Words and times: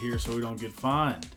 here 0.00 0.18
so 0.18 0.34
we 0.34 0.40
don't 0.40 0.60
get 0.60 0.72
fined. 0.72 1.28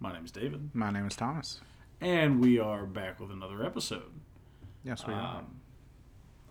My 0.00 0.12
name 0.12 0.24
is 0.24 0.30
David, 0.30 0.70
My 0.74 0.90
name 0.90 1.06
is 1.06 1.16
Thomas. 1.16 1.60
and 2.00 2.40
we 2.40 2.58
are 2.58 2.84
back 2.86 3.18
with 3.20 3.30
another 3.30 3.64
episode. 3.64 4.12
Yes, 4.84 5.06
we 5.06 5.12
are. 5.14 5.38
Um, 5.38 5.46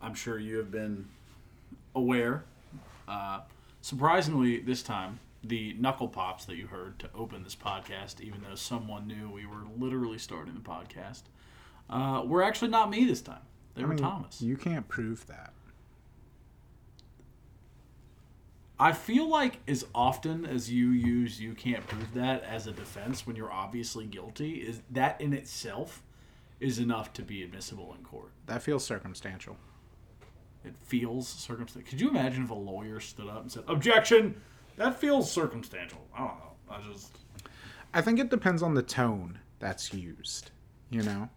I'm 0.02 0.14
sure 0.16 0.38
you 0.40 0.58
have 0.58 0.72
been 0.72 1.06
aware. 1.94 2.44
Uh, 3.08 3.42
surprisingly, 3.82 4.60
this 4.60 4.82
time, 4.84 5.20
the 5.44 5.74
knuckle 5.80 6.08
pops 6.08 6.46
that 6.46 6.56
you 6.56 6.68
heard 6.68 6.98
to 7.00 7.10
open 7.16 7.44
this 7.44 7.56
podcast, 7.56 8.20
even 8.20 8.42
though 8.42 8.56
someone 8.56 9.08
knew 9.08 9.30
we 9.30 9.46
were 9.46 9.64
literally 9.78 10.18
starting 10.18 10.54
the 10.56 10.60
podcast, 10.60 11.22
uh, 11.90 12.24
were 12.26 12.44
actually 12.44 12.72
not 12.72 12.90
me 12.90 13.06
this 13.06 13.22
time. 13.22 13.42
They 13.76 13.84
I 13.84 13.86
were 13.86 13.94
mean, 13.94 14.00
Thomas. 14.04 14.42
You 14.42 14.58
can't 14.58 14.88
prove 14.88 15.28
that. 15.28 15.54
I 18.78 18.92
feel 18.92 19.30
like 19.30 19.60
as 19.68 19.86
often 19.96 20.46
as 20.46 20.70
you 20.72 20.90
use 20.90 21.40
"you 21.40 21.54
can't 21.54 21.88
prove 21.88 22.14
that" 22.14 22.44
as 22.44 22.68
a 22.68 22.72
defense 22.72 23.26
when 23.26 23.36
you're 23.36 23.52
obviously 23.52 24.06
guilty, 24.06 24.56
is 24.56 24.82
that 24.92 25.20
in 25.22 25.34
itself 25.34 26.04
is 26.60 26.80
enough 26.80 27.14
to 27.14 27.22
be 27.22 27.44
admissible 27.44 27.96
in 27.98 28.04
court. 28.04 28.32
That 28.48 28.62
feels 28.62 28.84
circumstantial. 28.84 29.58
It 30.64 30.74
feels 30.84 31.28
circumstantial. 31.28 31.90
Could 31.90 32.02
you 32.02 32.10
imagine 32.10 32.44
if 32.44 32.50
a 32.50 32.56
lawyer 32.56 33.00
stood 33.00 33.28
up 33.28 33.42
and 33.42 33.52
said, 33.52 33.64
"Objection! 33.68 34.42
That 34.76 35.00
feels 35.00 35.32
circumstantial." 35.32 36.06
I 36.14 36.20
don't 36.20 36.40
know. 36.40 36.52
I 36.70 36.82
just 36.92 37.18
I 37.94 38.02
think 38.02 38.20
it 38.20 38.30
depends 38.30 38.62
on 38.62 38.74
the 38.74 38.84
tone 38.84 39.40
that's 39.60 39.94
used. 39.94 40.52
You 40.90 41.02
know, 41.02 41.30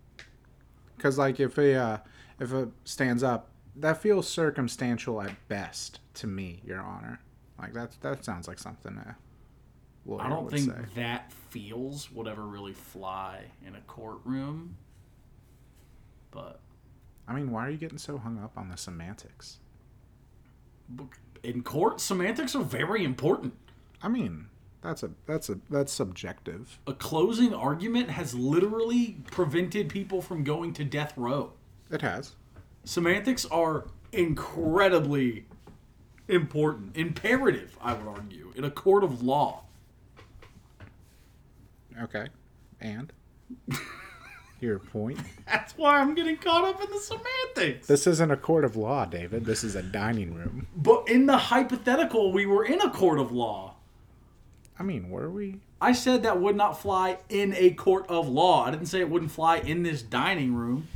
because 0.97 1.19
like 1.19 1.39
if 1.39 1.57
a 1.57 1.75
uh, 1.75 1.99
if 2.41 2.53
it 2.53 2.69
stands 2.85 3.23
up, 3.23 3.51
that 3.77 4.03
feels 4.03 4.29
circumstantial 4.29 5.23
at 5.23 5.49
best 5.49 6.01
to 6.15 6.27
me, 6.27 6.61
Your 6.65 6.81
Honor. 6.81 7.21
Like 7.59 7.73
that 7.75 7.97
that 8.03 8.25
sounds 8.25 8.49
like 8.49 8.59
something 8.59 9.01
lawyer 10.07 10.23
I 10.23 10.29
don't 10.29 10.51
think 10.51 10.71
say. 10.71 10.79
that 10.97 11.33
feels 11.33 12.11
would 12.13 12.27
ever 12.29 12.43
really 12.43 12.73
fly 12.73 13.45
in 13.67 13.75
a 13.75 13.81
courtroom. 13.83 14.77
But 16.31 16.61
I 17.27 17.35
mean, 17.35 17.51
why 17.51 17.67
are 17.67 17.71
you 17.71 17.77
getting 17.77 17.99
so 17.99 18.19
hung 18.19 18.39
up 18.39 18.53
on 18.57 18.69
the 18.69 18.77
semantics? 18.77 19.59
in 21.43 21.63
court, 21.63 22.01
semantics 22.01 22.55
are 22.55 22.63
very 22.63 23.05
important. 23.05 23.55
I 24.03 24.09
mean, 24.09 24.47
that's 24.83 25.03
a 25.03 25.11
that's 25.27 25.49
a 25.49 25.59
that's 25.69 25.93
subjective. 25.93 26.79
a 26.87 26.95
closing 26.95 27.53
argument 27.53 28.11
has 28.11 28.35
literally 28.35 29.19
prevented 29.31 29.89
people 29.89 30.23
from 30.23 30.45
going 30.45 30.73
to 30.75 30.85
death 30.85 31.13
row. 31.17 31.53
It 31.91 32.03
has. 32.03 32.35
Semantics 32.85 33.45
are 33.47 33.87
incredibly 34.13 35.47
important, 36.29 36.97
imperative, 36.97 37.77
I 37.81 37.95
would 37.95 38.07
argue, 38.07 38.53
in 38.55 38.65
a 38.65 38.71
court 38.71 39.03
of 39.03 39.23
law. 39.23 39.65
Okay. 42.01 42.29
And 42.81 43.13
your 44.61 44.79
point. 44.79 45.19
That's 45.47 45.77
why 45.77 45.99
I'm 45.99 46.15
getting 46.15 46.37
caught 46.37 46.65
up 46.65 46.83
in 46.83 46.91
the 46.91 46.99
semantics. 46.99 47.87
This 47.87 48.07
isn't 48.07 48.31
a 48.31 48.37
court 48.37 48.65
of 48.65 48.77
law, 48.77 49.05
David. 49.05 49.45
This 49.45 49.65
is 49.65 49.75
a 49.75 49.83
dining 49.83 50.35
room. 50.35 50.67
But 50.77 51.09
in 51.09 51.27
the 51.27 51.37
hypothetical, 51.37 52.33
we 52.33 52.47
were 52.47 52.65
in 52.65 52.81
a 52.81 52.91
court 52.91 53.19
of 53.19 53.33
law. 53.33 53.75
I 54.79 54.83
mean, 54.83 55.11
were 55.11 55.31
we? 55.31 55.61
I 55.81 55.93
said 55.93 56.23
that 56.23 56.41
would 56.41 56.57
not 56.57 56.81
fly 56.81 57.19
in 57.29 57.55
a 57.57 57.71
court 57.71 58.07
of 58.09 58.29
law. 58.29 58.65
I 58.65 58.71
didn't 58.71 58.87
say 58.87 59.01
it 59.01 59.11
wouldn't 59.11 59.33
fly 59.33 59.59
in 59.59 59.83
this 59.83 60.03
dining 60.03 60.55
room. 60.55 60.89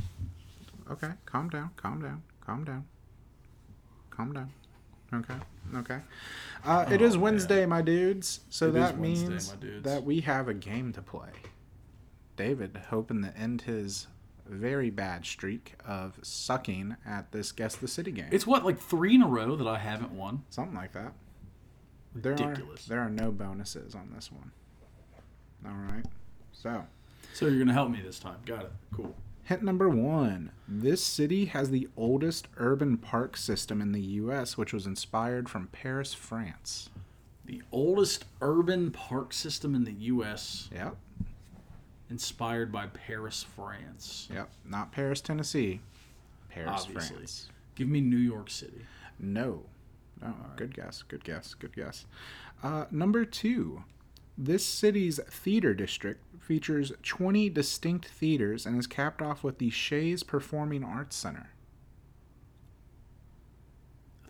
Okay, 0.89 1.11
calm 1.25 1.49
down, 1.49 1.71
calm 1.77 2.01
down, 2.01 2.23
calm 2.41 2.63
down, 2.63 2.85
calm 4.09 4.33
down. 4.33 4.51
Okay, 5.13 5.35
okay. 5.75 5.99
Uh, 6.65 6.85
it 6.89 7.01
is 7.01 7.15
Oh, 7.15 7.19
Wednesday, 7.19 7.65
my 7.65 7.81
dudes. 7.81 8.39
So 8.49 8.69
It 8.69 8.73
that 8.73 8.99
means 8.99 9.53
that 9.83 10.03
we 10.03 10.21
have 10.21 10.47
a 10.47 10.53
game 10.53 10.91
to 10.93 11.01
play. 11.01 11.29
David 12.35 12.79
hoping 12.89 13.21
to 13.23 13.37
end 13.37 13.63
his 13.63 14.07
very 14.47 14.89
bad 14.89 15.25
streak 15.25 15.73
of 15.85 16.19
sucking 16.21 16.95
at 17.05 17.31
this 17.31 17.51
Guess 17.51 17.75
the 17.75 17.87
City 17.87 18.11
game. 18.11 18.29
It's 18.31 18.47
what, 18.47 18.65
like 18.65 18.79
three 18.79 19.15
in 19.15 19.21
a 19.21 19.27
row 19.27 19.55
that 19.55 19.67
I 19.67 19.77
haven't 19.77 20.11
won? 20.11 20.43
Something 20.49 20.75
like 20.75 20.93
that. 20.93 21.13
There 22.15 22.31
Ridiculous. 22.33 22.85
are 22.85 22.89
there 22.89 22.99
are 23.01 23.09
no 23.09 23.31
bonuses 23.31 23.95
on 23.95 24.11
this 24.15 24.31
one. 24.31 24.51
All 25.65 25.71
right. 25.93 26.05
So, 26.51 26.83
So 27.33 27.45
you're 27.45 27.55
going 27.55 27.67
to 27.67 27.73
help 27.73 27.89
me 27.89 28.01
this 28.01 28.19
time. 28.19 28.37
Got 28.45 28.63
it. 28.65 28.71
Cool. 28.93 29.15
Hint 29.43 29.63
number 29.63 29.89
1. 29.89 30.51
This 30.67 31.03
city 31.03 31.45
has 31.45 31.69
the 31.69 31.87
oldest 31.97 32.47
urban 32.57 32.97
park 32.97 33.35
system 33.37 33.81
in 33.81 33.91
the 33.91 34.01
US, 34.01 34.57
which 34.57 34.73
was 34.73 34.85
inspired 34.87 35.49
from 35.49 35.67
Paris, 35.67 36.13
France. 36.13 36.89
The 37.45 37.61
oldest 37.71 38.25
urban 38.41 38.91
park 38.91 39.33
system 39.33 39.75
in 39.75 39.83
the 39.83 39.91
U.S., 39.93 40.69
Yep. 40.73 40.95
inspired 42.09 42.71
by 42.71 42.87
Paris, 42.87 43.43
France. 43.43 44.29
Yep. 44.33 44.49
Not 44.65 44.91
Paris, 44.91 45.19
Tennessee. 45.21 45.81
Paris, 46.49 46.69
Obviously. 46.85 47.15
France. 47.17 47.49
Give 47.75 47.87
me 47.89 47.99
New 48.01 48.17
York 48.17 48.49
City. 48.49 48.85
No. 49.19 49.63
No. 50.21 50.33
Good 50.55 50.73
guess. 50.73 51.03
Good 51.03 51.23
guess. 51.23 51.53
Good 51.53 51.75
guess. 51.75 52.05
Uh, 52.61 52.85
number 52.91 53.25
two. 53.25 53.83
This 54.37 54.65
city's 54.65 55.19
theater 55.29 55.73
district 55.73 56.23
features 56.41 56.91
20 57.03 57.49
distinct 57.49 58.07
theaters 58.07 58.65
and 58.65 58.77
is 58.77 58.87
capped 58.87 59.21
off 59.21 59.43
with 59.43 59.59
the 59.59 59.69
Shea's 59.69 60.23
Performing 60.23 60.83
Arts 60.83 61.15
Center. 61.15 61.49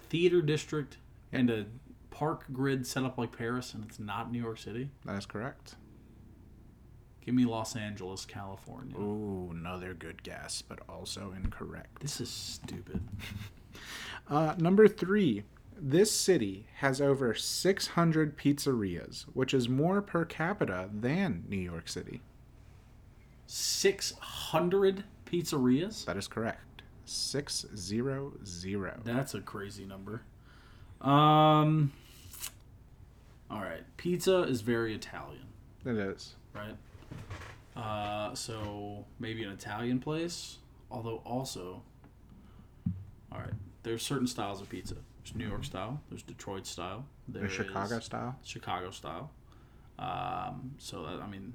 Theater 0.09 0.41
district 0.41 0.97
and 1.31 1.49
a 1.49 1.65
park 2.11 2.45
grid 2.53 2.85
set 2.85 3.03
up 3.03 3.17
like 3.17 3.35
Paris, 3.35 3.73
and 3.73 3.83
it's 3.83 3.99
not 3.99 4.31
New 4.31 4.41
York 4.41 4.59
City. 4.59 4.89
That 5.05 5.17
is 5.17 5.25
correct. 5.25 5.75
Give 7.25 7.33
me 7.33 7.45
Los 7.45 7.75
Angeles, 7.75 8.25
California. 8.25 8.97
Ooh, 8.97 9.49
another 9.51 9.93
good 9.93 10.21
guess, 10.23 10.61
but 10.61 10.79
also 10.89 11.33
incorrect. 11.35 12.01
This 12.01 12.21
is 12.21 12.29
stupid. 12.29 13.01
Uh, 14.29 14.55
number 14.57 14.87
three. 14.87 15.43
This 15.79 16.11
city 16.11 16.67
has 16.77 17.01
over 17.01 17.33
600 17.33 18.37
pizzerias, 18.37 19.23
which 19.33 19.53
is 19.53 19.67
more 19.67 20.01
per 20.01 20.23
capita 20.25 20.89
than 20.93 21.43
New 21.49 21.57
York 21.59 21.87
City. 21.89 22.21
600 23.47 25.03
pizzerias? 25.25 26.05
That 26.05 26.17
is 26.17 26.27
correct. 26.27 26.81
600. 27.05 29.03
That's 29.03 29.33
a 29.33 29.41
crazy 29.41 29.85
number. 29.85 30.21
Um. 31.01 31.91
All 33.51 33.59
right. 33.61 33.83
Pizza 33.97 34.43
is 34.43 34.61
very 34.61 34.95
Italian, 34.95 35.45
It 35.85 35.97
is. 35.97 36.35
right? 36.55 36.75
Uh, 37.75 38.33
so 38.35 39.05
maybe 39.19 39.43
an 39.43 39.51
Italian 39.51 39.99
place. 39.99 40.57
Although 40.89 41.21
also, 41.25 41.81
all 43.31 43.39
right, 43.39 43.53
there's 43.83 44.01
certain 44.03 44.27
styles 44.27 44.61
of 44.61 44.69
pizza. 44.69 44.95
There's 45.23 45.35
New 45.35 45.47
York 45.47 45.63
style. 45.63 46.01
There's 46.09 46.23
Detroit 46.23 46.65
style. 46.67 47.05
The 47.29 47.39
There's 47.39 47.51
Chicago 47.53 47.99
style. 47.99 48.35
Chicago 48.43 48.91
style. 48.91 49.31
Um, 49.99 50.71
so 50.79 51.03
that 51.03 51.21
I 51.21 51.27
mean, 51.27 51.53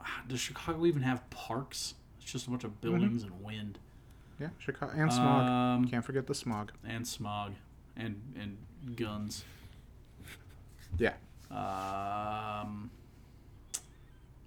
ah, 0.00 0.22
does 0.28 0.40
Chicago 0.40 0.86
even 0.86 1.02
have 1.02 1.28
parks? 1.30 1.94
It's 2.20 2.30
just 2.30 2.46
a 2.46 2.50
bunch 2.50 2.62
of 2.64 2.80
buildings 2.80 3.24
and 3.24 3.42
wind 3.42 3.78
Yeah, 4.38 4.48
Chicago 4.58 4.92
and 4.94 5.12
smog. 5.12 5.48
Um, 5.48 5.88
Can't 5.88 6.04
forget 6.04 6.26
the 6.26 6.34
smog. 6.34 6.72
and 6.86 7.06
smog 7.06 7.52
and 7.96 8.20
and 8.38 8.58
guns. 8.96 9.44
Yeah. 10.98 11.14
Um, 11.50 12.90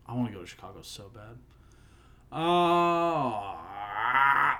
I 0.07 0.13
want 0.13 0.27
to 0.29 0.33
go 0.33 0.41
to 0.41 0.47
Chicago 0.47 0.81
so 0.83 1.09
bad. 1.13 1.38
Oh, 2.31 3.59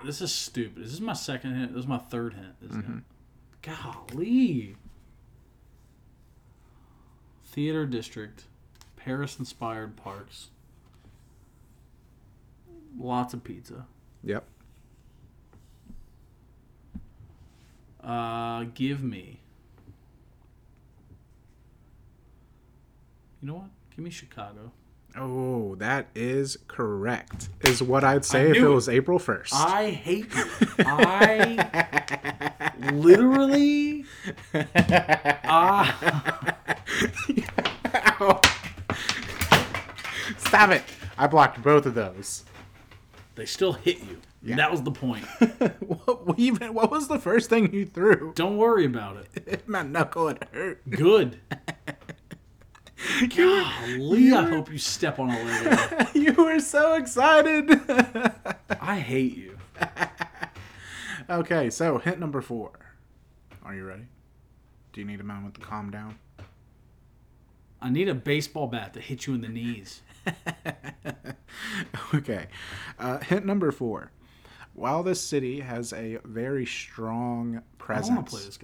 this 0.06 0.22
is 0.22 0.31
stupid. 0.31 0.84
This 0.84 0.94
is 0.94 1.01
my 1.01 1.13
second 1.13 1.56
hint. 1.56 1.74
This 1.74 1.81
is 1.84 1.88
my 1.88 1.98
third 1.98 2.34
hint, 2.34 2.56
isn't 2.69 2.80
it? 2.86 3.04
Golly. 3.66 4.76
Theater 7.46 7.86
district, 7.86 8.44
Paris 8.96 9.40
inspired 9.40 9.96
parks, 9.96 10.50
lots 13.00 13.34
of 13.34 13.44
pizza. 13.44 13.86
Yep. 14.24 14.46
Uh, 18.04 18.66
give 18.76 19.02
me. 19.02 19.40
You 23.42 23.48
know 23.48 23.54
what? 23.56 23.70
Give 23.96 24.04
me 24.04 24.12
Chicago. 24.12 24.72
Oh, 25.18 25.76
that 25.76 26.08
is 26.14 26.58
correct. 26.68 27.48
Is 27.62 27.82
what 27.82 28.04
I'd 28.04 28.26
say 28.26 28.50
if 28.52 28.58
it 28.58 28.64
it. 28.64 28.68
was 28.68 28.90
April 28.90 29.18
1st. 29.18 29.54
I 29.54 29.90
hate 29.92 30.26
you. 30.36 30.46
I 30.80 32.72
literally. 32.92 34.04
Ah, 35.46 36.56
Stop 40.38 40.72
it. 40.72 40.84
I 41.18 41.28
blocked 41.28 41.62
both 41.64 41.86
of 41.86 41.94
those. 41.96 42.44
they 43.36 43.46
still 43.46 43.74
hit 43.74 44.00
you. 44.00 44.20
Yeah. 44.44 44.58
That 44.58 44.72
was 44.72 44.84
the 44.84 44.92
point. 44.92 45.26
what 45.80 46.38
even 46.38 46.74
what 46.74 46.92
was 46.92 47.08
the 47.08 47.18
first 47.20 47.50
thing 47.50 47.74
you 47.74 47.86
threw? 47.86 48.34
Don't 48.36 48.58
worry 48.58 48.86
about 48.86 49.26
it. 49.34 49.68
My 49.68 49.82
knuckle 49.82 50.28
it 50.30 50.44
hurt. 50.52 50.88
Good. 50.90 51.40
Golly, 53.36 54.32
I 54.32 54.46
hope 54.50 54.72
you 54.72 54.78
step 54.78 55.20
on 55.20 55.30
a 55.30 55.44
leg. 55.44 56.08
you 56.16 56.34
were 56.34 56.60
so 56.60 56.96
excited. 56.96 57.70
I 58.82 59.00
hate 59.00 59.36
you. 59.36 59.58
okay, 61.30 61.70
so 61.70 61.98
hint 61.98 62.20
number 62.20 62.42
four. 62.42 62.72
Are 63.64 63.76
you 63.76 63.86
ready? 63.86 64.08
Do 64.94 65.02
you 65.02 65.08
need 65.08 65.20
a 65.20 65.26
moment 65.26 65.56
to 65.56 65.62
calm 65.62 65.92
down? 65.92 66.18
I 67.82 67.90
need 67.90 68.08
a 68.08 68.16
baseball 68.16 68.68
bat 68.68 68.94
to 68.94 69.00
hit 69.00 69.28
you 69.28 69.34
in 69.34 69.42
the 69.42 69.50
knees. 69.50 70.02
okay. 72.14 72.48
Uh, 72.98 73.20
hint 73.20 73.46
number 73.46 73.72
four. 73.72 74.12
While 74.74 75.04
this 75.04 75.22
city 75.22 75.62
has 75.62 75.94
a 75.94 76.20
very 76.26 76.66
strong 76.66 77.62
I 77.88 78.02
don't 78.02 78.16
want 78.16 78.26
to 78.28 78.32
play 78.32 78.42
presence 78.42 78.60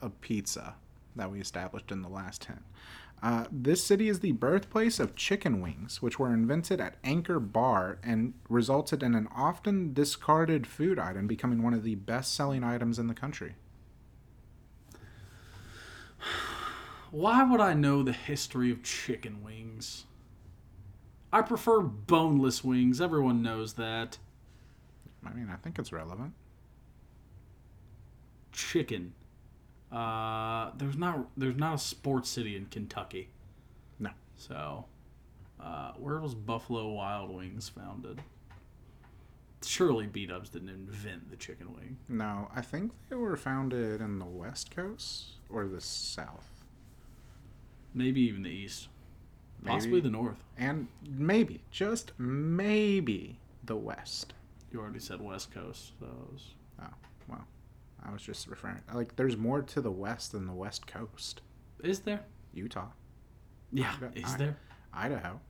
of 0.00 0.20
pizza 0.20 0.74
that 1.16 1.30
we 1.30 1.40
established 1.40 1.90
in 1.90 2.02
the 2.02 2.08
last 2.08 2.44
hint, 2.44 2.62
uh, 3.22 3.44
this 3.50 3.82
city 3.82 4.08
is 4.08 4.20
the 4.20 4.32
birthplace 4.32 5.00
of 5.00 5.16
chicken 5.16 5.60
wings, 5.60 6.02
which 6.02 6.18
were 6.18 6.32
invented 6.32 6.80
at 6.80 6.96
Anchor 7.02 7.40
Bar 7.40 7.98
and 8.02 8.34
resulted 8.48 9.02
in 9.02 9.14
an 9.14 9.28
often 9.34 9.94
discarded 9.94 10.66
food 10.66 10.98
item 10.98 11.26
becoming 11.26 11.62
one 11.62 11.72
of 11.72 11.82
the 11.82 11.94
best 11.94 12.34
selling 12.34 12.62
items 12.62 12.98
in 12.98 13.06
the 13.06 13.14
country. 13.14 13.54
Why 17.10 17.42
would 17.42 17.60
I 17.60 17.72
know 17.72 18.02
the 18.02 18.12
history 18.12 18.70
of 18.70 18.82
chicken 18.82 19.42
wings? 19.42 20.04
I 21.32 21.42
prefer 21.42 21.80
boneless 21.80 22.62
wings. 22.62 23.00
Everyone 23.00 23.42
knows 23.42 23.74
that. 23.74 24.18
I 25.24 25.32
mean, 25.32 25.48
I 25.50 25.56
think 25.56 25.78
it's 25.78 25.92
relevant. 25.92 26.34
Chicken. 28.52 29.14
Uh, 29.92 30.70
there's 30.76 30.96
not 30.96 31.28
there's 31.36 31.56
not 31.56 31.74
a 31.74 31.78
sports 31.78 32.28
city 32.28 32.56
in 32.56 32.66
Kentucky. 32.66 33.30
No. 33.98 34.10
So, 34.36 34.86
uh, 35.60 35.92
where 35.92 36.18
was 36.20 36.34
Buffalo 36.34 36.90
Wild 36.92 37.30
Wings 37.34 37.68
founded? 37.68 38.20
Surely 39.64 40.06
B 40.06 40.26
Dubs 40.26 40.50
didn't 40.50 40.68
invent 40.68 41.30
the 41.30 41.36
chicken 41.36 41.72
wing. 41.74 41.96
No, 42.08 42.48
I 42.54 42.60
think 42.60 42.92
they 43.08 43.16
were 43.16 43.36
founded 43.36 44.00
in 44.00 44.18
the 44.18 44.24
West 44.26 44.74
Coast 44.74 45.34
or 45.48 45.66
the 45.66 45.80
South. 45.80 46.64
Maybe 47.94 48.20
even 48.22 48.42
the 48.42 48.50
East. 48.50 48.88
Maybe. 49.62 49.72
Possibly 49.74 50.00
the 50.00 50.10
North. 50.10 50.44
And 50.58 50.88
maybe, 51.08 51.62
just 51.70 52.12
maybe, 52.18 53.38
the 53.64 53.76
West. 53.76 54.34
You 54.70 54.80
already 54.80 55.00
said 55.00 55.20
West 55.20 55.52
Coast. 55.54 55.92
So 55.98 56.06
was- 56.30 56.54
Oh, 56.80 56.84
well, 57.26 57.46
I 58.06 58.12
was 58.12 58.22
just 58.22 58.46
referring. 58.46 58.80
Like, 58.92 59.16
there's 59.16 59.36
more 59.36 59.62
to 59.62 59.80
the 59.80 59.90
West 59.90 60.32
than 60.32 60.46
the 60.46 60.52
West 60.52 60.86
Coast. 60.86 61.40
Is 61.82 62.00
there? 62.00 62.24
Utah, 62.54 62.88
Yeah. 63.72 63.96
I- 64.00 64.18
Is 64.18 64.36
there? 64.36 64.56
Idaho, 64.92 65.40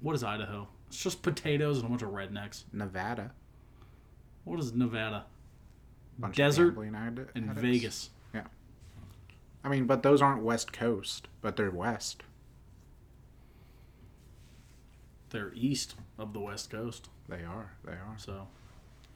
What 0.00 0.14
is 0.14 0.22
Idaho? 0.22 0.68
It's 0.88 1.02
just 1.02 1.22
potatoes 1.22 1.78
and 1.78 1.86
a 1.86 1.88
bunch 1.88 2.02
of 2.02 2.10
rednecks. 2.10 2.64
Nevada, 2.72 3.32
What 4.44 4.58
is 4.60 4.72
Nevada? 4.72 5.26
bunch 6.18 6.36
Desert 6.36 6.76
ad- 6.78 7.30
and 7.34 7.50
addicts. 7.50 7.60
Vegas. 7.62 8.10
Yeah. 8.34 8.46
I 9.64 9.68
mean, 9.68 9.86
but 9.86 10.02
those 10.02 10.20
aren't 10.22 10.42
West 10.42 10.72
Coast, 10.72 11.28
but 11.40 11.56
they're 11.56 11.70
West. 11.70 12.22
They're 15.30 15.52
east 15.54 15.94
of 16.18 16.32
the 16.32 16.40
West 16.40 16.70
Coast. 16.70 17.08
They 17.28 17.44
are. 17.44 17.72
They 17.84 17.92
are. 17.92 18.14
So, 18.16 18.48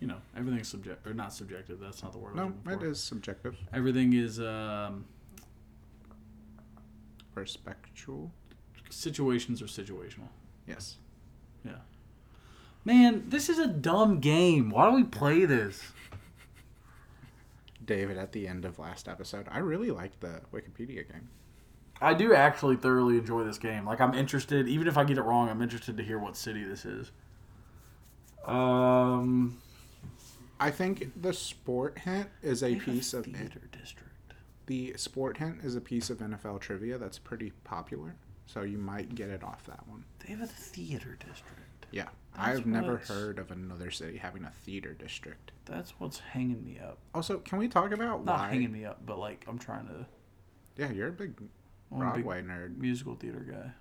you 0.02 0.08
know, 0.08 0.16
everything's 0.36 0.66
subject 0.66 1.06
or 1.06 1.14
not 1.14 1.32
subjective. 1.32 1.78
That's 1.78 2.02
not 2.02 2.10
the 2.10 2.18
word. 2.18 2.34
No, 2.34 2.52
it 2.68 2.82
is 2.82 2.98
subjective. 3.00 3.54
Everything 3.72 4.12
is 4.14 4.40
um, 4.40 5.04
Perspectual. 7.36 8.32
situations 8.90 9.62
are 9.62 9.66
situational. 9.66 10.26
Yes. 10.66 10.96
Yeah. 11.64 11.76
Man, 12.84 13.26
this 13.28 13.48
is 13.48 13.60
a 13.60 13.68
dumb 13.68 14.18
game. 14.18 14.70
Why 14.70 14.90
do 14.90 14.96
we 14.96 15.04
play 15.04 15.44
this? 15.44 15.80
David, 17.84 18.18
at 18.18 18.32
the 18.32 18.48
end 18.48 18.64
of 18.64 18.80
last 18.80 19.06
episode, 19.06 19.46
I 19.52 19.58
really 19.58 19.92
liked 19.92 20.20
the 20.20 20.40
Wikipedia 20.52 21.08
game. 21.08 21.28
I 22.00 22.14
do 22.14 22.34
actually 22.34 22.74
thoroughly 22.74 23.18
enjoy 23.18 23.44
this 23.44 23.58
game. 23.58 23.86
Like 23.86 24.00
I'm 24.00 24.14
interested, 24.14 24.66
even 24.66 24.88
if 24.88 24.98
I 24.98 25.04
get 25.04 25.16
it 25.16 25.22
wrong, 25.22 25.48
I'm 25.48 25.62
interested 25.62 25.96
to 25.96 26.02
hear 26.02 26.18
what 26.18 26.36
city 26.36 26.64
this 26.64 26.84
is. 26.84 27.12
Um, 28.44 29.61
I 30.62 30.70
think 30.70 31.20
the 31.20 31.32
sport 31.32 31.98
hint 31.98 32.28
is 32.42 32.62
a 32.62 32.76
piece 32.76 33.14
of 33.14 33.24
theater 33.24 33.62
district. 33.72 34.34
the 34.66 34.94
sport 34.96 35.36
hint 35.38 35.58
is 35.64 35.74
a 35.74 35.80
piece 35.80 36.08
of 36.08 36.18
NFL 36.18 36.60
trivia 36.60 36.98
that's 36.98 37.18
pretty 37.18 37.50
popular, 37.64 38.14
so 38.46 38.62
you 38.62 38.78
might 38.78 39.14
get 39.14 39.28
it 39.28 39.42
off 39.42 39.64
that 39.66 39.86
one. 39.88 40.04
They 40.20 40.32
have 40.32 40.40
a 40.42 40.46
theater 40.46 41.16
district. 41.18 41.86
Yeah, 41.90 42.08
That's 42.36 42.60
I've 42.60 42.66
never 42.66 42.96
heard 42.98 43.38
of 43.38 43.50
another 43.50 43.90
city 43.90 44.16
having 44.18 44.44
a 44.44 44.50
theater 44.64 44.94
district. 44.94 45.50
That's 45.66 45.90
what's 45.98 46.20
hanging 46.20 46.64
me 46.64 46.78
up. 46.78 46.98
Also, 47.14 47.38
can 47.38 47.58
we 47.58 47.68
talk 47.68 47.92
about 47.92 48.24
Not 48.24 48.38
why? 48.38 48.48
hanging 48.48 48.72
me 48.72 48.84
up, 48.84 49.04
but 49.04 49.18
like 49.18 49.44
I'm 49.48 49.58
trying 49.58 49.86
to. 49.88 50.06
Yeah, 50.76 50.90
you're 50.92 51.08
a 51.08 51.12
big 51.12 51.34
I'm 51.90 52.00
a 52.00 52.14
big 52.14 52.24
Broadway 52.24 52.42
nerd. 52.42 52.78
musical 52.78 53.14
theater 53.16 53.44
guy. 53.50 53.72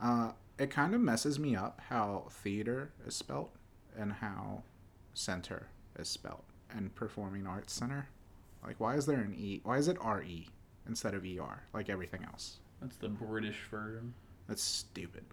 Uh, 0.00 0.32
it 0.58 0.70
kind 0.70 0.94
of 0.94 1.00
messes 1.00 1.38
me 1.38 1.54
up 1.56 1.80
how 1.90 2.26
theater 2.30 2.92
is 3.06 3.14
spelt 3.14 3.50
and 3.98 4.12
how 4.14 4.62
center 5.12 5.68
is 5.98 6.08
spelt 6.08 6.44
and 6.70 6.94
performing 6.94 7.46
arts 7.46 7.72
center. 7.72 8.08
Like, 8.64 8.80
why 8.80 8.96
is 8.96 9.06
there 9.06 9.20
an 9.20 9.34
e? 9.36 9.60
Why 9.62 9.78
is 9.78 9.88
it 9.88 9.96
R 10.00 10.22
E 10.22 10.48
instead 10.88 11.14
of 11.14 11.24
E 11.24 11.38
R 11.38 11.62
like 11.72 11.88
everything 11.88 12.24
else? 12.24 12.58
That's 12.80 12.96
the 12.96 13.08
British 13.08 13.58
version. 13.70 14.14
That's 14.48 14.62
stupid. 14.62 15.24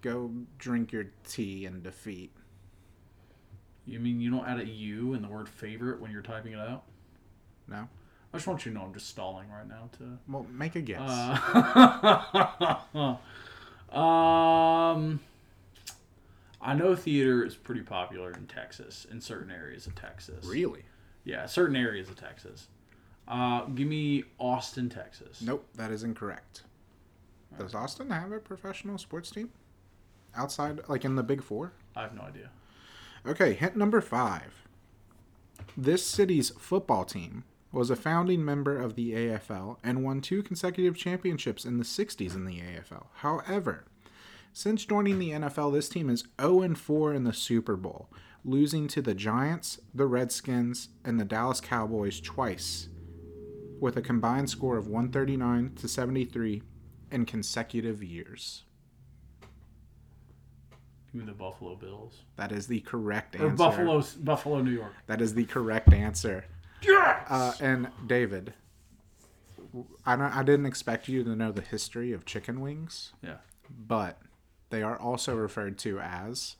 Go 0.00 0.30
drink 0.58 0.92
your 0.92 1.06
tea 1.26 1.66
and 1.66 1.82
defeat. 1.82 2.32
You 3.84 3.98
mean 3.98 4.20
you 4.20 4.30
don't 4.30 4.46
add 4.46 4.60
a 4.60 4.66
U 4.66 5.14
in 5.14 5.22
the 5.22 5.28
word 5.28 5.48
favorite 5.48 6.00
when 6.00 6.10
you're 6.10 6.22
typing 6.22 6.52
it 6.52 6.58
out? 6.58 6.84
No. 7.68 7.88
I 8.32 8.36
just 8.36 8.46
want 8.46 8.64
you 8.64 8.72
to 8.72 8.78
know 8.78 8.84
I'm 8.84 8.94
just 8.94 9.08
stalling 9.08 9.48
right 9.50 9.68
now 9.68 9.90
to. 9.98 10.18
Well, 10.28 10.46
make 10.50 10.74
a 10.74 10.80
guess. 10.80 11.00
Uh, 11.02 13.16
um, 13.96 15.20
I 16.62 16.74
know 16.74 16.94
theater 16.94 17.44
is 17.44 17.56
pretty 17.56 17.82
popular 17.82 18.30
in 18.32 18.46
Texas, 18.46 19.06
in 19.10 19.20
certain 19.20 19.50
areas 19.50 19.86
of 19.86 19.94
Texas. 19.94 20.44
really? 20.46 20.84
Yeah, 21.24 21.46
certain 21.46 21.76
areas 21.76 22.08
of 22.08 22.16
Texas. 22.16 22.68
Uh, 23.28 23.64
give 23.66 23.86
me 23.86 24.24
Austin, 24.38 24.88
Texas. 24.88 25.40
Nope, 25.42 25.66
that 25.74 25.90
is 25.90 26.02
incorrect. 26.02 26.62
Does 27.58 27.74
Austin 27.74 28.10
have 28.10 28.32
a 28.32 28.38
professional 28.38 28.98
sports 28.98 29.30
team? 29.30 29.50
Outside, 30.34 30.80
like 30.88 31.04
in 31.04 31.16
the 31.16 31.22
Big 31.22 31.42
Four? 31.42 31.72
I 31.94 32.02
have 32.02 32.14
no 32.14 32.22
idea. 32.22 32.50
Okay, 33.26 33.52
hint 33.54 33.76
number 33.76 34.00
five. 34.00 34.66
This 35.76 36.04
city's 36.04 36.50
football 36.50 37.04
team 37.04 37.44
was 37.70 37.90
a 37.90 37.96
founding 37.96 38.44
member 38.44 38.78
of 38.80 38.96
the 38.96 39.12
AFL 39.12 39.76
and 39.82 40.04
won 40.04 40.20
two 40.20 40.42
consecutive 40.42 40.96
championships 40.96 41.64
in 41.64 41.78
the 41.78 41.84
60s 41.84 42.34
in 42.34 42.44
the 42.44 42.60
AFL. 42.60 43.06
However, 43.16 43.84
since 44.52 44.84
joining 44.84 45.18
the 45.18 45.30
NFL, 45.30 45.72
this 45.72 45.88
team 45.88 46.10
is 46.10 46.24
0 46.40 46.74
4 46.74 47.14
in 47.14 47.24
the 47.24 47.32
Super 47.32 47.76
Bowl, 47.76 48.08
losing 48.44 48.86
to 48.88 49.00
the 49.00 49.14
Giants, 49.14 49.80
the 49.94 50.06
Redskins, 50.06 50.90
and 51.04 51.18
the 51.18 51.24
Dallas 51.24 51.60
Cowboys 51.60 52.20
twice, 52.20 52.88
with 53.80 53.96
a 53.96 54.02
combined 54.02 54.50
score 54.50 54.76
of 54.76 54.88
139 54.88 55.74
to 55.76 55.88
73 55.88 56.62
in 57.10 57.24
consecutive 57.24 58.02
years. 58.02 58.64
Give 61.12 61.20
me 61.20 61.26
the 61.26 61.36
Buffalo 61.36 61.76
Bills 61.76 62.22
That 62.36 62.52
is 62.52 62.66
the 62.66 62.80
correct 62.80 63.36
or 63.36 63.48
answer. 63.48 63.56
Buffalo, 63.56 64.02
Buffalo, 64.20 64.62
New 64.62 64.70
York. 64.70 64.92
That 65.06 65.20
is 65.20 65.34
the 65.34 65.44
correct 65.44 65.92
answer. 65.92 66.46
Yes. 66.82 67.26
Uh, 67.28 67.52
and 67.60 67.88
David, 68.06 68.54
I 70.06 70.16
don't, 70.16 70.34
I 70.34 70.42
didn't 70.42 70.66
expect 70.66 71.08
you 71.08 71.22
to 71.24 71.36
know 71.36 71.52
the 71.52 71.60
history 71.62 72.12
of 72.12 72.24
chicken 72.24 72.60
wings, 72.60 73.12
yeah, 73.22 73.36
but 73.86 74.20
they 74.72 74.82
are 74.82 74.96
also 74.98 75.36
referred 75.36 75.78
to 75.78 76.00
as 76.00 76.56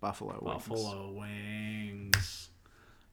buffalo 0.00 0.38
wings. 0.42 0.66
Buffalo 0.68 1.12
wings. 1.12 2.50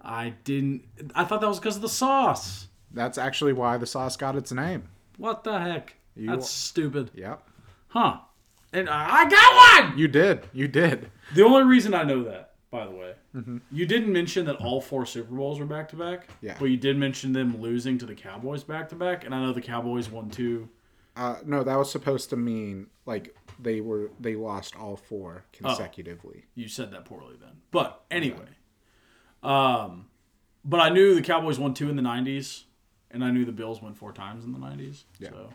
I 0.01 0.33
didn't. 0.43 0.83
I 1.15 1.23
thought 1.23 1.41
that 1.41 1.47
was 1.47 1.59
because 1.59 1.75
of 1.77 1.81
the 1.81 1.89
sauce. 1.89 2.67
That's 2.91 3.17
actually 3.17 3.53
why 3.53 3.77
the 3.77 3.85
sauce 3.85 4.17
got 4.17 4.35
its 4.35 4.51
name. 4.51 4.83
What 5.17 5.43
the 5.43 5.59
heck? 5.59 5.95
You- 6.15 6.29
That's 6.31 6.49
stupid. 6.49 7.11
Yep. 7.13 7.47
Huh. 7.89 8.17
And 8.73 8.89
I 8.89 9.27
got 9.29 9.85
one! 9.89 9.97
You 9.97 10.07
did. 10.07 10.45
You 10.53 10.67
did. 10.67 11.09
The 11.33 11.43
only 11.43 11.63
reason 11.63 11.93
I 11.93 12.03
know 12.03 12.23
that, 12.23 12.53
by 12.69 12.85
the 12.85 12.91
way, 12.91 13.13
Mm-hmm. 13.35 13.57
you 13.71 13.85
didn't 13.85 14.11
mention 14.11 14.45
that 14.47 14.55
all 14.57 14.81
four 14.81 15.05
Super 15.05 15.33
Bowls 15.33 15.59
were 15.59 15.65
back 15.65 15.89
to 15.89 15.95
back. 15.95 16.27
Yeah. 16.41 16.55
But 16.59 16.65
you 16.65 16.77
did 16.77 16.97
mention 16.97 17.31
them 17.33 17.61
losing 17.61 17.97
to 17.99 18.05
the 18.05 18.15
Cowboys 18.15 18.63
back 18.63 18.89
to 18.89 18.95
back, 18.95 19.25
and 19.25 19.33
I 19.35 19.41
know 19.41 19.53
the 19.53 19.61
Cowboys 19.61 20.09
won 20.09 20.29
two. 20.29 20.67
Uh, 21.17 21.37
no, 21.45 21.63
that 21.63 21.75
was 21.77 21.91
supposed 21.91 22.29
to 22.29 22.37
mean 22.37 22.87
like 23.05 23.35
they 23.59 23.81
were 23.81 24.11
they 24.19 24.35
lost 24.35 24.75
all 24.75 24.95
four 24.95 25.45
consecutively. 25.51 26.45
You 26.53 26.67
said 26.67 26.91
that 26.91 27.05
poorly 27.05 27.35
then. 27.39 27.61
But 27.71 28.03
anyway, 28.11 28.49
um, 29.41 30.07
but 30.63 30.79
I 30.79 30.89
knew 30.89 31.15
the 31.15 31.21
Cowboys 31.21 31.57
won 31.57 31.73
two 31.73 31.89
in 31.89 31.95
the 31.95 32.03
'90s, 32.03 32.63
and 33.09 33.23
I 33.23 33.31
knew 33.31 33.45
the 33.45 33.51
Bills 33.51 33.81
won 33.81 33.93
four 33.95 34.13
times 34.13 34.45
in 34.45 34.51
the 34.51 34.59
'90s. 34.59 35.05
Yeah. 35.19 35.29
So, 35.29 35.49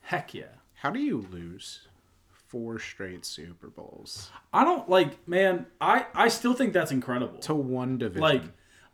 Heck 0.00 0.34
yeah. 0.34 0.44
How 0.74 0.90
do 0.90 1.00
you 1.00 1.26
lose 1.30 1.88
four 2.30 2.78
straight 2.78 3.24
Super 3.24 3.68
Bowls 3.68 4.30
I 4.52 4.64
don't 4.64 4.88
like, 4.88 5.26
man. 5.26 5.66
I 5.80 6.06
I 6.14 6.28
still 6.28 6.54
think 6.54 6.72
that's 6.72 6.92
incredible. 6.92 7.38
to 7.40 7.54
one 7.54 7.98
division? 7.98 8.22
Like, 8.22 8.42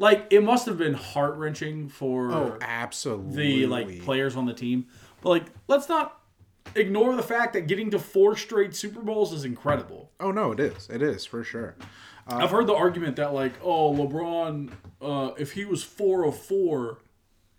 like 0.01 0.27
it 0.31 0.43
must 0.43 0.67
have 0.67 0.79
been 0.79 0.95
heart 0.95 1.37
wrenching 1.37 1.89
for 1.89 2.33
oh, 2.33 2.59
absolutely. 2.63 3.61
the 3.61 3.67
like 3.67 4.03
players 4.03 4.35
on 4.35 4.47
the 4.47 4.55
team. 4.55 4.87
But 5.21 5.29
like, 5.29 5.45
let's 5.69 5.89
not 5.89 6.19
ignore 6.75 7.15
the 7.15 7.23
fact 7.23 7.53
that 7.53 7.69
getting 7.69 7.91
to 7.91 7.99
four 7.99 8.35
straight 8.35 8.75
Super 8.75 9.03
Bowls 9.03 9.33
is 9.33 9.45
incredible. 9.45 10.11
Oh 10.19 10.33
no, 10.33 10.53
it 10.53 10.59
is. 10.59 10.89
It 10.89 11.03
is 11.03 11.27
for 11.27 11.45
sure. 11.45 11.77
I've 12.27 12.51
heard 12.51 12.69
the 12.69 12.75
argument 12.75 13.17
that 13.17 13.35
like, 13.35 13.53
oh, 13.63 13.93
LeBron, 13.93 14.71
uh, 15.03 15.33
if 15.37 15.53
he 15.53 15.65
was 15.65 15.83
four 15.83 16.25
of 16.25 16.39
four, 16.39 16.99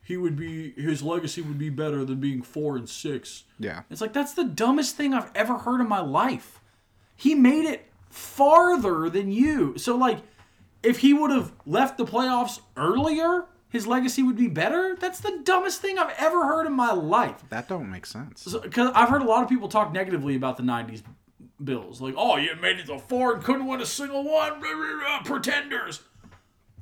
he 0.01 0.17
would 0.17 0.37
be 0.37 0.71
his 0.71 1.03
legacy 1.03 1.41
would 1.41 1.59
be 1.59 1.69
better 1.69 2.03
than 2.05 2.19
being 2.19 2.41
four 2.41 2.75
and 2.75 2.89
six. 2.89 3.43
Yeah. 3.59 3.83
It's 3.89 4.01
like 4.01 4.13
that's 4.13 4.33
the 4.33 4.45
dumbest 4.45 4.95
thing 4.95 5.13
I've 5.13 5.31
ever 5.35 5.59
heard 5.59 5.79
in 5.79 5.87
my 5.87 6.01
life. 6.01 6.59
He 7.15 7.35
made 7.35 7.65
it 7.65 7.87
farther 8.09 9.09
than 9.09 9.31
you. 9.31 9.77
So 9.77 9.95
like 9.95 10.19
if 10.83 10.99
he 10.99 11.13
would 11.13 11.31
have 11.31 11.51
left 11.65 11.97
the 11.97 12.05
playoffs 12.05 12.59
earlier, 12.77 13.45
his 13.69 13.87
legacy 13.87 14.23
would 14.23 14.35
be 14.37 14.47
better. 14.47 14.95
That's 14.99 15.19
the 15.19 15.39
dumbest 15.43 15.81
thing 15.81 15.97
I've 15.97 16.13
ever 16.17 16.45
heard 16.45 16.67
in 16.67 16.73
my 16.73 16.91
life. 16.91 17.43
That 17.49 17.67
don't 17.67 17.89
make 17.89 18.05
sense. 18.05 18.43
Because 18.61 18.91
I've 18.95 19.09
heard 19.09 19.21
a 19.21 19.25
lot 19.25 19.43
of 19.43 19.49
people 19.49 19.67
talk 19.67 19.91
negatively 19.93 20.35
about 20.35 20.57
the 20.57 20.63
'90s 20.63 21.03
Bills, 21.63 22.01
like, 22.01 22.15
"Oh, 22.17 22.37
you 22.37 22.49
made 22.59 22.79
it 22.79 22.87
to 22.87 22.97
four 22.97 23.35
and 23.35 23.43
couldn't 23.43 23.67
win 23.67 23.81
a 23.81 23.85
single 23.85 24.23
one, 24.23 24.59
Blah, 24.59 24.73
blah, 24.73 24.99
blah, 24.99 25.21
pretenders." 25.23 26.01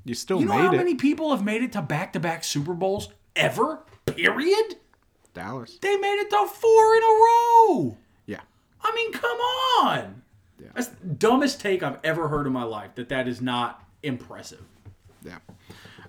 You 0.06 0.16
still 0.16 0.40
You 0.40 0.46
know 0.46 0.54
how 0.54 0.74
it. 0.74 0.78
many 0.78 0.96
people 0.96 1.32
have 1.32 1.44
made 1.44 1.62
it 1.62 1.74
to 1.74 1.82
back-to-back 1.82 2.44
Super 2.46 2.74
Bowls 2.74 3.10
ever? 3.36 3.82
Period. 4.06 4.78
Dallas. 5.34 5.78
They 5.82 5.98
made 5.98 6.16
it 6.22 6.30
to 6.30 6.48
four 6.48 6.96
in 6.96 7.04
a 7.04 7.06
row. 7.06 7.98
Yeah. 8.26 8.40
I 8.82 8.96
mean, 8.96 9.12
come 9.12 9.38
on. 9.82 10.22
Yeah. 10.60 10.70
That's 10.74 10.88
the 10.88 11.08
dumbest 11.08 11.60
take 11.60 11.84
I've 11.84 12.00
ever 12.04 12.30
heard 12.30 12.48
in 12.48 12.54
my 12.54 12.64
life. 12.64 12.96
That 12.96 13.10
that 13.10 13.28
is 13.28 13.42
not 13.42 13.84
impressive. 14.04 14.64
Yeah. 15.24 15.40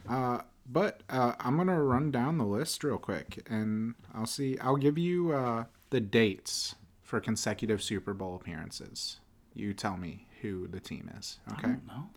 Uh, 0.09 0.41
but 0.67 1.03
uh, 1.09 1.35
I'm 1.41 1.57
gonna 1.57 1.83
run 1.83 2.11
down 2.11 2.39
the 2.39 2.45
list 2.45 2.85
real 2.85 2.99
quick, 2.99 3.47
and 3.51 3.95
I'll 4.15 4.27
see. 4.27 4.59
I'll 4.59 4.77
give 4.77 4.99
you 4.99 5.33
uh, 5.33 5.65
the 5.91 6.01
dates 6.01 6.77
for 7.03 7.21
consecutive 7.21 7.83
Super 7.83 8.15
Bowl 8.15 8.37
appearances. 8.37 9.19
You 9.53 9.75
tell 9.75 9.97
me 9.97 10.29
who 10.43 10.69
the 10.69 10.81
team 10.81 11.11
is. 11.19 11.39
Okay. 11.53 11.75
No. 11.89 12.09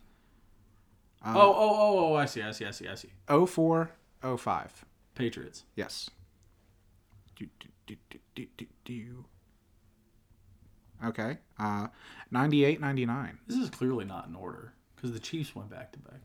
oh, 1.26 1.34
oh, 1.34 1.56
oh, 1.56 2.00
oh! 2.12 2.16
I 2.16 2.26
see, 2.26 2.44
I 2.44 2.52
see, 2.52 2.66
I 2.66 2.72
see, 2.72 2.88
I 2.88 2.96
see. 2.96 3.10
04, 3.28 3.90
05. 4.38 4.86
Patriots. 5.16 5.66
Yes. 5.76 6.10
Do, 7.36 7.48
do, 7.60 7.70
do, 7.88 7.96
do, 8.10 8.20
do, 8.36 8.48
do, 8.58 8.66
do. 8.86 9.26
Okay. 11.06 11.38
Uh, 11.60 11.88
98, 12.32 12.80
99. 12.80 13.40
This 13.48 13.58
is 13.58 13.70
clearly 13.70 14.06
not 14.06 14.28
in 14.28 14.36
order 14.36 14.74
because 15.04 15.14
the 15.14 15.20
Chiefs 15.20 15.54
went 15.54 15.70
back 15.70 15.92
to 15.92 16.00
back. 16.00 16.22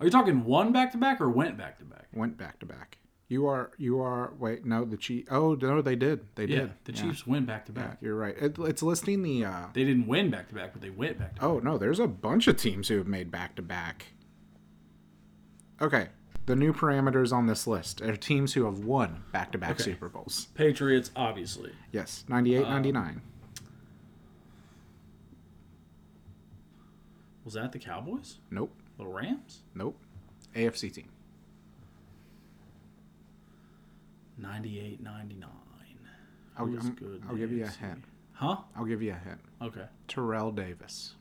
Are 0.00 0.04
you 0.06 0.10
talking 0.10 0.44
one 0.44 0.72
back 0.72 0.90
to 0.92 0.98
back 0.98 1.20
or 1.20 1.30
went 1.30 1.56
back 1.56 1.78
to 1.78 1.84
back? 1.84 2.08
Went 2.12 2.36
back 2.36 2.58
to 2.58 2.66
back. 2.66 2.98
You 3.28 3.46
are, 3.46 3.70
you 3.78 4.00
are, 4.00 4.34
wait, 4.38 4.64
no, 4.64 4.84
the 4.84 4.96
Chiefs. 4.96 5.28
Oh, 5.30 5.54
no, 5.54 5.80
they 5.80 5.94
did. 5.94 6.26
They 6.34 6.46
Yeah, 6.46 6.58
did. 6.58 6.72
the 6.84 6.92
Yeah. 6.92 7.02
Chiefs 7.02 7.24
went 7.26 7.46
back 7.46 7.66
to 7.66 7.72
back. 7.72 7.98
you're 8.00 8.16
right. 8.16 8.36
It, 8.36 8.58
it's 8.58 8.82
listing 8.82 9.22
the, 9.22 9.44
uh, 9.44 9.66
They 9.74 9.84
didn't 9.84 10.08
win 10.08 10.28
back 10.28 10.48
to 10.48 10.54
back, 10.56 10.72
but 10.72 10.82
they 10.82 10.90
went 10.90 11.18
back 11.20 11.36
to 11.36 11.40
back. 11.40 11.48
Oh 11.48 11.60
no, 11.60 11.78
there's 11.78 12.00
a 12.00 12.08
bunch 12.08 12.48
of 12.48 12.56
teams 12.56 12.88
who 12.88 12.98
have 12.98 13.06
made 13.06 13.30
back 13.30 13.54
to 13.56 13.62
back. 13.62 14.06
Okay, 15.80 16.08
the 16.46 16.56
new 16.56 16.72
parameters 16.72 17.32
on 17.32 17.46
this 17.46 17.66
list 17.68 18.00
are 18.02 18.16
teams 18.16 18.54
who 18.54 18.64
have 18.64 18.80
won 18.80 19.22
back 19.32 19.52
to 19.52 19.58
back 19.58 19.78
Super 19.80 20.08
Bowls. 20.08 20.48
Patriots, 20.54 21.10
obviously. 21.16 21.72
Yes, 21.92 22.24
98, 22.28 22.62
99. 22.68 23.22
Was 27.46 27.54
that 27.54 27.70
the 27.72 27.78
Cowboys? 27.78 28.38
Nope, 28.50 28.74
The 28.98 29.06
Rams? 29.06 29.60
nope. 29.74 29.96
AFC 30.54 30.92
team. 30.92 31.08
98, 34.38 35.00
99. 35.00 35.48
I'll, 36.58 36.66
Who's 36.66 36.84
I'm- 36.84 36.94
good? 36.94 37.22
in 37.22 37.28
I'll 37.28 37.36
give 37.36 37.52
you 37.52 37.64
a 37.64 37.68
hint. 37.68 38.02
Huh? 38.32 38.56
I'll 38.74 38.84
give 38.84 39.00
you 39.02 39.12
a 39.12 39.14
hint. 39.14 39.40
Okay. 39.62 39.84
Terrell 40.08 40.50
Davis. 40.50 41.14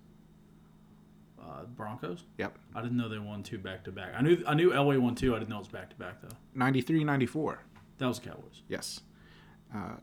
Uh, 1.42 1.66
Broncos? 1.66 2.24
Yep. 2.40 2.58
I 2.74 2.82
didn't 2.82 2.98
know 2.98 3.08
they 3.08 3.20
won 3.20 3.44
two 3.44 3.58
back 3.60 3.84
to 3.84 3.92
back. 3.92 4.14
I 4.18 4.22
knew 4.22 4.44
I 4.48 4.56
knew 4.56 4.72
Elway 4.72 5.00
won 5.00 5.14
two. 5.14 5.36
I 5.36 5.40
didn't 5.40 5.50
know 5.50 5.58
it 5.58 5.60
was 5.60 5.68
back 5.68 5.90
to 5.92 5.96
back 5.98 6.22
though. 6.22 6.36
93, 6.56 7.04
94. 7.04 7.60
That 8.00 8.08
was 8.08 8.20
the 8.20 8.30
Cowboys. 8.30 8.64
Yes. 8.68 9.02
Uh, 9.74 9.98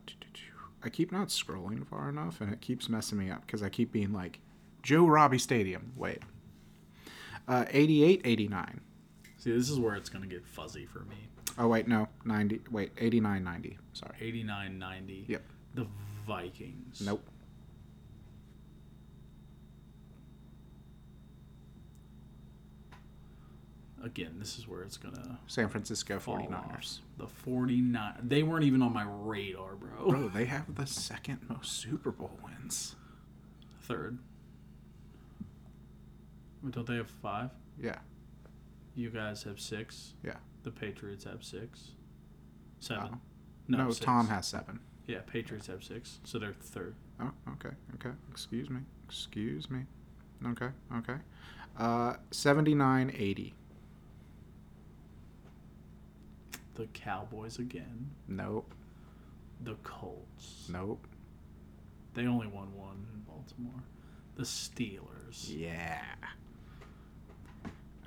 I 0.83 0.89
keep 0.89 1.11
not 1.11 1.27
scrolling 1.27 1.85
far 1.85 2.07
enough, 2.09 2.39
and 2.39 2.53
it 2.53 2.61
keeps 2.61 2.87
messing 2.87 3.17
me 3.17 3.29
up 3.29 3.45
because 3.45 3.61
I 3.61 3.69
keep 3.69 3.91
being 3.91 4.13
like, 4.13 4.39
Joe 4.83 5.05
Robbie 5.07 5.39
Stadium. 5.39 5.93
Wait. 5.95 6.19
Uh, 7.47 7.65
88, 7.71 8.21
89. 8.23 8.81
See, 9.37 9.51
this 9.51 9.69
is 9.69 9.79
where 9.79 9.95
it's 9.95 10.09
gonna 10.09 10.27
get 10.27 10.45
fuzzy 10.45 10.85
for 10.85 10.99
me. 10.99 11.15
Oh 11.57 11.67
wait, 11.67 11.87
no, 11.87 12.07
90. 12.25 12.61
Wait, 12.71 12.91
89, 12.97 13.43
90. 13.43 13.77
Sorry. 13.93 14.15
89, 14.19 14.79
90. 14.79 15.25
Yep. 15.27 15.41
The 15.75 15.87
Vikings. 16.25 17.01
Nope. 17.01 17.21
Again, 24.03 24.35
this 24.37 24.57
is 24.57 24.67
where 24.67 24.81
it's 24.81 24.97
gonna 24.97 25.39
San 25.47 25.69
Francisco 25.69 26.19
fall 26.19 26.37
49ers. 26.37 26.51
off. 26.53 26.99
The 27.19 27.27
49. 27.27 28.13
They 28.21 28.43
weren't 28.43 28.65
even 28.65 28.81
on 28.81 28.91
my 28.91 29.05
radar, 29.07 29.75
bro. 29.75 30.09
Bro, 30.09 30.29
they 30.29 30.43
have 30.45 30.75
the 30.75 30.85
second 30.85 31.39
most 31.47 31.71
Super 31.73 32.11
Bowl 32.11 32.37
wins. 32.43 32.95
Third. 33.83 34.17
Don't 36.69 36.87
they 36.87 36.95
have 36.95 37.09
five? 37.09 37.49
Yeah, 37.81 37.97
You 38.95 39.09
guys 39.09 39.43
have 39.43 39.59
six. 39.59 40.13
yeah. 40.23 40.37
The 40.63 40.71
Patriots 40.71 41.25
have 41.25 41.43
six. 41.43 41.91
Seven. 42.79 43.19
No, 43.67 43.77
No. 43.87 43.91
Tom 43.91 44.27
has 44.29 44.47
seven. 44.47 44.79
Yeah, 45.07 45.19
Patriots 45.27 45.67
have 45.67 45.83
six, 45.83 46.19
so 46.23 46.39
they're 46.39 46.53
third. 46.53 46.95
Oh, 47.19 47.31
okay, 47.53 47.75
okay. 47.95 48.11
Excuse 48.31 48.69
me. 48.69 48.79
Excuse 49.05 49.69
me. 49.69 49.81
Okay, 50.45 50.69
okay. 50.97 51.15
Uh, 51.77 52.13
79, 52.31 53.11
80. 53.17 53.53
The 56.75 56.85
Cowboys 56.87 57.59
again. 57.59 58.09
Nope, 58.27 58.73
The 59.61 59.75
Colts. 59.83 60.67
nope. 60.71 61.05
They 62.13 62.25
only 62.27 62.47
won 62.47 62.73
one 62.75 63.05
in 63.13 63.21
Baltimore. 63.21 63.83
The 64.35 64.43
Steelers. 64.43 65.45
Yeah. 65.55 66.01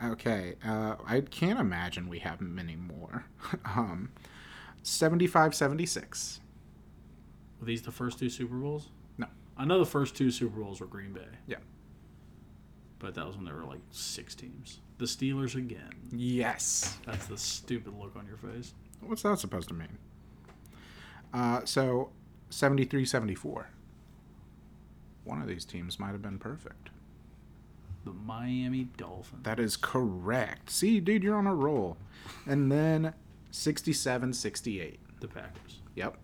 Okay, 0.04 0.56
uh, 0.64 0.96
I 1.06 1.22
can't 1.22 1.58
imagine 1.58 2.08
we 2.08 2.18
have 2.18 2.40
many 2.40 2.76
more. 2.76 3.24
um, 3.64 4.10
75, 4.82 5.54
76. 5.54 6.40
Were 7.60 7.66
these 7.66 7.82
the 7.82 7.90
first 7.90 8.18
two 8.18 8.28
Super 8.28 8.56
Bowls? 8.56 8.88
No. 9.16 9.26
I 9.56 9.64
know 9.64 9.78
the 9.78 9.86
first 9.86 10.14
two 10.14 10.30
Super 10.30 10.60
Bowls 10.60 10.80
were 10.80 10.86
Green 10.86 11.12
Bay. 11.12 11.26
Yeah. 11.46 11.56
But 12.98 13.14
that 13.14 13.26
was 13.26 13.36
when 13.36 13.44
there 13.44 13.54
were 13.54 13.64
like 13.64 13.80
six 13.90 14.34
teams. 14.34 14.80
The 14.98 15.06
Steelers 15.06 15.54
again. 15.54 15.92
Yes. 16.12 16.98
That's 17.06 17.26
the 17.26 17.38
stupid 17.38 17.94
look 17.98 18.16
on 18.16 18.26
your 18.26 18.36
face. 18.36 18.74
What's 19.00 19.22
that 19.22 19.38
supposed 19.38 19.68
to 19.68 19.74
mean? 19.74 19.98
Uh, 21.32 21.64
so, 21.64 22.10
73 22.50 23.04
74. 23.04 23.68
One 25.24 25.42
of 25.42 25.48
these 25.48 25.64
teams 25.64 25.98
might 25.98 26.12
have 26.12 26.22
been 26.22 26.38
perfect. 26.38 26.90
The 28.06 28.12
Miami 28.12 28.84
Dolphins. 28.96 29.42
That 29.42 29.58
is 29.58 29.76
correct. 29.76 30.70
See, 30.70 31.00
dude, 31.00 31.24
you're 31.24 31.34
on 31.34 31.48
a 31.48 31.54
roll. 31.54 31.96
And 32.46 32.70
then 32.70 33.12
67 33.50 34.32
68. 34.32 35.00
the 35.18 35.26
Packers. 35.26 35.80
Yep. 35.96 36.16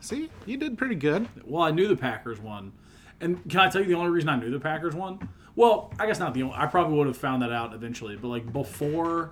See, 0.00 0.28
you 0.44 0.56
did 0.56 0.76
pretty 0.76 0.96
good. 0.96 1.28
Well, 1.44 1.62
I 1.62 1.70
knew 1.70 1.86
the 1.86 1.96
Packers 1.96 2.40
won. 2.40 2.72
And 3.20 3.48
can 3.48 3.60
I 3.60 3.68
tell 3.70 3.80
you 3.80 3.86
the 3.86 3.94
only 3.94 4.10
reason 4.10 4.28
I 4.28 4.36
knew 4.40 4.50
the 4.50 4.58
Packers 4.58 4.94
won? 4.94 5.28
Well, 5.54 5.92
I 6.00 6.06
guess 6.06 6.18
not 6.18 6.34
the 6.34 6.42
only. 6.42 6.56
I 6.56 6.66
probably 6.66 6.98
would 6.98 7.06
have 7.06 7.16
found 7.16 7.42
that 7.42 7.52
out 7.52 7.74
eventually. 7.74 8.16
But 8.16 8.26
like 8.28 8.52
before 8.52 9.30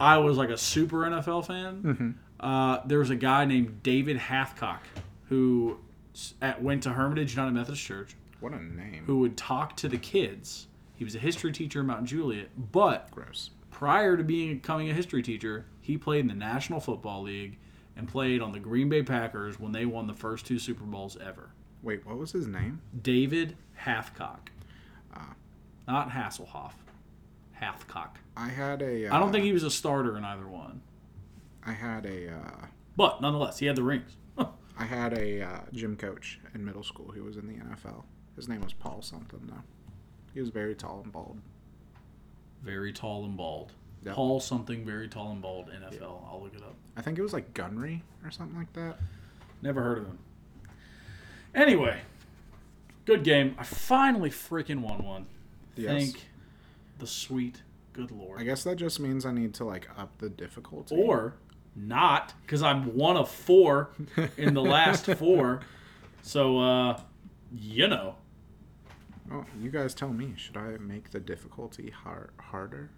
I 0.00 0.16
was 0.16 0.38
like 0.38 0.48
a 0.48 0.56
super 0.56 0.98
NFL 1.02 1.46
fan, 1.46 2.18
uh, 2.40 2.78
there 2.86 2.98
was 2.98 3.10
a 3.10 3.16
guy 3.16 3.44
named 3.44 3.82
David 3.82 4.16
Hathcock 4.16 4.80
who 5.28 5.78
at, 6.40 6.62
went 6.62 6.84
to 6.84 6.90
Hermitage 6.90 7.32
United 7.34 7.52
Methodist 7.52 7.82
Church 7.84 8.16
What 8.42 8.52
a 8.52 8.62
name. 8.62 9.04
who 9.06 9.18
would 9.20 9.36
talk 9.36 9.76
to 9.78 9.88
the 9.88 9.98
kids. 9.98 10.66
He 10.94 11.04
was 11.04 11.14
a 11.14 11.18
history 11.18 11.52
teacher 11.52 11.80
in 11.80 11.86
Mount 11.86 12.04
Juliet, 12.04 12.50
but 12.72 13.10
Gross. 13.10 13.50
prior 13.70 14.16
to 14.16 14.22
being 14.22 14.54
becoming 14.56 14.90
a 14.90 14.94
history 14.94 15.22
teacher, 15.22 15.64
he 15.80 15.96
played 15.96 16.20
in 16.20 16.28
the 16.28 16.34
National 16.34 16.80
Football 16.80 17.22
League 17.22 17.58
and 17.96 18.08
played 18.08 18.40
on 18.42 18.52
the 18.52 18.60
Green 18.60 18.88
Bay 18.88 19.02
Packers 19.02 19.58
when 19.58 19.72
they 19.72 19.86
won 19.86 20.06
the 20.06 20.14
first 20.14 20.46
two 20.46 20.58
Super 20.58 20.84
Bowls 20.84 21.16
ever. 21.24 21.50
Wait, 21.82 22.06
what 22.06 22.18
was 22.18 22.32
his 22.32 22.46
name? 22.46 22.80
David 23.02 23.56
Hathcock. 23.84 24.48
Not 25.88 26.10
Hasselhoff. 26.10 26.72
Hathcock. 27.60 28.16
I 28.36 28.48
had 28.48 28.82
a. 28.82 29.06
Uh, 29.08 29.16
I 29.16 29.18
don't 29.18 29.32
think 29.32 29.44
he 29.44 29.52
was 29.52 29.64
a 29.64 29.70
starter 29.70 30.16
in 30.16 30.24
either 30.24 30.46
one. 30.46 30.80
I 31.64 31.72
had 31.72 32.06
a 32.06 32.32
uh, 32.32 32.66
But 32.96 33.20
nonetheless, 33.20 33.58
he 33.58 33.66
had 33.66 33.76
the 33.76 33.82
rings. 33.82 34.16
I 34.78 34.84
had 34.84 35.16
a 35.18 35.42
uh, 35.42 35.60
gym 35.72 35.96
coach 35.96 36.40
in 36.54 36.64
middle 36.64 36.82
school 36.82 37.12
who 37.12 37.24
was 37.24 37.36
in 37.36 37.46
the 37.46 37.54
NFL. 37.54 38.04
His 38.36 38.48
name 38.48 38.60
was 38.62 38.72
Paul 38.72 39.02
something 39.02 39.40
though. 39.46 39.62
He 40.34 40.40
was 40.40 40.48
very 40.48 40.74
tall 40.74 41.00
and 41.04 41.12
bald. 41.12 41.38
very 42.62 42.92
tall 42.92 43.24
and 43.24 43.36
bald. 43.36 43.72
Yep. 44.04 44.14
Paul 44.14 44.40
something 44.40 44.84
very 44.84 45.06
tall 45.08 45.30
and 45.32 45.42
bald 45.42 45.68
NFL. 45.68 46.26
I'll 46.28 46.40
look 46.42 46.54
it 46.54 46.62
up. 46.62 46.74
I 46.96 47.02
think 47.02 47.18
it 47.18 47.22
was 47.22 47.32
like 47.32 47.54
Gunry 47.54 48.00
or 48.24 48.30
something 48.30 48.56
like 48.58 48.72
that. 48.72 48.98
Never 49.62 49.82
heard 49.82 49.98
of 49.98 50.04
him. 50.06 50.18
Anyway, 51.54 52.00
good 53.04 53.22
game. 53.24 53.54
I 53.58 53.64
finally 53.64 54.30
freaking 54.30 54.80
won 54.80 55.04
one. 55.04 55.26
Yes. 55.76 55.90
Thank 55.90 56.26
the 56.98 57.06
sweet 57.06 57.62
good 57.92 58.10
Lord. 58.10 58.40
I 58.40 58.44
guess 58.44 58.64
that 58.64 58.76
just 58.76 58.98
means 58.98 59.24
I 59.26 59.32
need 59.32 59.54
to 59.54 59.64
like 59.64 59.88
up 59.98 60.18
the 60.18 60.28
difficulty. 60.30 60.96
or 60.96 61.34
not, 61.76 62.34
because 62.42 62.62
I'm 62.62 62.96
one 62.96 63.16
of 63.16 63.30
four 63.30 63.90
in 64.36 64.54
the 64.54 64.62
last 64.62 65.06
four. 65.18 65.60
So, 66.22 66.58
uh, 66.58 67.00
you 67.54 67.86
know, 67.88 68.16
Oh, 69.30 69.44
you 69.60 69.70
guys 69.70 69.94
tell 69.94 70.12
me. 70.12 70.34
Should 70.36 70.56
I 70.56 70.76
make 70.78 71.10
the 71.10 71.20
difficulty 71.20 71.90
har- 71.90 72.30
harder? 72.38 72.90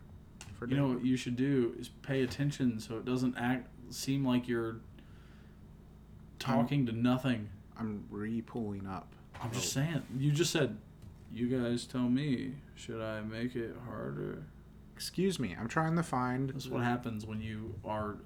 For 0.59 0.69
you 0.69 0.77
know 0.77 0.89
what 0.89 1.05
you 1.05 1.17
should 1.17 1.37
do 1.37 1.75
is 1.79 1.89
pay 1.89 2.23
attention 2.23 2.79
so 2.81 2.97
it 2.97 3.05
doesn't 3.05 3.37
act 3.37 3.69
seem 3.91 4.25
like 4.25 4.49
you're 4.49 4.77
talking 6.39 6.87
to 6.87 6.93
nothing. 6.93 7.49
I'm 7.79 8.05
re-pulling 8.11 8.87
up. 8.87 9.13
I'm 9.43 9.53
just 9.53 9.73
saying. 9.73 10.03
You 10.19 10.31
just 10.31 10.53
said, 10.53 10.77
you 11.33 11.49
guys 11.49 11.85
tell 11.87 12.09
me. 12.09 12.55
Should 12.77 13.01
I 13.01 13.21
make 13.23 13.57
it 13.57 13.75
harder? 13.87 14.45
Excuse 14.95 15.39
me. 15.41 15.57
I'm 15.59 15.69
trying 15.69 15.97
to 15.97 16.03
find. 16.03 16.51
That's 16.51 16.69
what 16.69 16.85
happens 16.85 17.27
when 17.27 17.41
you 17.41 17.75
are 17.85 18.17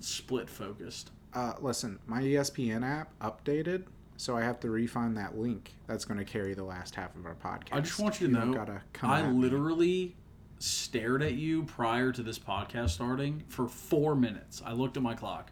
split 0.00 0.50
focused. 0.50 1.10
Uh, 1.32 1.54
listen, 1.60 1.98
my 2.06 2.20
ESPN 2.22 2.82
app 2.84 3.12
updated, 3.20 3.84
so 4.16 4.36
I 4.36 4.42
have 4.42 4.60
to 4.60 4.70
re-find 4.70 5.16
that 5.16 5.36
link. 5.38 5.74
That's 5.86 6.04
going 6.04 6.18
to 6.18 6.24
carry 6.24 6.54
the 6.54 6.64
last 6.64 6.94
half 6.94 7.14
of 7.16 7.26
our 7.26 7.34
podcast. 7.34 7.72
I 7.72 7.80
just 7.80 7.98
want 7.98 8.20
you 8.20 8.28
to 8.28 8.32
know, 8.32 8.52
gotta 8.52 8.82
come 8.92 9.10
I 9.10 9.20
at 9.20 9.32
me. 9.32 9.40
literally 9.40 10.16
stared 10.58 11.22
at 11.22 11.34
you 11.34 11.62
prior 11.64 12.12
to 12.12 12.22
this 12.22 12.38
podcast 12.38 12.90
starting 12.90 13.42
for 13.48 13.68
four 13.68 14.14
minutes. 14.14 14.62
I 14.64 14.72
looked 14.72 14.96
at 14.96 15.02
my 15.02 15.14
clock. 15.14 15.50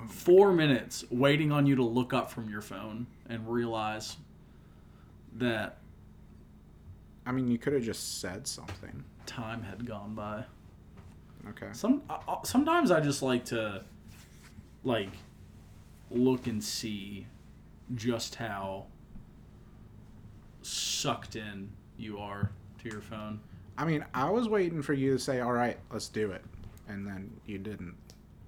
Oh 0.00 0.06
Four 0.06 0.52
minutes 0.52 1.04
waiting 1.10 1.50
on 1.52 1.66
you 1.66 1.76
to 1.76 1.82
look 1.84 2.12
up 2.12 2.30
from 2.30 2.48
your 2.48 2.60
phone 2.62 3.06
and 3.28 3.48
realize 3.48 4.16
that 5.36 5.78
I 7.26 7.32
mean, 7.32 7.48
you 7.48 7.58
could 7.58 7.72
have 7.72 7.82
just 7.82 8.20
said 8.20 8.46
something. 8.46 9.02
time 9.26 9.62
had 9.62 9.86
gone 9.86 10.14
by. 10.14 10.44
Okay. 11.50 11.68
Some 11.72 12.02
uh, 12.08 12.18
uh, 12.28 12.42
sometimes 12.44 12.90
I 12.90 13.00
just 13.00 13.22
like 13.22 13.44
to 13.46 13.82
like 14.82 15.10
look 16.10 16.46
and 16.46 16.62
see 16.62 17.26
just 17.94 18.36
how 18.36 18.86
sucked 20.62 21.36
in 21.36 21.70
you 21.96 22.18
are 22.18 22.50
to 22.82 22.88
your 22.88 23.00
phone. 23.00 23.40
I 23.76 23.84
mean, 23.84 24.04
I 24.14 24.30
was 24.30 24.48
waiting 24.48 24.82
for 24.82 24.92
you 24.92 25.12
to 25.12 25.18
say, 25.18 25.40
"All 25.40 25.52
right, 25.52 25.78
let's 25.92 26.08
do 26.08 26.30
it," 26.30 26.44
and 26.88 27.06
then 27.06 27.30
you 27.46 27.58
didn't. 27.58 27.94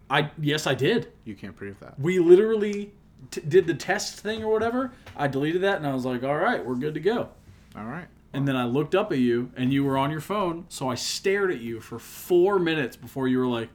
I 0.09 0.31
yes 0.41 0.67
I 0.67 0.75
did. 0.75 1.13
You 1.25 1.35
can't 1.35 1.57
prove 1.57 1.79
that. 1.81 1.99
We 1.99 2.19
literally 2.19 2.93
t- 3.31 3.41
did 3.41 3.67
the 3.67 3.75
test 3.75 4.21
thing 4.21 4.43
or 4.45 4.53
whatever. 4.53 4.93
I 5.17 5.27
deleted 5.27 5.63
that 5.63 5.79
and 5.79 5.87
I 5.87 5.95
was 5.95 6.05
like, 6.05 6.23
"All 6.23 6.37
right, 6.37 6.65
we're 6.65 6.77
good 6.77 6.95
to 6.95 7.01
go." 7.01 7.31
All 7.77 7.85
right. 7.85 8.07
And 8.33 8.47
then 8.47 8.57
I 8.57 8.65
looked 8.65 8.95
up 8.95 9.13
at 9.13 9.19
you 9.19 9.51
and 9.57 9.73
you 9.73 9.83
were 9.83 9.97
on 9.99 10.11
your 10.11 10.21
phone, 10.21 10.67
so 10.69 10.89
I 10.89 10.95
stared 10.95 11.51
at 11.51 11.61
you 11.61 11.81
for 11.81 11.99
4 11.99 12.59
minutes 12.59 12.95
before 12.97 13.29
you 13.29 13.39
were 13.39 13.47
like, 13.47 13.71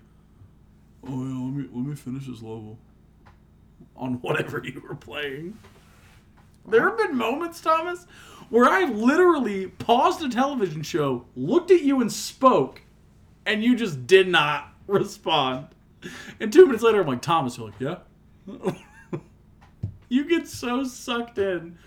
"Oh, 1.04 1.24
yeah, 1.24 1.46
let 1.46 1.54
me 1.54 1.70
let 1.74 1.86
me 1.86 1.96
finish 1.96 2.28
this 2.28 2.42
level." 2.42 2.78
On 4.02 4.16
whatever 4.16 4.62
you 4.66 4.82
were 4.82 4.96
playing. 4.96 5.58
There 6.68 6.90
have 6.90 6.98
been 6.98 7.16
moments, 7.16 7.62
Thomas, 7.62 8.06
where 8.50 8.66
I 8.66 8.86
literally 8.86 9.68
paused 9.68 10.22
a 10.24 10.30
television 10.30 10.82
show, 10.82 11.26
looked 11.36 11.72
at 11.72 11.82
you 11.82 12.02
and 12.02 12.12
spoke, 12.12 12.82
and 13.46 13.64
you 13.64 13.76
just 13.76 14.08
did 14.08 14.28
not 14.28 14.74
respond. 14.88 15.68
And 16.40 16.52
two 16.52 16.66
minutes 16.66 16.84
later, 16.84 17.02
I'm 17.02 17.08
like, 17.08 17.22
Thomas, 17.22 17.58
you're 17.58 17.68
like, 17.68 17.80
yeah? 17.80 18.72
you 20.10 20.26
get 20.26 20.48
so 20.48 20.84
sucked 20.84 21.38
in. 21.38 21.78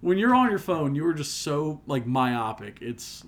When 0.00 0.18
you're 0.18 0.34
on 0.34 0.50
your 0.50 0.60
phone, 0.60 0.94
you're 0.94 1.12
just 1.12 1.42
so, 1.42 1.80
like, 1.86 2.06
myopic. 2.06 2.78
It's 2.80 3.24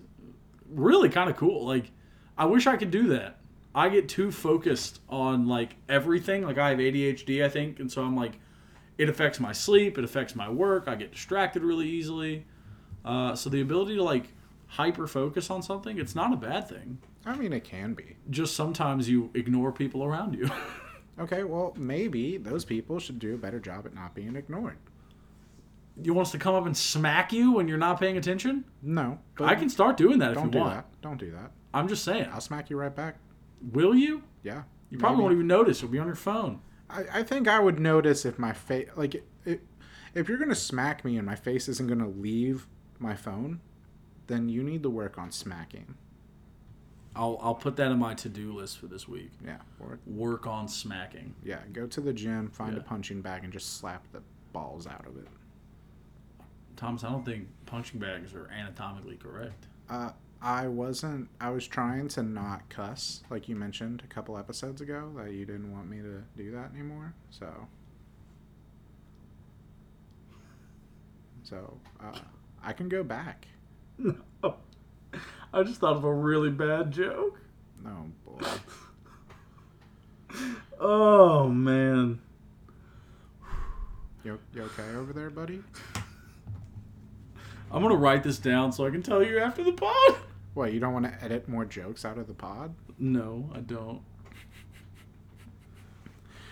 really 0.70 1.08
kind 1.08 1.28
of 1.28 1.37
cool. 1.37 1.66
Like, 1.66 1.90
I 2.38 2.46
wish 2.46 2.66
I 2.68 2.76
could 2.76 2.92
do 2.92 3.08
that. 3.08 3.38
I 3.74 3.88
get 3.88 4.08
too 4.08 4.30
focused 4.30 5.00
on, 5.08 5.46
like, 5.48 5.76
everything. 5.88 6.42
Like, 6.44 6.58
I 6.58 6.70
have 6.70 6.78
ADHD, 6.78 7.44
I 7.44 7.48
think, 7.48 7.80
and 7.80 7.90
so 7.90 8.02
I'm 8.02 8.14
like, 8.16 8.38
it 8.98 9.08
affects 9.08 9.40
my 9.40 9.52
sleep, 9.52 9.96
it 9.98 10.04
affects 10.04 10.35
my 10.35 10.48
work, 10.50 10.85
I 10.88 10.94
get 10.94 11.12
distracted 11.12 11.62
really 11.62 11.88
easily. 11.88 12.44
Uh, 13.04 13.35
so 13.35 13.48
the 13.50 13.61
ability 13.62 13.96
to, 13.96 14.02
like, 14.02 14.28
hyper 14.66 15.06
focus 15.06 15.48
on 15.50 15.62
something, 15.62 15.98
it's 15.98 16.14
not 16.14 16.32
a 16.32 16.37
bad 16.37 16.68
thing. 16.68 16.98
I 17.24 17.37
mean, 17.37 17.52
it 17.52 17.64
can 17.64 17.94
be. 17.94 18.16
Just 18.30 18.54
sometimes 18.56 19.08
you 19.08 19.30
ignore 19.35 19.72
people 19.72 20.04
around 20.04 20.35
you. 20.35 20.48
Okay, 21.20 21.44
well, 21.44 21.74
maybe 21.76 22.38
those 22.38 22.64
people 22.64 22.98
should 22.98 23.18
do 23.18 23.35
a 23.35 23.37
better 23.37 23.61
job 23.61 23.85
at 23.85 23.94
not 23.94 24.14
being 24.14 24.35
ignored. 24.35 24.78
you 26.02 26.14
want 26.14 26.28
us 26.28 26.32
to 26.32 26.38
come 26.38 26.54
up 26.54 26.64
and 26.64 26.74
smack 26.74 27.35
you 27.35 27.52
when 27.52 27.68
you're 27.68 27.76
not 27.76 28.00
paying 28.00 28.16
attention? 28.16 28.64
No, 28.80 29.18
but 29.37 29.46
I 29.46 29.54
can 29.54 29.68
start 29.68 29.98
doing 29.98 30.20
that 30.20 30.30
if 30.30 30.37
don't 30.37 30.46
you 30.46 30.52
do 30.52 30.58
want. 30.61 30.74
that. 30.74 30.87
Don't 31.02 31.18
do 31.18 31.30
that. 31.32 31.50
I'm 31.74 31.87
just 31.87 32.02
saying. 32.02 32.28
I'll 32.32 32.40
smack 32.40 32.70
you 32.70 32.78
right 32.78 32.96
back. 32.96 33.16
Will 33.70 33.94
you? 33.94 34.22
Yeah. 34.42 34.62
You 34.90 34.98
probably 34.98 35.16
maybe. 35.18 35.22
won't 35.22 35.35
even 35.35 35.46
notice. 35.46 35.79
It'll 35.79 35.88
be 35.90 35.98
on 35.98 36.07
your 36.07 36.14
phone. 36.16 36.61
I, 36.90 37.05
I 37.14 37.22
think 37.22 37.48
I 37.48 37.59
would 37.61 37.79
notice 37.79 38.25
if 38.25 38.38
my 38.38 38.53
face, 38.53 38.88
like, 38.96 39.14
it, 39.44 39.62
if 40.14 40.29
you're 40.29 40.38
gonna 40.38 40.55
smack 40.55 41.05
me 41.05 41.16
and 41.16 41.25
my 41.27 41.37
face 41.37 41.68
isn't 41.68 41.88
gonna 41.88 42.09
leave 42.09 42.66
my 42.98 43.14
phone, 43.14 43.61
then 44.27 44.48
you 44.48 44.62
need 44.62 44.83
to 44.83 44.90
work 44.90 45.16
on 45.18 45.31
smacking. 45.31 45.94
I'll 47.14 47.38
I'll 47.42 47.55
put 47.55 47.77
that 47.77 47.90
in 47.92 47.98
my 47.98 48.14
to 48.14 48.29
do 48.29 48.53
list 48.55 48.79
for 48.79 48.87
this 48.87 49.07
week. 49.07 49.31
Yeah. 49.44 49.59
Or 49.81 49.98
Work 50.07 50.46
on 50.46 50.66
smacking. 50.68 51.35
yeah, 51.44 51.59
go 51.72 51.87
to 51.87 52.01
the 52.01 52.12
gym, 52.12 52.48
find 52.51 52.77
a 52.77 52.81
punching 52.81 53.20
bag, 53.20 53.44
and 53.44 53.53
just 53.53 53.79
slap 53.79 54.05
the 54.12 54.22
balls 54.53 54.87
out 54.87 55.07
of 55.07 55.16
it. 55.16 55.27
Thomas, 56.77 57.05
I 57.05 57.11
don't 57.11 57.25
think 57.25 57.48
punching 57.66 58.01
bags 58.01 58.35
are 58.35 58.51
anatomically 58.51 59.16
correct. 59.16 59.66
Uh, 59.90 60.11
I 60.42 60.66
wasn't. 60.66 61.28
I 61.40 61.50
was 61.50 61.68
trying 61.68 62.09
to 62.09 62.22
not 62.24 62.68
cuss, 62.68 63.22
like 63.31 63.48
you 63.48 63.55
mentioned 63.55 64.02
a 64.05 64.12
couple 64.12 64.37
episodes 64.37 64.81
ago, 64.81 65.12
that 65.16 65.33
you 65.33 65.46
didn't 65.46 65.72
want 65.72 65.88
me 65.88 65.98
to 65.98 66.24
do 66.37 66.50
that 66.50 66.72
anymore. 66.74 67.14
So, 67.31 67.68
so 71.44 71.78
uh, 72.00 72.18
I 72.61 72.72
can 72.72 72.88
go 72.88 73.05
back. 73.05 73.46
I 75.55 75.62
just 75.62 75.81
thought 75.81 75.96
of 75.96 76.02
a 76.05 76.12
really 76.12 76.50
bad 76.50 76.90
joke. 76.90 77.38
Oh 77.87 78.07
boy. 78.24 78.46
Oh 80.85 81.46
man. 81.46 82.18
You, 84.24 84.40
you 84.52 84.62
okay 84.62 84.96
over 84.96 85.12
there, 85.12 85.31
buddy? 85.31 85.62
I'm 87.70 87.83
gonna 87.83 87.94
write 87.94 88.24
this 88.24 88.38
down 88.38 88.72
so 88.72 88.85
I 88.85 88.90
can 88.90 89.00
tell 89.00 89.22
you 89.22 89.38
after 89.38 89.62
the 89.62 89.72
pod. 89.72 90.16
What, 90.54 90.72
you 90.72 90.80
don't 90.80 90.92
want 90.92 91.06
to 91.06 91.24
edit 91.24 91.48
more 91.48 91.64
jokes 91.64 92.04
out 92.04 92.18
of 92.18 92.26
the 92.26 92.34
pod? 92.34 92.74
No, 92.98 93.50
I 93.54 93.60
don't. 93.60 94.02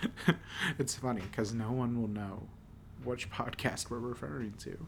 it's 0.78 0.94
funny 0.94 1.20
because 1.20 1.52
no 1.52 1.70
one 1.70 2.00
will 2.00 2.08
know 2.08 2.46
which 3.04 3.30
podcast 3.30 3.90
we're 3.90 3.98
referring 3.98 4.54
to. 4.60 4.86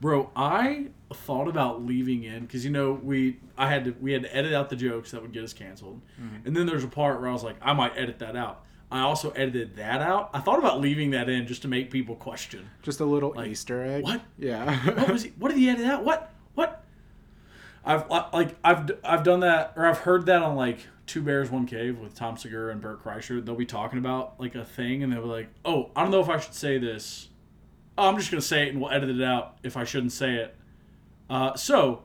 Bro, 0.00 0.30
I 0.34 0.86
thought 1.12 1.48
about 1.48 1.84
leaving 1.84 2.24
in 2.24 2.42
because 2.42 2.64
you 2.64 2.70
know 2.70 2.92
we 2.92 3.38
I 3.58 3.68
had 3.68 3.84
to 3.84 3.90
we 4.00 4.12
had 4.12 4.22
to 4.22 4.34
edit 4.34 4.54
out 4.54 4.70
the 4.70 4.76
jokes 4.76 5.10
that 5.10 5.20
would 5.20 5.32
get 5.32 5.44
us 5.44 5.52
canceled, 5.52 6.00
mm-hmm. 6.20 6.46
and 6.46 6.56
then 6.56 6.66
there's 6.66 6.84
a 6.84 6.88
part 6.88 7.20
where 7.20 7.28
I 7.28 7.32
was 7.32 7.44
like 7.44 7.56
I 7.60 7.74
might 7.74 7.96
edit 7.96 8.18
that 8.20 8.34
out. 8.34 8.64
I 8.90 9.00
also 9.00 9.30
edited 9.30 9.76
that 9.76 10.00
out. 10.00 10.30
I 10.32 10.40
thought 10.40 10.58
about 10.58 10.80
leaving 10.80 11.10
that 11.10 11.28
in 11.28 11.46
just 11.46 11.62
to 11.62 11.68
make 11.68 11.90
people 11.90 12.16
question. 12.16 12.68
Just 12.82 12.98
a 12.98 13.04
little 13.04 13.32
Like, 13.36 13.50
Easter 13.50 13.84
egg. 13.84 14.02
what? 14.02 14.20
Yeah. 14.36 14.74
What 14.94 15.10
was 15.10 15.22
he? 15.22 15.32
What 15.38 15.50
did 15.50 15.58
he 15.58 15.68
edit 15.68 15.86
out? 15.86 16.02
What? 16.04 16.29
I've 17.84 18.08
like 18.10 18.56
I've 18.62 18.90
I've 19.02 19.22
done 19.22 19.40
that 19.40 19.72
or 19.76 19.86
I've 19.86 19.98
heard 19.98 20.26
that 20.26 20.42
on 20.42 20.56
like 20.56 20.80
Two 21.06 21.22
Bears 21.22 21.50
One 21.50 21.66
Cave 21.66 21.98
with 21.98 22.14
Tom 22.14 22.36
Segura 22.36 22.72
and 22.72 22.80
Bert 22.80 23.02
Kreischer. 23.02 23.44
They'll 23.44 23.54
be 23.54 23.66
talking 23.66 23.98
about 23.98 24.38
like 24.38 24.54
a 24.54 24.64
thing 24.64 25.02
and 25.02 25.12
they'll 25.12 25.22
be 25.22 25.28
like, 25.28 25.48
"Oh, 25.64 25.90
I 25.96 26.02
don't 26.02 26.10
know 26.10 26.20
if 26.20 26.28
I 26.28 26.38
should 26.38 26.54
say 26.54 26.78
this. 26.78 27.28
Oh, 27.96 28.08
I'm 28.08 28.16
just 28.16 28.30
gonna 28.30 28.40
say 28.42 28.66
it 28.66 28.68
and 28.68 28.80
we'll 28.80 28.90
edit 28.90 29.10
it 29.10 29.22
out 29.22 29.56
if 29.62 29.76
I 29.76 29.84
shouldn't 29.84 30.12
say 30.12 30.34
it." 30.36 30.54
Uh, 31.28 31.54
so, 31.56 32.02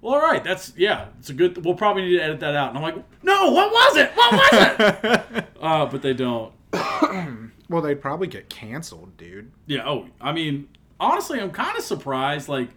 well, 0.00 0.14
all 0.14 0.20
right, 0.20 0.42
that's 0.44 0.72
yeah, 0.76 1.08
it's 1.18 1.30
a 1.30 1.34
good. 1.34 1.64
We'll 1.64 1.74
probably 1.74 2.02
need 2.02 2.18
to 2.18 2.22
edit 2.22 2.40
that 2.40 2.54
out. 2.54 2.68
And 2.68 2.78
I'm 2.78 2.84
like, 2.84 2.96
"No, 3.22 3.50
what 3.50 3.72
was 3.72 3.96
it? 3.96 4.10
What 4.14 4.32
was 4.32 5.20
it?" 5.32 5.46
uh, 5.60 5.86
but 5.86 6.00
they 6.00 6.14
don't. 6.14 6.52
well, 7.68 7.82
they'd 7.82 8.00
probably 8.00 8.28
get 8.28 8.48
canceled, 8.48 9.16
dude. 9.16 9.50
Yeah. 9.66 9.88
Oh, 9.88 10.06
I 10.20 10.32
mean, 10.32 10.68
honestly, 11.00 11.40
I'm 11.40 11.50
kind 11.50 11.76
of 11.76 11.84
surprised. 11.84 12.48
Like, 12.48 12.70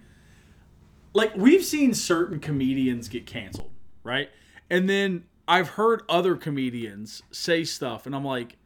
like 1.13 1.35
we've 1.35 1.63
seen 1.63 1.93
certain 1.93 2.39
comedians 2.39 3.07
get 3.07 3.25
canceled, 3.25 3.71
right? 4.03 4.29
And 4.69 4.89
then 4.89 5.25
I've 5.47 5.69
heard 5.69 6.03
other 6.07 6.35
comedians 6.35 7.23
say 7.31 7.63
stuff, 7.63 8.05
and 8.05 8.15
I'm 8.15 8.25
like, 8.25 8.57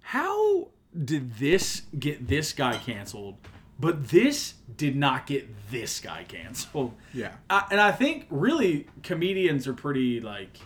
how 0.00 0.68
did 1.04 1.36
this 1.36 1.82
get 1.98 2.28
this 2.28 2.52
guy 2.52 2.76
canceled, 2.76 3.36
but 3.78 4.08
this 4.08 4.54
did 4.76 4.96
not 4.96 5.26
get 5.26 5.48
this 5.70 6.00
guy 6.00 6.24
canceled? 6.24 6.94
Yeah. 7.12 7.32
Uh, 7.48 7.62
and 7.70 7.80
I 7.80 7.92
think 7.92 8.26
really 8.30 8.86
comedians 9.02 9.66
are 9.66 9.74
pretty 9.74 10.20
like 10.20 10.58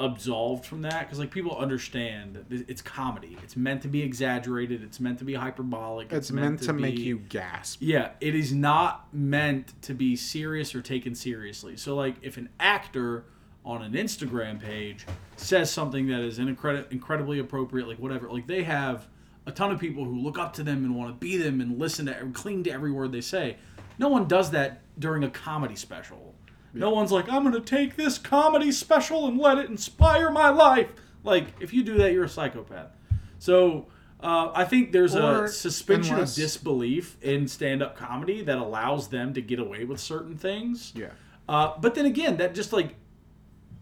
absolved 0.00 0.64
from 0.64 0.82
that 0.82 1.00
because 1.00 1.18
like 1.18 1.30
people 1.30 1.56
understand 1.56 2.44
that 2.48 2.68
it's 2.68 2.80
comedy. 2.82 3.36
It's 3.42 3.56
meant 3.56 3.82
to 3.82 3.88
be 3.88 4.02
exaggerated. 4.02 4.82
It's 4.82 5.00
meant 5.00 5.18
to 5.18 5.24
be 5.24 5.34
hyperbolic. 5.34 6.12
It's, 6.12 6.30
meant, 6.30 6.62
to, 6.62 6.72
make 6.72 6.96
be- 6.96 7.02
you 7.02 7.18
gasp. 7.18 7.78
yeah, 7.80 8.10
it 8.20 8.34
is 8.34 8.52
not 8.52 9.12
meant 9.12 9.80
to 9.82 9.94
be 9.94 10.14
serious 10.16 10.74
or 10.74 10.82
taken 10.82 11.14
seriously. 11.14 11.76
So, 11.76 11.94
like, 11.96 12.14
if 12.22 12.36
an 12.36 12.48
actor 12.60 13.24
on 13.64 13.82
an 13.82 13.92
Instagram 13.92 14.60
page 14.60 15.04
says 15.36 15.70
something 15.70 16.06
that 16.08 16.20
is 16.20 16.38
incredi- 16.38 16.90
incredibly 16.90 17.38
appropriate, 17.38 17.88
like 17.88 17.98
whatever, 17.98 18.30
like 18.30 18.46
they 18.46 18.62
have 18.62 19.08
a 19.46 19.52
ton 19.52 19.70
of 19.72 19.80
people 19.80 20.04
who 20.04 20.18
look 20.20 20.38
up 20.38 20.52
to 20.54 20.62
them 20.62 20.84
and 20.84 20.94
want 20.94 21.10
to 21.10 21.14
be 21.18 21.36
them 21.36 21.60
and 21.60 21.78
listen 21.78 22.06
to 22.06 22.16
and 22.16 22.34
cling 22.34 22.62
to 22.64 22.70
every 22.70 22.92
word 22.92 23.12
they 23.12 23.20
say. 23.20 23.56
No 23.98 24.08
one 24.08 24.28
does 24.28 24.50
that 24.52 24.82
during 24.98 25.24
a 25.24 25.30
comedy 25.30 25.74
special. 25.74 26.34
No 26.78 26.90
one's 26.90 27.12
like, 27.12 27.28
I'm 27.30 27.42
going 27.42 27.54
to 27.54 27.60
take 27.60 27.96
this 27.96 28.18
comedy 28.18 28.70
special 28.72 29.26
and 29.26 29.38
let 29.38 29.58
it 29.58 29.68
inspire 29.68 30.30
my 30.30 30.48
life. 30.50 30.88
Like, 31.24 31.48
if 31.60 31.72
you 31.74 31.82
do 31.82 31.94
that, 31.98 32.12
you're 32.12 32.24
a 32.24 32.28
psychopath. 32.28 32.90
So, 33.38 33.86
uh, 34.20 34.50
I 34.54 34.64
think 34.64 34.92
there's 34.92 35.14
Or 35.14 35.44
a 35.44 35.48
suspension 35.48 36.14
unless- 36.14 36.36
of 36.36 36.42
disbelief 36.42 37.16
in 37.22 37.48
stand-up 37.48 37.96
comedy 37.96 38.42
that 38.42 38.58
allows 38.58 39.08
them 39.08 39.34
to 39.34 39.42
get 39.42 39.58
away 39.58 39.84
with 39.84 40.00
certain 40.00 40.36
things. 40.36 40.92
Yeah. 40.94 41.10
Uh, 41.48 41.72
but 41.80 41.94
then 41.94 42.06
again, 42.06 42.36
that 42.38 42.54
just 42.54 42.72
like 42.72 42.94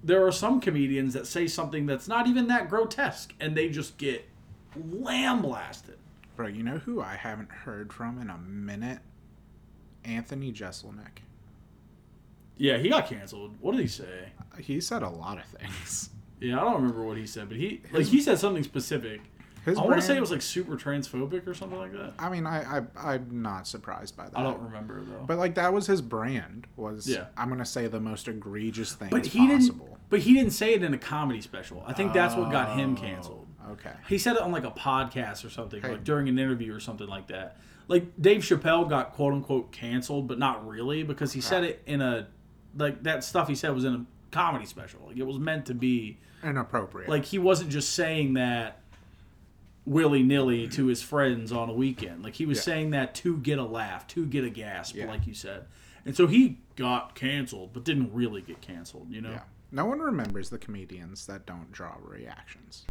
there 0.05 0.25
are 0.27 0.33
some 0.33 0.61
comedians 0.61 1.15
that 1.15 1.27
say 1.27 1.47
something 1.49 1.85
that's 1.87 2.07
not 2.07 2.27
even 2.27 2.47
that 2.49 2.69
grotesque, 2.71 3.35
and 3.41 3.57
they 3.57 3.69
just 3.69 3.97
get 3.99 4.29
lamb 4.91 5.43
blasted. 5.43 5.97
Bro, 6.37 6.49
you 6.49 6.63
know 6.63 6.79
who 6.79 7.01
I 7.01 7.17
haven't 7.17 7.51
heard 7.51 7.93
from 7.93 8.21
in 8.21 8.29
a 8.31 8.39
minute? 8.39 9.01
Anthony 10.05 10.53
Jeselnik. 10.53 11.23
Yeah, 12.57 12.79
he 12.79 12.89
got 12.89 13.07
canceled. 13.07 13.57
What 13.61 13.73
did 13.73 13.83
he 13.83 13.89
say? 13.89 14.31
He 14.59 14.81
said 14.81 15.03
a 15.03 15.11
lot 15.11 15.39
of 15.39 15.45
things. 15.45 16.11
Yeah, 16.41 16.61
I 16.61 16.65
don't 16.65 16.75
remember 16.77 17.03
what 17.03 17.17
he 17.17 17.27
said, 17.27 17.49
but 17.49 17.57
he 17.57 17.83
like 17.93 18.07
he 18.07 18.21
said 18.21 18.39
something 18.39 18.63
specific. 18.63 19.21
His 19.65 19.79
I 19.79 19.83
want 19.83 19.97
to 19.97 20.03
say 20.03 20.17
it 20.17 20.21
was 20.21 20.31
like 20.31 20.43
super 20.43 20.77
transphobic 20.77 21.45
or 21.47 21.55
something 21.55 21.79
like 21.79 21.93
that. 21.93 22.13
I 22.21 22.29
mean, 22.29 22.47
I, 22.47 22.85
I 22.97 23.15
I'm 23.15 23.43
not 23.43 23.67
surprised 23.67 24.17
by 24.17 24.29
that. 24.29 24.39
I 24.39 24.43
don't 24.45 24.63
remember 24.63 25.03
though. 25.03 25.25
But 25.27 25.39
like 25.39 25.57
that 25.57 25.73
was 25.73 25.87
his 25.89 26.01
brand. 26.01 26.69
Was 26.77 27.09
Yeah. 27.09 27.27
I'm 27.37 27.49
gonna 27.49 27.65
say 27.65 27.89
the 27.89 27.99
most 27.99 28.29
egregious 28.29 28.95
thing. 28.95 29.09
But 29.11 29.27
he 29.27 29.49
possible. 29.49 29.87
didn't. 29.87 30.01
But 30.09 30.21
he 30.21 30.35
didn't 30.35 30.53
say 30.53 30.75
it 30.75 30.85
in 30.85 30.95
a 30.95 30.99
comedy 30.99 31.41
special. 31.41 31.83
I 31.85 31.95
think 31.95 32.13
that's 32.13 32.37
what 32.37 32.53
got 32.53 32.79
him 32.79 32.95
oh, 32.97 33.01
canceled. 33.01 33.47
Okay. 33.73 33.91
He 34.09 34.19
said 34.19 34.37
it 34.37 34.43
on 34.43 34.53
like 34.53 34.65
a 34.65 34.71
podcast 34.71 35.45
or 35.45 35.51
something, 35.51 35.83
Hey. 35.83 35.93
like 35.93 36.05
during 36.05 36.29
an 36.29 36.39
interview 36.39 36.73
or 36.73 36.79
something 36.79 37.09
like 37.09 37.27
that. 37.29 37.57
Like 37.89 38.21
Dave 38.21 38.43
Chappelle 38.43 38.89
got 38.89 39.15
quote 39.15 39.33
unquote 39.33 39.73
canceled, 39.73 40.29
but 40.29 40.39
not 40.39 40.67
really 40.67 41.03
because 41.03 41.33
he 41.33 41.41
said 41.41 41.65
it 41.65 41.83
in 41.87 42.01
a 42.01 42.29
like 42.77 43.03
that 43.05 43.25
stuff 43.25 43.49
he 43.49 43.55
said 43.55 43.75
was 43.75 43.85
in 43.85 43.95
a 43.95 44.05
comedy 44.31 44.67
special. 44.67 45.01
Like 45.07 45.17
it 45.17 45.27
was 45.27 45.39
meant 45.39 45.67
to 45.67 45.75
be 45.75 46.19
Inappropriate. 46.43 47.09
like 47.09 47.25
he 47.25 47.39
wasn't 47.39 47.71
just 47.71 47.93
saying 47.95 48.35
that 48.35 48.81
willy 49.85 50.23
nilly 50.23 50.67
to 50.69 50.87
his 50.87 51.01
friends 51.03 51.53
on 51.53 51.69
a 51.69 51.73
weekend. 51.73 52.23
Like 52.25 52.35
he 52.35 52.47
was 52.47 52.59
Yeah. 52.59 52.63
saying 52.65 52.91
that 52.91 53.15
to 53.17 53.37
get 53.39 53.59
a 53.59 53.65
laugh, 53.65 54.07
to 54.09 54.27
get 54.27 54.45
a 54.45 54.51
gasp, 54.51 54.97
Yeah. 54.97 55.07
like 55.07 55.27
you 55.27 55.35
said. 55.35 55.67
And 56.05 56.17
so 56.17 56.27
he 56.27 56.59
got 56.77 57.15
canceled, 57.15 57.73
but 57.73 57.85
didn't 57.85 58.13
really 58.13 58.41
get 58.43 58.61
canceled. 58.61 59.11
You 59.11 59.21
know. 59.21 59.31
yeah. 59.31 59.43
No 59.73 59.85
one 59.87 59.99
remembers 60.01 60.51
the 60.51 60.59
comedians 60.59 61.27
that 61.27 61.47
don't 61.47 61.71
draw 61.73 61.95
reactions. 62.03 62.85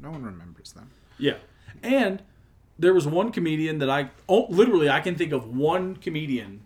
No 0.00 0.10
one 0.10 0.22
remembers 0.24 0.72
them. 0.72 0.90
Yeah. 1.18 1.36
And 1.82 2.22
there 2.78 2.94
was 2.94 3.06
one 3.06 3.32
comedian 3.32 3.78
that 3.78 3.88
I 3.90 4.10
oh, 4.28 4.46
literally 4.48 4.88
I 4.90 5.00
can 5.00 5.14
think 5.14 5.32
of 5.32 5.56
one 5.56 5.96
comedian 5.96 6.60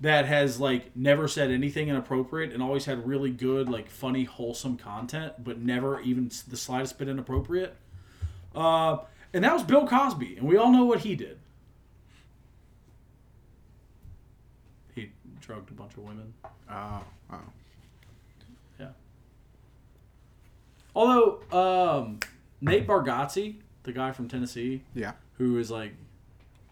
that 0.00 0.24
has 0.26 0.58
like 0.58 0.96
never 0.96 1.28
said 1.28 1.50
anything 1.50 1.88
inappropriate 1.88 2.52
and 2.52 2.62
always 2.62 2.86
had 2.86 3.06
really 3.06 3.30
good 3.30 3.68
like 3.68 3.90
funny 3.90 4.24
wholesome 4.24 4.76
content 4.78 5.34
but 5.44 5.58
never 5.58 6.00
even 6.00 6.30
the 6.48 6.56
slightest 6.56 6.98
bit 6.98 7.08
inappropriate. 7.08 7.76
Uh 8.54 8.98
and 9.32 9.44
that 9.44 9.52
was 9.52 9.62
Bill 9.62 9.86
Cosby 9.86 10.36
and 10.38 10.48
we 10.48 10.56
all 10.56 10.72
know 10.72 10.84
what 10.84 11.00
he 11.00 11.14
did. 11.14 11.38
He 14.94 15.10
drugged 15.40 15.70
a 15.70 15.74
bunch 15.74 15.92
of 15.92 15.98
women. 16.04 16.32
Oh, 16.70 17.04
oh. 17.32 17.38
Yeah. 18.78 18.88
Although 20.94 21.42
um, 21.52 22.20
Nate 22.60 22.86
Bargatze, 22.86 23.56
the 23.84 23.92
guy 23.92 24.12
from 24.12 24.28
Tennessee, 24.28 24.82
Yeah. 24.94 25.12
who 25.38 25.58
is 25.58 25.70
like 25.70 25.92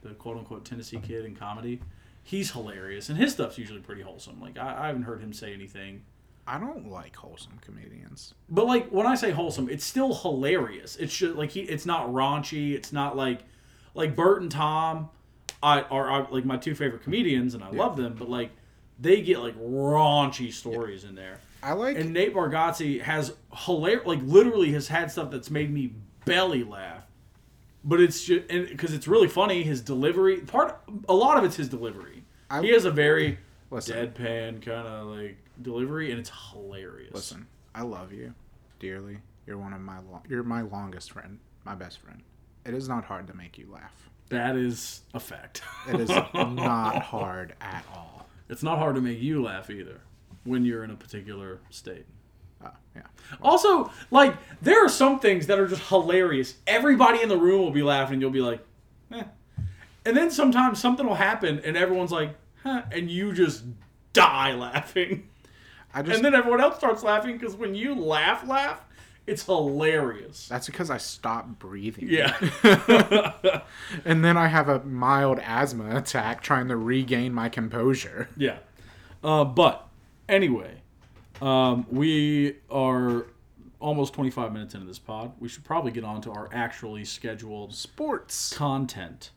the 0.03 0.11
quote 0.11 0.37
unquote 0.38 0.64
Tennessee 0.64 0.99
kid 0.99 1.25
in 1.25 1.35
comedy, 1.37 1.81
he's 2.29 2.51
hilarious, 2.51 3.09
and 3.09 3.17
his 3.17 3.33
stuff's 3.33 3.57
usually 3.57 3.81
pretty 3.81 4.03
wholesome. 4.03 4.38
Like 4.38 4.59
I, 4.59 4.85
I 4.85 4.87
haven't 4.88 5.05
heard 5.05 5.23
him 5.23 5.33
say 5.33 5.55
anything, 5.55 6.03
I 6.47 6.59
don't 6.59 6.87
like 6.91 7.17
wholesome 7.17 7.59
comedians. 7.62 8.35
but 8.51 8.67
like 8.67 8.88
when 8.88 9.07
I 9.07 9.14
say 9.14 9.31
wholesome, 9.31 9.71
it's 9.71 9.85
still 9.85 10.14
hilarious. 10.14 10.97
It's 10.97 11.17
just 11.17 11.37
like 11.37 11.51
he, 11.51 11.61
it's 11.61 11.87
not 11.87 12.09
raunchy. 12.09 12.75
It's 12.75 12.93
not 12.93 13.17
like 13.17 13.41
like 13.95 14.14
Bert 14.14 14.43
and 14.43 14.51
Tom, 14.51 15.09
I 15.62 15.81
are, 15.83 16.09
are 16.11 16.29
like 16.31 16.45
my 16.45 16.59
two 16.59 16.75
favorite 16.75 17.03
comedians, 17.03 17.55
and 17.55 17.64
I 17.64 17.71
love 17.71 17.97
them, 17.97 18.14
but 18.19 18.29
like 18.29 18.51
they 18.99 19.23
get 19.23 19.41
like 19.41 19.59
raunchy 19.59 20.53
stories 20.53 21.05
in 21.05 21.14
there. 21.14 21.41
I 21.62 21.73
like 21.73 21.97
And 21.97 22.12
Nate 22.12 22.35
Bargatze 22.35 23.01
has 23.01 23.33
hilarious, 23.53 24.07
like 24.07 24.21
literally 24.23 24.73
has 24.73 24.88
had 24.88 25.11
stuff 25.11 25.31
that's 25.31 25.51
made 25.51 25.73
me 25.73 25.95
belly 26.27 26.62
laugh. 26.62 27.05
But 27.85 28.01
it's 28.01 28.23
just 28.23 28.49
because 28.49 28.93
it's 28.93 29.09
really 29.09 29.29
funny. 29.29 29.62
His 29.62 29.81
delivery, 29.81 30.41
part, 30.41 30.81
a 31.09 31.14
lot 31.14 31.38
of 31.38 31.45
it's 31.45 31.57
his 31.57 31.69
delivery. 31.69 32.17
I- 32.51 32.63
he 32.63 32.71
has 32.71 32.85
a 32.85 32.91
very 32.91 33.39
Listen. 33.71 33.97
deadpan 34.09 34.63
kind 34.63 34.87
of 34.87 35.07
like 35.09 35.37
delivery, 35.61 36.11
and 36.11 36.21
it's 36.21 36.31
hilarious. 36.53 37.15
Listen, 37.15 37.47
I 37.75 37.83
love 37.83 38.13
you 38.13 38.35
dearly. 38.81 39.19
You're 39.47 39.59
one 39.59 39.73
of 39.73 39.81
my 39.81 39.99
lo- 39.99 40.23
you're 40.29 40.43
my 40.43 40.63
longest 40.63 41.13
friend, 41.13 41.39
my 41.65 41.75
best 41.75 41.99
friend. 42.01 42.23
It 42.65 42.75
is 42.75 42.89
not 42.89 43.05
hard 43.05 43.27
to 43.29 43.35
make 43.35 43.57
you 43.59 43.67
laugh. 43.73 44.09
that 44.31 44.57
is 44.57 45.01
a 45.15 45.21
fact. 45.21 45.63
It 45.89 46.01
is 46.01 46.11
not 46.35 47.03
hard 47.03 47.55
at 47.63 47.83
all. 47.95 48.27
it's 48.51 48.63
not 48.63 48.79
hard 48.79 48.95
to 48.97 49.01
make 49.01 49.21
you 49.21 49.43
laugh 49.43 49.71
either 49.71 50.01
when 50.45 50.67
you're 50.67 50.85
in 50.85 50.91
a 50.91 50.97
particular 50.97 51.61
state. 51.71 52.05
Uh, 52.63 52.69
yeah. 52.95 53.03
Also, 53.41 53.91
like 54.11 54.35
there 54.61 54.85
are 54.85 54.89
some 54.91 55.19
things 55.19 55.47
that 55.47 55.59
are 55.59 55.67
just 55.67 55.83
hilarious. 55.89 56.57
Everybody 56.67 57.23
in 57.23 57.31
the 57.31 57.39
room 57.39 57.63
will 57.63 57.71
be 57.71 57.83
laughing. 57.83 58.21
You'll 58.21 58.31
be 58.31 58.43
like, 58.43 58.61
eh. 59.13 59.25
And 60.09 60.16
then 60.16 60.31
sometimes 60.31 60.81
something 60.81 61.07
will 61.07 61.14
happen, 61.16 61.61
and 61.64 61.77
everyone's 61.77 62.11
like, 62.12 62.35
huh, 62.62 62.83
and 62.90 63.11
you 63.11 63.33
just 63.35 63.64
die 64.14 64.55
laughing. 64.55 65.29
I 65.92 66.01
just 66.01 66.16
And 66.16 66.25
then 66.25 66.35
everyone 66.35 66.62
else 66.62 66.77
starts 66.77 67.03
laughing 67.03 67.37
because 67.37 67.57
when 67.57 67.75
you 67.75 67.94
laugh, 67.94 68.47
laugh, 68.49 68.81
it's 69.27 69.44
hilarious. 69.44 70.49
that's 70.49 70.66
because 70.66 70.88
I 70.88 70.97
stopped 70.97 71.59
breathing. 71.59 72.09
Yeah. 72.09 72.33
And 74.07 74.25
then 74.25 74.37
I 74.38 74.47
have 74.49 74.68
a 74.71 74.81
mild 74.85 75.38
asthma 75.40 75.97
attack 75.97 76.42
trying 76.42 76.68
to 76.68 76.77
regain 76.77 77.33
my 77.35 77.49
composure. 77.51 78.29
yeah. 78.37 78.59
Uh, 79.23 79.44
but 79.44 79.87
anyway, 80.29 80.81
um, 81.42 81.87
we 81.90 82.57
are 82.71 83.27
almost 83.81 84.14
25 84.14 84.53
minutes 84.53 84.75
into 84.75 84.87
this 84.87 84.99
pod. 84.99 85.33
We 85.38 85.49
should 85.49 85.64
probably 85.64 85.90
get 85.92 86.05
on 86.05 86.21
to 86.23 86.31
our 86.33 86.49
actually 86.53 87.05
scheduled 87.05 87.75
Sports. 87.75 88.55
content. 88.57 89.31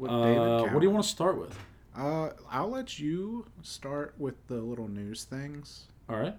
With 0.00 0.10
Uh, 0.10 0.22
David 0.24 0.72
what 0.72 0.80
do 0.80 0.86
you 0.86 0.90
want 0.90 1.04
to 1.04 1.10
start 1.10 1.38
with? 1.38 1.58
Uh, 1.94 2.30
I'll 2.50 2.70
let 2.70 2.98
you 2.98 3.44
start 3.62 4.14
with 4.16 4.34
the 4.46 4.56
little 4.56 4.88
news 4.88 5.24
things. 5.24 5.88
All 6.08 6.16
right. 6.16 6.36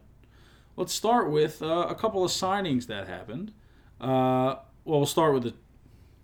Let's 0.77 0.93
start 0.93 1.29
with 1.29 1.61
uh, 1.61 1.85
a 1.87 1.93
couple 1.93 2.25
of 2.25 2.31
signings 2.31 2.87
that 2.87 3.07
happened. 3.07 3.51
Uh, 3.99 4.55
well, 4.83 4.99
we'll 4.99 5.05
start 5.05 5.35
with 5.35 5.43
the. 5.43 5.53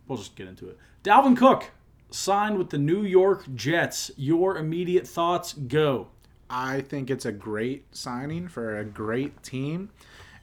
We'll 0.08 0.18
just 0.18 0.36
get 0.36 0.48
into 0.48 0.68
it. 0.68 0.80
Dalvin 1.04 1.38
Cook 1.38 1.70
signed 2.10 2.58
with 2.58 2.72
the 2.72 2.80
New 2.80 3.04
York 3.04 3.46
Jets. 3.54 4.10
Your 4.18 4.58
immediate 4.58 5.08
thoughts? 5.08 5.54
Go. 5.54 6.08
I 6.50 6.82
think 6.82 7.12
it's 7.12 7.26
a 7.26 7.32
great 7.32 7.94
signing 7.96 8.48
for 8.48 8.80
a 8.80 8.86
great 8.86 9.44
team. 9.44 9.90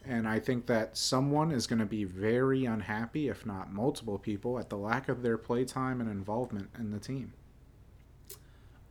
And 0.07 0.29
I 0.29 0.39
think 0.39 0.67
that 0.67 0.97
someone 0.97 1.51
is 1.51 1.67
going 1.67 1.79
to 1.79 1.87
be 1.87 2.05
very 2.05 2.65
unhappy, 2.67 3.29
if 3.29 3.47
not 3.47 3.73
multiple 3.73 4.19
people, 4.19 4.59
at 4.59 4.69
the 4.71 4.77
lack 4.79 5.09
of 5.09 5.23
their 5.23 5.39
playtime 5.39 6.01
and 6.01 6.11
involvement 6.11 6.71
in 6.79 6.91
the 6.91 7.01
team. 7.01 7.33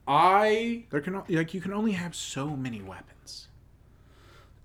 I 0.08 0.86
There 0.90 1.02
can 1.02 1.24
like 1.30 1.54
you 1.54 1.62
can 1.62 1.74
only 1.74 1.92
have 1.94 2.16
so 2.16 2.56
many 2.56 2.82
weapons. 2.82 3.50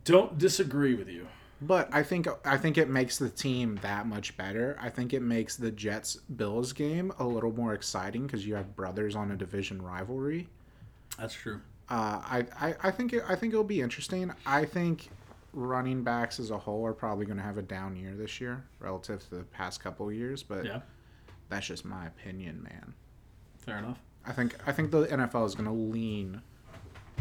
don't 0.05 0.39
disagree 0.39 0.95
with 0.95 1.09
you. 1.09 1.29
But 1.61 1.89
I 1.93 2.03
think 2.05 2.29
I 2.45 2.57
think 2.57 2.79
it 2.79 2.89
makes 2.89 3.19
the 3.19 3.31
team 3.31 3.77
that 3.83 4.07
much 4.07 4.37
better. 4.37 4.77
I 4.81 4.91
think 4.91 5.13
it 5.13 5.23
makes 5.23 5.57
the 5.57 5.71
Jets 5.73 6.17
Bills 6.17 6.73
game 6.73 7.13
a 7.19 7.25
little 7.27 7.53
more 7.53 7.75
exciting 7.75 8.27
because 8.27 8.47
you 8.47 8.55
have 8.55 8.77
brothers 8.77 9.17
on 9.17 9.31
a 9.33 9.37
division 9.37 9.83
rivalry. 9.83 10.49
That's 11.19 11.35
true. 11.35 11.61
Uh, 11.89 12.21
I, 12.25 12.47
I, 12.61 12.75
I 12.85 12.91
think 12.91 13.13
it, 13.15 13.23
I 13.27 13.35
think 13.35 13.53
it'll 13.53 13.65
be 13.65 13.81
interesting. 13.81 14.33
I 14.45 14.65
think 14.65 15.13
running 15.59 16.03
backs 16.05 16.39
as 16.39 16.51
a 16.51 16.59
whole 16.59 16.87
are 16.87 16.93
probably 16.93 17.27
going 17.27 17.37
to 17.39 17.43
have 17.43 17.59
a 17.59 17.63
down 17.63 17.97
year 17.97 18.15
this 18.15 18.41
year 18.41 18.65
relative 18.79 19.21
to 19.29 19.35
the 19.37 19.43
past 19.45 19.83
couple 19.83 20.09
of 20.09 20.15
years, 20.15 20.43
but 20.43 20.65
Yeah, 20.65 20.81
that's 21.49 21.67
just 21.67 21.85
my 21.85 22.07
opinion, 22.07 22.63
man. 22.63 22.95
fair 23.59 23.79
enough. 23.79 23.99
I 24.25 24.33
think 24.33 24.57
I 24.67 24.73
think 24.73 24.91
the 24.91 25.07
NFL 25.07 25.47
is 25.47 25.55
going 25.55 25.67
to 25.67 25.73
lean 25.73 26.43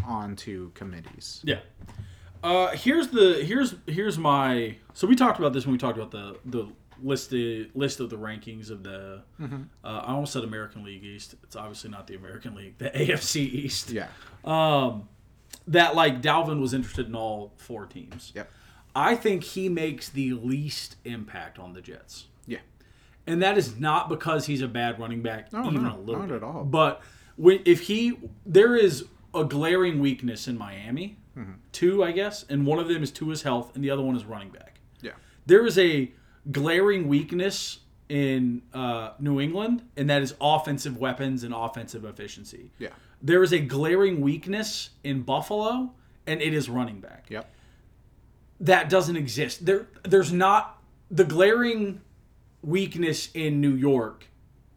onto 0.06 0.71
committees. 0.71 1.41
Yeah. 1.43 1.60
Uh, 2.43 2.67
here's 2.76 3.08
the 3.10 3.43
here's 3.43 3.76
here's 3.88 4.17
my 4.17 4.76
so 4.93 5.08
we 5.08 5.15
talked 5.15 5.39
about 5.39 5.54
this 5.54 5.65
when 5.65 5.71
we 5.73 5.78
talked 5.80 5.97
about 5.97 6.12
the 6.12 6.38
the 6.45 6.67
listed 7.02 7.69
list 7.76 8.00
of 8.00 8.10
the 8.10 8.15
rankings 8.17 8.69
of 8.69 8.84
the 8.84 9.21
uh, 9.41 9.47
I 9.84 10.12
almost 10.13 10.34
said 10.34 10.43
American 10.43 10.84
League 10.84 11.04
East. 11.04 11.36
It's 11.43 11.56
obviously 11.56 11.89
not 11.89 12.08
the 12.08 12.15
American 12.15 12.56
League, 12.56 12.78
the 12.78 12.89
AFC 12.95 13.38
East. 13.38 13.89
Yeah. 13.91 14.08
Um, 14.45 15.08
that 15.67 15.95
like 15.95 16.21
Dalvin 16.21 16.60
was 16.62 16.73
interested 16.73 17.08
in 17.08 17.15
all 17.15 17.53
four 17.58 17.86
teams. 17.86 18.32
Yep. 18.36 18.49
I 18.95 19.15
think 19.15 19.43
he 19.43 19.69
makes 19.69 20.10
the 20.10 20.34
least 20.34 20.95
impact 21.06 21.60
on 21.60 21.73
the 21.73 21.82
Jets. 21.82 22.25
Yeah. 22.47 22.60
And 23.27 23.41
that 23.43 23.58
is 23.58 23.77
not 23.80 24.10
because 24.10 24.45
he's 24.47 24.62
a 24.62 24.67
bad 24.67 24.99
running 24.99 25.21
back, 25.21 25.51
No, 25.53 25.67
even 25.67 25.84
no, 25.84 25.95
a 25.95 25.99
little 25.99 26.21
not 26.21 26.30
bit. 26.30 26.38
at 26.38 26.43
all. 26.43 26.63
But 26.63 27.01
when, 27.36 27.60
if 27.65 27.82
he, 27.82 28.17
there 28.45 28.75
is 28.75 29.06
a 29.36 29.43
glaring 29.43 29.99
weakness 29.99 30.47
in 30.47 30.58
Miami, 30.58 31.17
Mm-hmm. 31.38 31.51
two, 31.71 32.03
I 32.03 32.13
guess, 32.13 32.45
and 32.49 32.65
one 32.65 32.80
of 32.80 32.88
them 32.88 33.03
is 33.03 33.12
to 33.12 33.30
his 33.30 33.43
health, 33.43 33.75
and 33.75 33.84
the 33.84 33.91
other 33.91 34.01
one 34.01 34.15
is 34.15 34.25
running 34.25 34.49
back. 34.49 34.80
Yeah. 35.01 35.12
There 35.45 35.67
is 35.67 35.77
a 35.77 36.12
glaring 36.51 37.08
weakness 37.08 37.82
in 38.10 38.63
uh, 38.73 39.12
New 39.19 39.39
England, 39.39 39.84
and 39.95 40.10
that 40.10 40.23
is 40.23 40.34
offensive 40.41 40.97
weapons 40.97 41.43
and 41.43 41.53
offensive 41.53 42.06
efficiency. 42.06 42.71
Yeah. 42.80 42.89
There 43.21 43.41
is 43.43 43.51
a 43.51 43.60
glaring 43.60 44.21
weakness 44.21 44.91
in 45.03 45.23
Buffalo, 45.23 45.91
and 46.25 46.41
it 46.41 46.53
is 46.53 46.69
running 46.69 46.99
back 46.99 47.25
Yep. 47.30 47.49
that 48.62 48.89
doesn't 48.89 49.15
exist. 49.15 49.65
There, 49.65 49.88
there's 50.03 50.32
not 50.34 50.82
the 51.10 51.23
glaring 51.23 52.01
weakness 52.62 53.30
in 53.34 53.62
New 53.62 53.73
York 53.73 54.25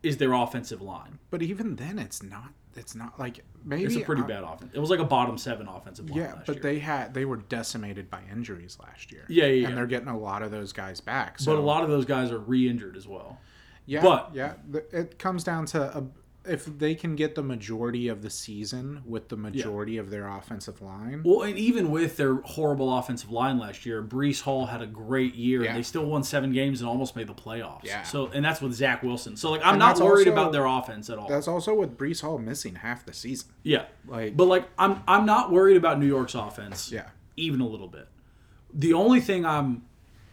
is 0.03 0.17
their 0.19 0.33
offensive 0.33 0.81
line. 0.81 1.19
But 1.31 1.43
even 1.43 1.77
then, 1.77 1.99
it's 1.99 2.23
not. 2.23 2.53
It's 2.77 2.95
not 2.95 3.19
like 3.19 3.45
maybe 3.65 3.85
It's 3.85 3.97
a 3.97 4.01
pretty 4.01 4.23
bad 4.23 4.45
offense. 4.45 4.71
It 4.73 4.79
was 4.79 4.91
like 4.91 5.01
a 5.01 5.05
bottom 5.05 5.37
seven 5.37 5.67
offensive 5.67 6.09
line. 6.09 6.19
Yeah, 6.21 6.35
but 6.47 6.57
year. 6.57 6.63
they 6.63 6.79
had 6.79 7.13
they 7.13 7.25
were 7.25 7.37
decimated 7.39 8.09
by 8.09 8.21
injuries 8.31 8.79
last 8.81 9.11
year. 9.11 9.25
Yeah, 9.29 9.47
yeah, 9.47 9.53
yeah. 9.53 9.69
and 9.69 9.77
they're 9.77 9.87
getting 9.89 10.09
a 10.09 10.17
lot 10.19 10.43
of 10.43 10.51
those 10.53 10.73
guys 10.73 11.01
back. 11.01 11.41
So 11.41 11.53
but 11.55 11.61
a 11.61 11.63
lot 11.65 11.83
of 11.83 11.91
those 11.91 12.05
guys 12.05 12.31
are 12.31 12.39
re-injured 12.39 12.97
as 12.97 13.09
well. 13.09 13.41
yeah, 13.87 14.03
but- 14.03 14.31
yeah, 14.33 14.55
it 14.93 15.19
comes 15.19 15.43
down 15.43 15.67
to 15.67 15.99
a, 15.99 16.05
if 16.47 16.65
they 16.65 16.95
can 16.95 17.17
get 17.17 17.35
the 17.35 17.43
majority 17.43 18.09
of 18.09 18.23
the 18.23 18.31
season 18.31 19.03
with 19.05 19.29
the 19.29 19.37
majority 19.37 19.99
of 19.99 20.09
their 20.11 20.27
offensive 20.27 20.81
line. 20.81 21.23
Well, 21.25 21.43
and 21.43 21.59
even 21.59 21.91
with 21.91 22.17
their 22.17 22.37
horrible 22.37 22.97
offensive 22.97 23.31
line 23.31 23.59
last 23.59 23.85
year, 23.85 24.03
Breece 24.03 24.41
Hall 24.41 24.67
had 24.67 24.81
a 24.81 24.87
great 24.87 25.35
year. 25.35 25.63
Yeah. 25.63 25.69
and 25.71 25.79
They 25.79 25.83
still 25.83 26.07
won 26.07 26.23
seven 26.25 26.53
games 26.53 26.81
and 26.81 26.89
almost 26.89 27.15
made 27.15 27.27
the 27.27 27.35
playoffs. 27.35 27.85
Yeah. 27.85 28.05
So, 28.05 28.29
and 28.29 28.43
that's 28.43 28.63
with 28.63 28.73
Zach 28.73 29.03
Wilson. 29.03 29.37
So, 29.37 29.51
like, 29.51 29.61
I'm 29.63 29.71
And 29.75 29.79
not 29.81 29.99
worried 30.01 30.29
also- 30.29 30.33
about 30.33 30.53
their 30.53 30.65
offense 30.65 31.11
at 31.11 31.19
all. 31.19 31.29
That's 31.29 31.47
also 31.47 31.75
with 31.75 31.99
Breece 31.99 32.23
Hall 32.23 32.39
missing 32.39 32.77
half 32.77 33.05
the 33.05 33.13
season. 33.13 33.51
Yeah. 33.63 33.85
Like- 34.09 34.35
but 34.37 34.47
like 34.47 34.67
I'm 34.79 35.03
I'm 35.07 35.27
not 35.27 35.53
worried 35.53 35.77
about 35.77 35.99
New 36.01 36.07
York's 36.07 36.35
offense. 36.35 36.91
Yeah. 36.91 37.09
Even 37.37 37.61
a 37.61 37.67
little 37.67 37.89
bit. 37.89 38.09
The 38.73 38.95
only 38.95 39.21
thing 39.21 39.45
I'm 39.45 39.83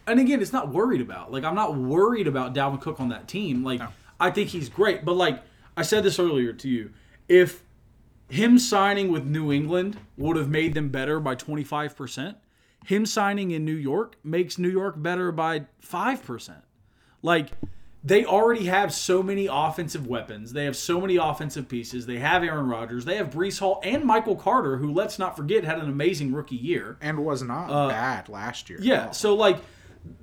and 0.05 0.21
again, 0.21 0.41
it's 0.41 0.53
not 0.53 0.69
worried 0.69 1.01
about. 1.01 1.33
Like 1.33 1.43
I'm 1.43 1.55
not 1.55 1.75
worried 1.75 2.27
about 2.27 2.53
Dalvin 2.53 2.79
Cook 2.79 3.01
on 3.01 3.09
that 3.09 3.27
team. 3.27 3.63
Like 3.65 3.81
I 4.19 4.31
think 4.31 4.49
he's 4.49 4.69
great, 4.69 5.03
but 5.03 5.13
like 5.15 5.43
I 5.77 5.83
said 5.83 6.03
this 6.03 6.17
earlier 6.19 6.53
to 6.53 6.67
you, 6.67 6.91
if 7.29 7.63
him 8.29 8.57
signing 8.57 9.11
with 9.11 9.25
New 9.25 9.53
England 9.53 9.99
would 10.17 10.35
have 10.35 10.49
made 10.49 10.73
them 10.73 10.89
better 10.89 11.19
by 11.19 11.35
25%, 11.35 12.35
him 12.85 13.05
signing 13.05 13.51
in 13.51 13.63
New 13.63 13.75
York 13.75 14.15
makes 14.23 14.57
New 14.57 14.69
York 14.69 14.95
better 14.97 15.31
by 15.31 15.67
5%. 15.81 16.61
Like 17.21 17.51
they 18.03 18.25
already 18.25 18.65
have 18.65 18.93
so 18.93 19.21
many 19.21 19.47
offensive 19.51 20.07
weapons. 20.07 20.53
They 20.53 20.65
have 20.65 20.75
so 20.75 20.99
many 21.01 21.17
offensive 21.17 21.67
pieces. 21.67 22.05
They 22.05 22.19
have 22.19 22.43
Aaron 22.43 22.67
Rodgers. 22.67 23.05
They 23.05 23.17
have 23.17 23.29
Breece 23.29 23.59
Hall 23.59 23.81
and 23.83 24.03
Michael 24.03 24.35
Carter, 24.35 24.77
who 24.77 24.93
let's 24.93 25.19
not 25.19 25.35
forget 25.35 25.63
had 25.63 25.79
an 25.79 25.89
amazing 25.89 26.33
rookie 26.33 26.55
year. 26.55 26.97
And 27.01 27.19
was 27.19 27.43
not 27.43 27.69
bad 27.89 28.29
last 28.29 28.69
year. 28.69 28.79
Uh, 28.79 28.83
Yeah, 28.83 29.11
so 29.11 29.35
like 29.35 29.57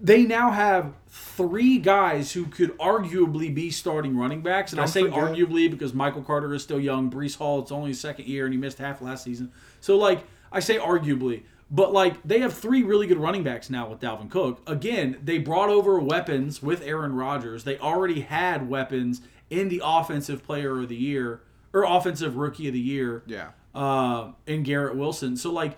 they 0.01 0.25
now 0.25 0.51
have 0.51 0.95
three 1.09 1.79
guys 1.79 2.33
who 2.33 2.47
could 2.47 2.77
arguably 2.79 3.55
be 3.55 3.71
starting 3.71 4.17
running 4.17 4.43
backs, 4.43 4.73
and 4.73 4.81
I 4.81 4.85
Don't 4.85 4.93
say 4.93 5.03
forget- 5.03 5.19
arguably 5.19 5.71
because 5.71 5.95
Michael 5.95 6.23
Carter 6.23 6.53
is 6.55 6.63
still 6.63 6.81
young. 6.81 7.11
Breece 7.11 7.37
Hall, 7.37 7.61
it's 7.61 7.73
only 7.73 7.91
his 7.91 8.01
second 8.01 8.27
year, 8.27 8.45
and 8.45 8.55
he 8.55 8.59
missed 8.59 8.79
half 8.79 9.01
last 9.01 9.25
season. 9.25 9.53
So 9.81 9.97
like 9.97 10.25
I 10.53 10.61
say 10.61 10.79
arguably, 10.79 11.43
but 11.71 11.93
like 11.93 12.23
they 12.23 12.41
have 12.41 12.53
three 12.53 12.83
really 12.83 13.07
good 13.07 13.19
running 13.19 13.43
backs 13.43 13.71
now 13.71 13.89
with 13.89 14.01
Dalvin 14.01 14.31
Cook. 14.31 14.61
Again, 14.67 15.19
they 15.23 15.39
brought 15.39 15.69
over 15.71 15.99
weapons 15.99 16.63
with 16.63 16.83
Aaron 16.83 17.15
Rodgers. 17.15 17.65
They 17.65 17.79
already 17.79 18.21
had 18.21 18.69
weapons 18.69 19.23
in 19.51 19.69
the 19.69 19.83
offensive 19.85 20.45
player 20.45 20.81
of 20.81 20.89
the 20.89 20.97
year 20.97 21.41
or 21.73 21.85
offensive 21.85 22.37
rookie 22.37 22.69
of 22.69 22.73
the 22.75 22.81
year 22.81 23.23
yeah. 23.27 23.51
uh, 23.75 24.33
in 24.47 24.63
Garrett 24.63 24.97
Wilson. 24.97 25.37
So 25.37 25.51
like 25.51 25.77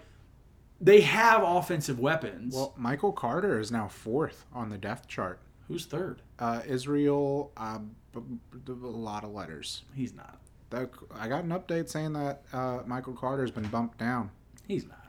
they 0.80 1.00
have 1.02 1.42
offensive 1.42 1.98
weapons. 1.98 2.54
Well, 2.54 2.74
Michael 2.76 3.12
Carter 3.12 3.58
is 3.58 3.70
now 3.72 3.88
fourth 3.88 4.44
on 4.52 4.68
the 4.68 4.78
depth 4.78 5.08
chart. 5.08 5.38
Who's 5.68 5.84
third? 5.86 6.22
Uh, 6.38 6.60
Israel, 6.66 7.50
uh, 7.56 7.78
b- 8.14 8.20
b- 8.64 8.72
a 8.72 8.74
lot 8.86 9.24
of 9.24 9.30
letters. 9.32 9.82
He's 9.94 10.14
not. 10.14 10.38
The- 10.70 10.88
I 11.14 11.28
got 11.28 11.44
an 11.44 11.50
update 11.50 11.88
saying 11.88 12.12
that 12.12 12.42
uh, 12.52 12.80
Michael 12.86 13.14
Carter's 13.14 13.50
been 13.50 13.66
bumped 13.68 13.98
down. 13.98 14.30
He's 14.68 14.86
not. 14.86 15.06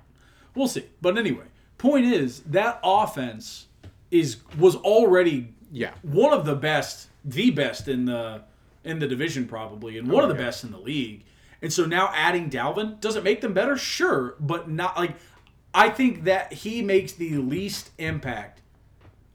We'll 0.55 0.67
see. 0.67 0.85
But 1.01 1.17
anyway, 1.17 1.45
point 1.77 2.05
is 2.05 2.39
that 2.41 2.79
offense 2.83 3.67
is 4.09 4.37
was 4.57 4.75
already 4.77 5.53
Yeah. 5.71 5.91
one 6.01 6.33
of 6.33 6.45
the 6.45 6.55
best, 6.55 7.09
the 7.25 7.51
best 7.51 7.87
in 7.87 8.05
the 8.05 8.41
in 8.83 8.99
the 8.99 9.07
division 9.07 9.47
probably, 9.47 9.97
and 9.97 10.07
one 10.09 10.23
of 10.23 10.29
the 10.29 10.35
yeah. 10.35 10.41
best 10.47 10.63
in 10.63 10.71
the 10.71 10.79
league. 10.79 11.23
And 11.61 11.73
so 11.73 11.85
now 11.85 12.09
adding 12.13 12.49
Dalvin 12.49 12.99
does 13.01 13.15
it 13.15 13.23
make 13.23 13.41
them 13.41 13.53
better? 13.53 13.77
Sure, 13.77 14.35
but 14.39 14.69
not 14.69 14.95
like 14.97 15.15
I 15.77 15.89
think 15.89 16.23
that 16.23 16.51
he 16.53 16.81
makes 16.81 17.13
the 17.13 17.37
least 17.37 17.91
impact 17.97 18.61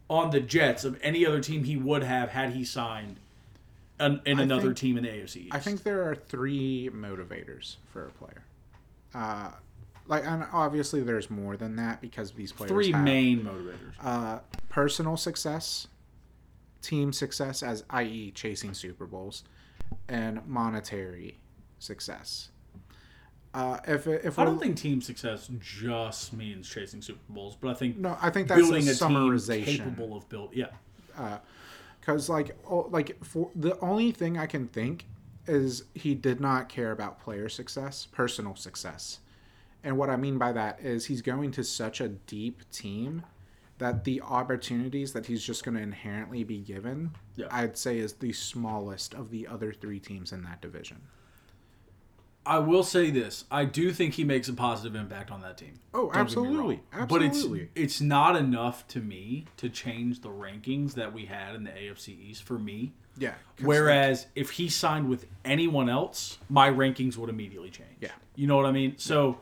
on 0.09 0.31
the 0.31 0.41
Jets 0.41 0.85
of 0.85 0.99
any 1.03 1.25
other 1.25 1.41
team 1.41 1.65
he 1.65 1.77
would 1.77 2.03
have 2.03 2.31
had 2.31 2.51
he 2.51 2.65
signed 2.65 3.17
an, 3.99 4.21
in 4.27 4.39
I 4.41 4.43
another 4.43 4.67
think- 4.67 4.77
team 4.77 4.99
in 4.99 5.05
the 5.05 5.11
AFC. 5.11 5.37
East. 5.37 5.49
I 5.55 5.59
think 5.61 5.83
there 5.85 6.03
are 6.09 6.15
three 6.15 6.91
motivators 6.93 7.77
for 7.93 8.07
a 8.07 8.11
player. 8.11 8.43
Uh, 9.15 9.51
like, 10.09 10.25
and 10.27 10.45
obviously 10.53 11.03
there's 11.03 11.31
more 11.31 11.57
than 11.57 11.77
that 11.77 12.01
because 12.01 12.33
these 12.33 12.51
players 12.53 12.71
three 12.71 12.91
have, 12.93 13.05
main 13.05 13.45
motivators. 13.45 13.95
uh, 14.03 14.41
personal 14.69 15.17
success, 15.17 15.87
team 16.83 17.13
success, 17.13 17.63
as 17.63 17.85
i.e., 17.91 18.33
chasing 18.33 18.75
Super 18.75 19.07
Bowls, 19.07 19.45
and 20.09 20.45
monetary 20.47 21.39
success. 21.79 22.51
Uh, 23.55 23.79
if 23.87 24.07
if 24.07 24.39
I 24.39 24.45
don't 24.47 24.59
think 24.59 24.77
team 24.79 25.03
success 25.03 25.51
just 25.61 26.33
means 26.33 26.69
chasing 26.69 27.03
Super 27.03 27.21
Bowls, 27.29 27.57
but 27.61 27.69
I 27.71 27.75
think 27.75 27.99
no, 27.99 28.17
I 28.21 28.31
think 28.31 28.49
that's 28.49 28.61
building 28.61 28.89
a 28.89 28.93
a 28.93 28.95
team 28.95 29.09
summarization. 29.09 29.77
capable 29.77 30.17
of 30.17 30.27
build. 30.31 30.51
Yeah, 30.55 30.69
because 32.01 32.29
like 32.31 32.57
oh, 32.69 32.89
like 32.91 33.23
for 33.23 33.51
the 33.55 33.79
only 33.81 34.11
thing 34.11 34.39
I 34.39 34.47
can 34.47 34.69
think 34.69 35.05
is 35.47 35.85
he 35.95 36.15
did 36.15 36.41
not 36.41 36.69
care 36.71 36.93
about 36.93 37.21
player 37.21 37.49
success, 37.51 38.07
personal 38.11 38.57
success, 38.57 39.19
and 39.85 39.99
what 39.99 40.09
I 40.09 40.17
mean 40.17 40.39
by 40.39 40.53
that 40.53 40.81
is 40.81 41.07
he's 41.07 41.21
going 41.21 41.51
to 41.53 41.65
such 41.65 42.01
a 42.01 42.09
deep 42.09 42.63
team 42.71 43.23
that 43.79 44.05
the 44.05 44.21
opportunities 44.23 45.13
that 45.13 45.27
he's 45.27 45.43
just 45.43 45.65
going 45.65 45.75
to 45.75 45.83
inherently 45.83 46.45
be 46.45 46.59
given, 46.59 47.11
Yeah. 47.35 47.49
I'd 47.51 47.77
say 47.77 47.99
is 47.99 48.13
the 48.15 48.33
smallest 48.33 49.13
of 49.13 49.31
the 49.31 49.47
other 49.49 49.73
three 49.73 49.99
teams 49.99 50.31
in 50.33 50.43
that 50.45 50.61
division. 50.63 51.03
I 52.45 52.59
will 52.59 52.83
say 52.83 53.11
this: 53.11 53.45
I 53.51 53.65
do 53.65 53.93
think 53.93 54.15
he 54.15 54.25
makes 54.25 54.49
a 54.49 54.53
positive 54.53 54.95
impact 54.97 55.31
on 55.31 55.43
that 55.43 55.57
team. 55.57 55.75
Oh, 55.95 56.09
get 56.09 56.17
absolutely. 56.17 56.81
But 57.09 57.23
it's 57.23 57.47
it's 57.75 58.01
not 58.01 58.35
enough 58.37 58.87
to 58.89 59.01
me 59.01 59.45
to 59.59 59.69
change 59.69 60.21
the 60.23 60.29
rankings 60.29 60.95
that 60.95 61.13
we 61.13 61.27
had 61.27 61.55
in 61.55 61.63
the 61.65 61.71
AFC 61.71 62.09
East 62.09 62.43
for 62.43 62.59
me. 62.59 62.93
Yeah. 63.17 63.35
Whereas 63.61 64.27
if 64.35 64.51
he 64.51 64.69
signed 64.69 65.09
with 65.09 65.27
anyone 65.45 65.89
else, 65.89 66.39
my 66.49 66.71
rankings 66.71 67.17
would 67.17 67.29
immediately 67.31 67.71
change. 67.71 67.97
Yeah. 68.01 68.11
You 68.35 68.47
know 68.47 68.57
what 68.57 68.67
I 68.67 68.73
mean? 68.73 68.95
So, 68.97 69.39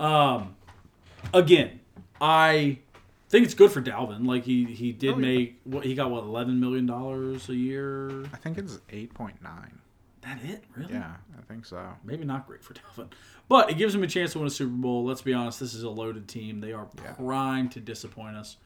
um, 0.00 0.54
again, 1.34 1.80
I 2.20 2.78
think 3.28 3.44
it's 3.44 3.54
good 3.54 3.70
for 3.72 3.82
Dalvin. 3.82 4.26
Like 4.26 4.44
he 4.44 4.64
he 4.64 4.92
did 4.92 5.14
Oh, 5.14 5.18
yeah. 5.18 5.26
make 5.26 5.60
what 5.64 5.84
he 5.84 5.94
got 5.94 6.10
what 6.10 6.22
eleven 6.24 6.60
million 6.60 6.86
dollars 6.86 7.48
a 7.48 7.54
year. 7.54 8.22
I 8.32 8.36
think 8.36 8.56
it's 8.58 8.80
eight 8.90 9.12
point 9.14 9.42
nine. 9.42 9.80
That 10.28 10.44
it 10.44 10.64
really? 10.76 10.92
Yeah, 10.94 11.12
I 11.38 11.42
think 11.42 11.64
so. 11.64 11.82
Maybe 12.04 12.24
not 12.24 12.46
great 12.46 12.62
for 12.62 12.74
Dalvin, 12.96 13.08
but 13.48 13.70
it 13.70 13.78
gives 13.78 13.94
him 13.94 14.02
a 14.02 14.06
chance 14.06 14.32
to 14.32 14.38
win 14.38 14.46
a 14.46 14.50
Super 14.50 14.70
Bowl. 14.72 15.04
Let's 15.04 15.22
be 15.22 15.32
honest, 15.32 15.58
this 15.60 15.74
is 15.74 15.82
a 15.82 15.90
loaded 15.90 16.28
team. 16.28 16.60
They 16.60 16.72
are 16.72 16.88
Yeah. 17.02 17.12
primed 17.12 17.72
to 17.72 17.80
disappoint 17.80 18.36
us. 18.36 18.56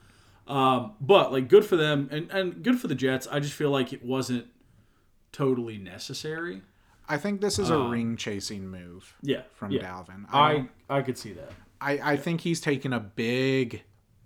Um, 0.48 0.94
but 1.00 1.30
like, 1.32 1.48
good 1.48 1.64
for 1.64 1.76
them 1.76 2.08
and 2.10 2.30
and 2.30 2.62
good 2.64 2.80
for 2.80 2.88
the 2.88 2.94
Jets. 2.96 3.28
I 3.30 3.38
just 3.40 3.54
feel 3.54 3.70
like 3.70 3.92
it 3.92 4.04
wasn't 4.04 4.46
totally 5.30 5.78
necessary. 5.78 6.62
I 7.08 7.16
think 7.18 7.40
this 7.40 7.58
is 7.58 7.68
a 7.70 7.78
ring 7.78 8.16
chasing 8.16 8.68
move 8.68 9.16
Yeah, 9.22 9.42
from 9.54 9.70
yeah. 9.72 9.82
Dalvin. 9.82 10.24
I, 10.32 10.68
I 10.88 10.98
I 10.98 11.02
could 11.02 11.18
see 11.18 11.32
that. 11.34 11.50
I 11.80 12.12
I 12.12 12.16
think 12.16 12.40
he's 12.42 12.60
taken 12.60 12.92
a 12.92 13.00
big 13.00 13.82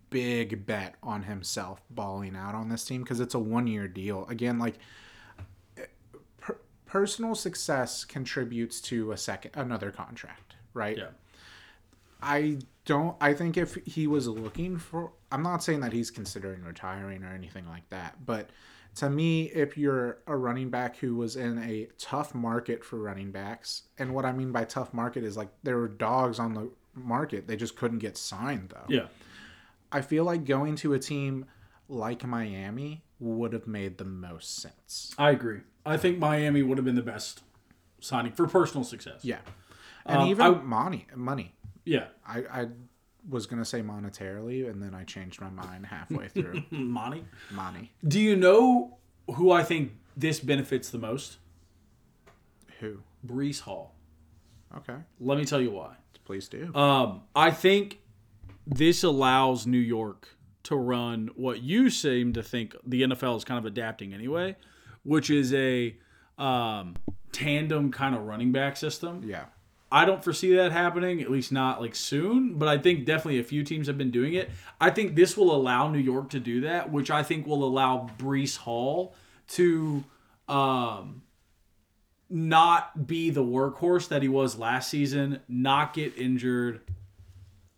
big 0.08 0.64
bet 0.66 0.94
on 1.02 1.24
himself 1.24 1.82
balling 1.90 2.36
out 2.36 2.54
on 2.54 2.68
this 2.68 2.84
team 2.84 3.02
because 3.02 3.18
it's 3.20 3.34
a 3.34 3.38
one 3.38 3.66
year 3.66 3.88
deal. 3.88 4.24
Again, 4.28 4.58
like 4.58 4.78
personal 6.86 7.34
success 7.34 8.04
contributes 8.04 8.80
to 8.80 9.12
a 9.12 9.16
second 9.16 9.50
another 9.54 9.90
contract, 9.90 10.56
right? 10.72 10.96
Yeah. 10.96 11.08
I 12.22 12.58
don't. 12.86 13.16
I 13.20 13.34
think 13.34 13.56
if 13.56 13.74
he 13.84 14.06
was 14.06 14.26
looking 14.26 14.78
for, 14.78 15.12
I'm 15.30 15.42
not 15.42 15.62
saying 15.62 15.80
that 15.80 15.92
he's 15.92 16.10
considering 16.10 16.64
retiring 16.64 17.22
or 17.22 17.32
anything 17.32 17.68
like 17.68 17.88
that, 17.90 18.24
but 18.24 18.50
to 18.96 19.10
me, 19.10 19.44
if 19.44 19.76
you're 19.76 20.18
a 20.26 20.34
running 20.34 20.70
back 20.70 20.96
who 20.96 21.16
was 21.16 21.36
in 21.36 21.58
a 21.58 21.88
tough 21.98 22.34
market 22.34 22.82
for 22.82 22.96
running 22.98 23.30
backs, 23.30 23.82
and 23.98 24.14
what 24.14 24.24
I 24.24 24.32
mean 24.32 24.52
by 24.52 24.64
tough 24.64 24.94
market 24.94 25.22
is 25.22 25.36
like 25.36 25.48
there 25.62 25.76
were 25.76 25.88
dogs 25.88 26.38
on 26.38 26.54
the 26.54 26.70
market, 26.94 27.46
they 27.46 27.56
just 27.56 27.76
couldn't 27.76 27.98
get 27.98 28.16
signed 28.16 28.70
though. 28.70 28.86
Yeah. 28.88 29.06
I 29.92 30.00
feel 30.00 30.24
like 30.24 30.44
going 30.44 30.76
to 30.76 30.94
a 30.94 30.98
team 30.98 31.44
like 31.88 32.24
Miami 32.26 33.02
would 33.18 33.52
have 33.52 33.66
made 33.66 33.98
the 33.98 34.04
most 34.04 34.56
sense. 34.56 35.14
I 35.18 35.30
agree. 35.30 35.60
I 35.84 35.96
think 35.96 36.18
Miami 36.18 36.62
would 36.62 36.78
have 36.78 36.84
been 36.84 36.96
the 36.96 37.02
best 37.02 37.42
signing 38.00 38.32
for 38.32 38.46
personal 38.46 38.84
success. 38.84 39.24
Yeah, 39.24 39.38
and 40.04 40.22
Um, 40.22 40.28
even 40.28 40.44
I- 40.46 40.50
money, 40.62 41.06
money. 41.14 41.54
Yeah. 41.84 42.08
I, 42.26 42.38
I 42.62 42.68
was 43.28 43.46
gonna 43.46 43.64
say 43.64 43.80
monetarily, 43.82 44.68
and 44.68 44.82
then 44.82 44.94
I 44.94 45.04
changed 45.04 45.40
my 45.40 45.50
mind 45.50 45.86
halfway 45.86 46.28
through. 46.28 46.62
Money. 46.70 47.24
money. 47.52 47.92
Do 48.06 48.20
you 48.20 48.36
know 48.36 48.98
who 49.34 49.50
I 49.52 49.62
think 49.64 49.92
this 50.16 50.38
benefits 50.40 50.90
the 50.90 50.98
most? 50.98 51.38
Who? 52.80 52.98
Breece 53.26 53.60
Hall. 53.60 53.94
Okay, 54.76 54.96
Let 55.20 55.38
me 55.38 55.44
tell 55.44 55.60
you 55.60 55.70
why. 55.70 55.94
please 56.24 56.48
do. 56.48 56.74
Um, 56.74 57.22
I 57.34 57.50
think 57.50 58.00
this 58.66 59.02
allows 59.04 59.66
New 59.66 59.78
York 59.78 60.35
to 60.66 60.76
run 60.76 61.30
what 61.36 61.62
you 61.62 61.90
seem 61.90 62.32
to 62.34 62.42
think 62.42 62.74
the 62.84 63.02
NFL 63.02 63.36
is 63.36 63.44
kind 63.44 63.58
of 63.58 63.64
adapting 63.64 64.12
anyway, 64.12 64.56
which 65.02 65.30
is 65.30 65.52
a 65.54 65.96
um, 66.38 66.96
tandem 67.32 67.90
kind 67.90 68.14
of 68.14 68.22
running 68.22 68.52
back 68.52 68.76
system. 68.76 69.22
yeah, 69.24 69.46
I 69.90 70.04
don't 70.04 70.22
foresee 70.22 70.54
that 70.56 70.72
happening, 70.72 71.22
at 71.22 71.30
least 71.30 71.52
not 71.52 71.80
like 71.80 71.94
soon, 71.94 72.54
but 72.54 72.68
I 72.68 72.78
think 72.78 73.04
definitely 73.04 73.38
a 73.38 73.44
few 73.44 73.62
teams 73.62 73.86
have 73.86 73.96
been 73.96 74.10
doing 74.10 74.34
it. 74.34 74.50
I 74.80 74.90
think 74.90 75.14
this 75.14 75.36
will 75.36 75.54
allow 75.54 75.88
New 75.88 76.00
York 76.00 76.30
to 76.30 76.40
do 76.40 76.62
that, 76.62 76.90
which 76.90 77.10
I 77.10 77.22
think 77.22 77.46
will 77.46 77.64
allow 77.64 78.10
Breece 78.18 78.56
Hall 78.56 79.14
to 79.50 80.02
um, 80.48 81.22
not 82.28 83.06
be 83.06 83.30
the 83.30 83.44
workhorse 83.44 84.08
that 84.08 84.22
he 84.22 84.28
was 84.28 84.58
last 84.58 84.90
season, 84.90 85.40
not 85.48 85.94
get 85.94 86.18
injured. 86.18 86.80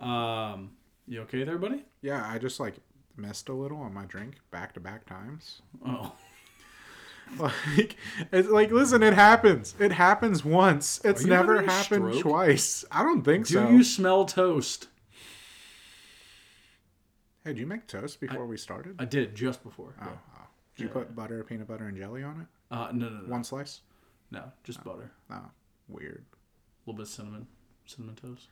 Um, 0.00 0.70
you 1.08 1.22
okay 1.22 1.44
there, 1.44 1.58
buddy? 1.58 1.84
yeah. 2.02 2.28
I 2.30 2.38
just 2.38 2.60
like 2.60 2.74
missed 3.16 3.48
a 3.48 3.52
little 3.52 3.78
on 3.78 3.92
my 3.94 4.04
drink 4.04 4.36
back 4.50 4.74
to 4.74 4.80
back 4.80 5.06
times. 5.06 5.62
Oh, 5.84 6.12
Like, 7.38 7.96
it's 8.32 8.48
like, 8.48 8.70
listen, 8.70 9.02
it 9.02 9.12
happens. 9.12 9.74
It 9.78 9.92
happens 9.92 10.44
once. 10.46 10.98
It's 11.04 11.26
never 11.26 11.60
happened 11.60 12.14
stroke? 12.14 12.22
twice. 12.22 12.84
I 12.90 13.02
don't 13.02 13.22
think 13.22 13.46
do 13.46 13.52
so. 13.54 13.66
Do 13.66 13.72
you 13.74 13.84
smell 13.84 14.24
toast? 14.24 14.88
Hey, 17.44 17.50
did 17.52 17.58
you 17.58 17.66
make 17.66 17.86
toast 17.86 18.20
before 18.20 18.46
we 18.46 18.56
started? 18.56 18.96
I 18.98 19.04
did 19.04 19.34
just 19.34 19.62
before. 19.62 19.94
oh, 20.02 20.06
oh. 20.08 20.42
Did 20.76 20.84
you 20.84 20.88
put 20.88 21.14
butter, 21.14 21.42
peanut 21.44 21.66
butter, 21.68 21.86
and 21.86 21.96
jelly 21.98 22.22
on 22.22 22.40
it? 22.42 22.46
Uh, 22.74 22.88
no, 22.92 23.08
no, 23.08 23.20
no, 23.22 23.28
One 23.30 23.44
slice? 23.44 23.80
no, 24.30 24.44
just 24.64 24.82
butter, 24.84 25.10
Oh, 25.30 25.50
weird. 25.88 26.24
a 26.30 26.90
little 26.90 26.96
bit 26.98 27.08
of 27.08 27.12
cinnamon, 27.12 27.46
cinnamon 27.86 28.16
toast. 28.16 28.48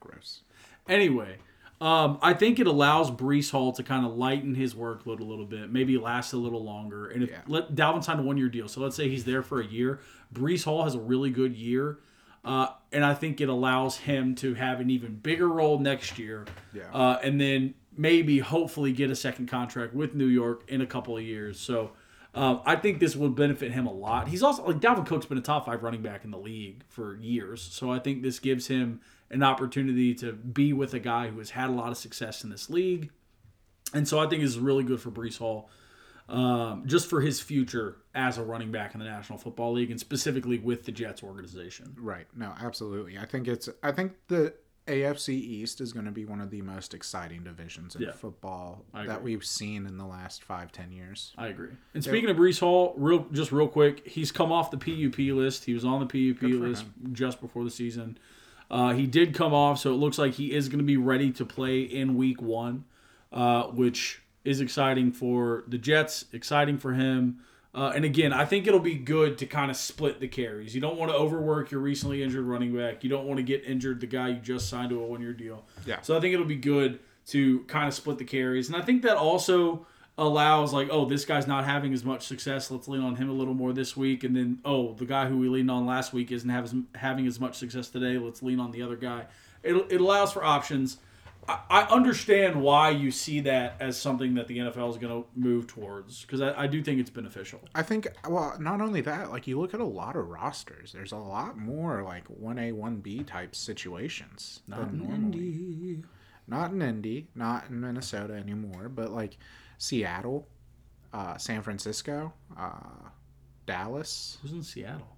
Gross. 0.00 0.42
Anyway, 0.88 1.36
um, 1.80 2.18
I 2.20 2.34
think 2.34 2.58
it 2.58 2.66
allows 2.66 3.10
Breece 3.10 3.50
Hall 3.50 3.72
to 3.72 3.82
kind 3.82 4.04
of 4.04 4.14
lighten 4.16 4.54
his 4.54 4.74
workload 4.74 5.20
a 5.20 5.24
little 5.24 5.46
bit, 5.46 5.70
maybe 5.72 5.96
last 5.96 6.32
a 6.32 6.36
little 6.36 6.62
longer. 6.62 7.06
And 7.08 7.22
if 7.22 7.30
Yeah. 7.30 7.40
let 7.48 7.74
Dalvin 7.74 8.04
signed 8.04 8.20
a 8.20 8.22
one 8.22 8.36
year 8.36 8.48
deal, 8.48 8.68
so 8.68 8.80
let's 8.80 8.96
say 8.96 9.08
he's 9.08 9.24
there 9.24 9.42
for 9.42 9.60
a 9.60 9.66
year, 9.66 10.00
Breece 10.34 10.64
Hall 10.64 10.84
has 10.84 10.94
a 10.94 11.00
really 11.00 11.30
good 11.30 11.54
year, 11.56 11.98
uh, 12.44 12.68
and 12.92 13.04
I 13.04 13.14
think 13.14 13.40
it 13.40 13.48
allows 13.48 13.96
him 13.98 14.34
to 14.36 14.54
have 14.54 14.80
an 14.80 14.90
even 14.90 15.14
bigger 15.16 15.48
role 15.48 15.78
next 15.78 16.18
year. 16.18 16.44
Yeah. 16.74 16.82
Uh, 16.92 17.18
and 17.22 17.40
then 17.40 17.74
maybe 17.96 18.38
hopefully 18.40 18.92
get 18.92 19.10
a 19.10 19.16
second 19.16 19.46
contract 19.48 19.94
with 19.94 20.14
New 20.14 20.26
York 20.26 20.64
in 20.68 20.80
a 20.80 20.86
couple 20.86 21.16
of 21.16 21.22
years. 21.22 21.58
So. 21.58 21.92
Um, 22.32 22.60
I 22.64 22.76
think 22.76 23.00
this 23.00 23.16
would 23.16 23.34
benefit 23.34 23.72
him 23.72 23.88
a 23.88 23.92
lot. 23.92 24.28
He's 24.28 24.44
also 24.44 24.64
like 24.64 24.78
Dalvin 24.78 25.04
Cook's 25.04 25.26
been 25.26 25.36
a 25.36 25.40
top 25.40 25.66
five 25.66 25.82
running 25.82 26.00
back 26.00 26.24
in 26.24 26.30
the 26.30 26.38
league 26.38 26.84
for 26.86 27.16
years, 27.16 27.60
so 27.60 27.90
I 27.90 27.98
think 27.98 28.22
this 28.22 28.38
gives 28.38 28.68
him 28.68 29.00
an 29.30 29.42
opportunity 29.42 30.14
to 30.14 30.32
be 30.32 30.72
with 30.72 30.94
a 30.94 30.98
guy 30.98 31.28
who 31.28 31.38
has 31.38 31.50
had 31.50 31.68
a 31.70 31.72
lot 31.72 31.90
of 31.90 31.96
success 31.96 32.42
in 32.44 32.50
this 32.50 32.68
league, 32.70 33.10
and 33.94 34.06
so 34.06 34.18
I 34.18 34.26
think 34.26 34.42
this 34.42 34.50
is 34.50 34.58
really 34.58 34.84
good 34.84 35.00
for 35.00 35.10
Breece 35.10 35.38
Hall, 35.38 35.68
um, 36.28 36.84
just 36.86 37.08
for 37.08 37.20
his 37.20 37.40
future 37.40 37.96
as 38.14 38.38
a 38.38 38.42
running 38.42 38.70
back 38.70 38.94
in 38.94 39.00
the 39.00 39.06
National 39.06 39.38
Football 39.38 39.72
League, 39.72 39.90
and 39.90 39.98
specifically 40.00 40.58
with 40.58 40.84
the 40.84 40.92
Jets 40.92 41.22
organization. 41.22 41.94
Right. 41.98 42.26
No, 42.36 42.52
absolutely. 42.60 43.18
I 43.18 43.24
think 43.26 43.48
it's. 43.48 43.68
I 43.82 43.92
think 43.92 44.12
the 44.28 44.54
AFC 44.86 45.30
East 45.34 45.80
is 45.80 45.92
going 45.92 46.06
to 46.06 46.10
be 46.10 46.24
one 46.24 46.40
of 46.40 46.50
the 46.50 46.62
most 46.62 46.94
exciting 46.94 47.44
divisions 47.44 47.94
in 47.94 48.02
Yeah. 48.02 48.12
football 48.12 48.84
that 48.94 49.22
we've 49.22 49.44
seen 49.44 49.86
in 49.86 49.96
the 49.98 50.06
last 50.06 50.42
five, 50.42 50.72
ten 50.72 50.90
years. 50.90 51.32
I 51.38 51.48
agree. 51.48 51.70
And 51.94 52.02
speaking 52.02 52.30
of 52.30 52.36
Breece 52.36 52.58
Hall, 52.60 52.94
real 52.96 53.26
just 53.30 53.52
real 53.52 53.68
quick, 53.68 54.06
he's 54.06 54.32
come 54.32 54.50
off 54.50 54.70
the 54.72 54.78
PUP 54.78 55.18
list. 55.36 55.64
He 55.64 55.74
was 55.74 55.84
on 55.84 56.00
the 56.00 56.06
PUP 56.06 56.42
list 56.42 56.86
just 57.12 57.40
before 57.40 57.62
the 57.64 57.70
season. 57.70 58.18
Uh, 58.70 58.92
he 58.92 59.06
did 59.06 59.34
come 59.34 59.52
off, 59.52 59.80
so 59.80 59.92
it 59.92 59.96
looks 59.96 60.18
like 60.18 60.34
he 60.34 60.52
is 60.52 60.68
going 60.68 60.78
to 60.78 60.84
be 60.84 60.96
ready 60.96 61.32
to 61.32 61.44
play 61.44 61.80
in 61.80 62.14
Week 62.14 62.40
One, 62.40 62.84
uh, 63.32 63.64
which 63.64 64.22
is 64.44 64.60
exciting 64.60 65.12
for 65.12 65.64
the 65.66 65.78
Jets. 65.78 66.26
Exciting 66.32 66.78
for 66.78 66.92
him. 66.92 67.40
Uh, 67.72 67.92
and 67.94 68.04
again, 68.04 68.32
I 68.32 68.44
think 68.44 68.66
it'll 68.66 68.80
be 68.80 68.96
good 68.96 69.38
to 69.38 69.46
kind 69.46 69.70
of 69.70 69.76
split 69.76 70.18
the 70.18 70.26
carries. 70.26 70.74
You 70.74 70.80
don't 70.80 70.96
want 70.96 71.12
to 71.12 71.16
overwork 71.16 71.70
your 71.70 71.80
recently 71.80 72.22
injured 72.22 72.44
running 72.44 72.76
back. 72.76 73.04
You 73.04 73.10
don't 73.10 73.26
want 73.26 73.38
to 73.38 73.44
get 73.44 73.64
injured 73.64 74.00
the 74.00 74.08
guy 74.08 74.28
you 74.28 74.36
just 74.36 74.68
signed 74.68 74.90
to 74.90 75.00
a 75.00 75.06
one 75.06 75.20
year 75.20 75.32
deal. 75.32 75.64
Yeah. 75.86 76.00
So 76.00 76.16
I 76.16 76.20
think 76.20 76.34
it'll 76.34 76.46
be 76.46 76.56
good 76.56 76.98
to 77.28 77.60
kind 77.64 77.86
of 77.86 77.94
split 77.94 78.18
the 78.18 78.24
carries. 78.24 78.68
And 78.68 78.76
I 78.76 78.84
think 78.84 79.02
that 79.02 79.16
also 79.16 79.86
allows 80.18 80.72
like, 80.72 80.88
oh, 80.90 81.04
this 81.06 81.24
guy's 81.24 81.46
not 81.46 81.64
having 81.64 81.92
as 81.94 82.04
much 82.04 82.26
success. 82.26 82.70
Let's 82.70 82.88
lean 82.88 83.02
on 83.02 83.16
him 83.16 83.30
a 83.30 83.32
little 83.32 83.54
more 83.54 83.72
this 83.72 83.96
week. 83.96 84.24
And 84.24 84.36
then, 84.36 84.60
oh, 84.64 84.92
the 84.94 85.06
guy 85.06 85.26
who 85.26 85.38
we 85.38 85.48
leaned 85.48 85.70
on 85.70 85.86
last 85.86 86.12
week 86.12 86.30
isn't 86.30 86.48
have 86.48 86.64
as, 86.64 86.74
having 86.94 87.26
as 87.26 87.40
much 87.40 87.56
success 87.56 87.88
today. 87.88 88.18
Let's 88.18 88.42
lean 88.42 88.60
on 88.60 88.70
the 88.70 88.82
other 88.82 88.96
guy. 88.96 89.26
It, 89.62 89.74
it 89.90 90.00
allows 90.00 90.32
for 90.32 90.44
options. 90.44 90.98
I, 91.48 91.60
I 91.70 91.82
understand 91.84 92.60
why 92.60 92.90
you 92.90 93.10
see 93.10 93.40
that 93.40 93.76
as 93.80 93.98
something 93.98 94.34
that 94.34 94.46
the 94.46 94.58
NFL 94.58 94.90
is 94.90 94.98
going 94.98 95.22
to 95.22 95.28
move 95.34 95.66
towards 95.66 96.22
because 96.22 96.40
I, 96.40 96.64
I 96.64 96.66
do 96.66 96.82
think 96.82 97.00
it's 97.00 97.10
beneficial. 97.10 97.60
I 97.74 97.82
think. 97.82 98.06
Well, 98.28 98.56
not 98.60 98.80
only 98.80 99.00
that. 99.02 99.30
Like 99.30 99.46
you 99.46 99.58
look 99.58 99.74
at 99.74 99.80
a 99.80 99.84
lot 99.84 100.16
of 100.16 100.28
rosters. 100.28 100.92
There's 100.92 101.12
a 101.12 101.16
lot 101.16 101.56
more 101.56 102.02
like 102.02 102.26
one 102.26 102.58
A, 102.58 102.72
one 102.72 102.96
B 102.96 103.22
type 103.22 103.54
situations 103.54 104.60
not 104.68 104.90
than 104.90 104.98
normally. 104.98 106.02
Not 106.46 106.72
in 106.72 106.82
Indy, 106.82 107.28
not 107.36 107.68
in 107.70 107.80
Minnesota 107.80 108.34
anymore, 108.34 108.88
but 108.88 109.12
like 109.12 109.38
Seattle, 109.80 110.46
uh, 111.14 111.38
San 111.38 111.62
Francisco, 111.62 112.34
uh, 112.56 113.08
Dallas, 113.64 114.36
Who's 114.42 114.52
in 114.52 114.62
Seattle? 114.62 115.16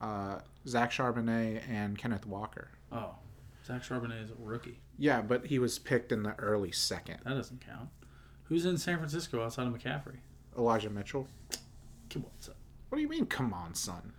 uh, 0.00 0.38
Zach 0.66 0.92
Charbonnet, 0.92 1.62
and 1.68 1.98
Kenneth 1.98 2.24
Walker. 2.24 2.70
Oh, 2.92 3.16
Zach 3.66 3.82
Charbonnet 3.82 4.22
is 4.24 4.30
a 4.30 4.34
rookie. 4.38 4.78
Yeah, 4.96 5.22
but 5.22 5.46
he 5.46 5.58
was 5.58 5.80
picked 5.80 6.12
in 6.12 6.22
the 6.22 6.34
early 6.38 6.70
second. 6.70 7.18
That 7.24 7.34
doesn't 7.34 7.66
count. 7.66 7.88
Who's 8.44 8.64
in 8.64 8.78
San 8.78 8.98
Francisco 8.98 9.44
outside 9.44 9.66
of 9.66 9.72
McCaffrey? 9.74 10.18
Elijah 10.56 10.88
Mitchell. 10.88 11.26
Come 12.08 12.24
on, 12.26 12.30
son. 12.38 12.54
What 12.88 12.96
do 12.96 13.02
you 13.02 13.08
mean? 13.08 13.26
Come 13.26 13.52
on, 13.52 13.74
son. 13.74 14.12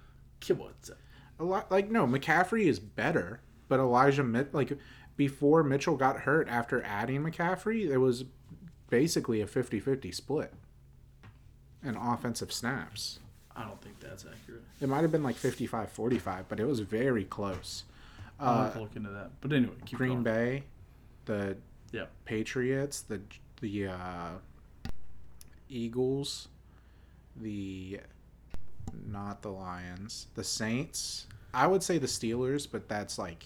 Come 0.45 0.61
on, 0.61 0.73
son. 0.81 0.97
A 1.39 1.45
lot 1.45 1.71
like 1.71 1.89
no, 1.89 2.05
McCaffrey 2.05 2.65
is 2.65 2.77
better, 2.79 3.39
but 3.69 3.79
Elijah 3.79 4.23
Mit 4.23 4.53
like 4.53 4.77
before 5.15 5.63
Mitchell 5.63 5.95
got 5.95 6.19
hurt 6.21 6.49
after 6.49 6.83
adding 6.83 7.21
McCaffrey, 7.23 7.89
it 7.89 7.99
was 7.99 8.25
basically 8.89 9.41
a 9.41 9.45
50-50 9.47 10.13
split 10.13 10.53
in 11.83 11.95
offensive 11.95 12.51
snaps. 12.51 13.19
I 13.55 13.63
don't 13.63 13.81
think 13.81 13.99
that's 13.99 14.25
accurate. 14.25 14.61
It 14.81 14.87
might 14.89 15.01
have 15.01 15.11
been 15.11 15.23
like 15.23 15.35
55-45, 15.35 16.45
but 16.47 16.59
it 16.59 16.65
was 16.65 16.79
very 16.81 17.23
close. 17.25 17.83
I'll 18.39 18.63
have 18.65 18.73
to 18.73 18.81
look 18.81 18.95
into 18.95 19.09
that. 19.09 19.31
But 19.41 19.51
anyway, 19.51 19.73
keep 19.85 19.97
Green 19.97 20.21
going. 20.21 20.23
Bay, 20.23 20.63
the 21.25 21.57
Yeah. 21.91 22.05
Patriots, 22.25 23.01
the 23.01 23.19
the 23.61 23.87
uh, 23.87 24.29
Eagles, 25.69 26.47
the 27.35 27.99
not 29.07 29.41
the 29.41 29.49
Lions, 29.49 30.27
the 30.35 30.43
Saints. 30.43 31.25
I 31.53 31.65
would 31.65 31.81
say 31.81 31.97
the 31.97 32.05
Steelers, 32.07 32.67
but 32.71 32.87
that's 32.87 33.17
like 33.17 33.45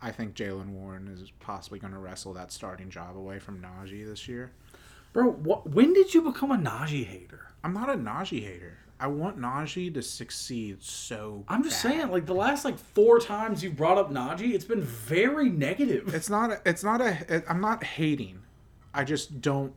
I 0.00 0.10
think 0.10 0.34
Jaylen 0.34 0.70
Warren 0.70 1.08
is 1.08 1.30
possibly 1.40 1.78
going 1.78 1.92
to 1.92 1.98
wrestle 1.98 2.34
that 2.34 2.52
starting 2.52 2.90
job 2.90 3.16
away 3.16 3.38
from 3.38 3.60
Najee 3.62 4.06
this 4.06 4.28
year. 4.28 4.52
Bro, 5.12 5.32
what, 5.32 5.68
when 5.70 5.94
did 5.94 6.12
you 6.12 6.22
become 6.22 6.50
a 6.50 6.56
Najee 6.56 7.06
hater? 7.06 7.46
I'm 7.64 7.72
not 7.72 7.88
a 7.88 7.94
Najee 7.94 8.42
hater. 8.42 8.78
I 8.98 9.08
want 9.08 9.38
Najee 9.38 9.92
to 9.94 10.02
succeed 10.02 10.82
so. 10.82 11.44
I'm 11.48 11.62
just 11.62 11.82
bad. 11.82 11.92
saying, 11.92 12.10
like 12.10 12.26
the 12.26 12.34
last 12.34 12.64
like 12.64 12.78
four 12.78 13.18
times 13.18 13.62
you've 13.62 13.76
brought 13.76 13.98
up 13.98 14.10
Najee, 14.10 14.54
it's 14.54 14.64
been 14.64 14.82
very 14.82 15.50
negative. 15.50 16.14
It's 16.14 16.30
not. 16.30 16.50
A, 16.50 16.60
it's 16.64 16.82
not 16.82 17.00
a. 17.02 17.18
It, 17.28 17.44
I'm 17.48 17.60
not 17.60 17.84
hating. 17.84 18.42
I 18.94 19.04
just 19.04 19.42
don't. 19.42 19.74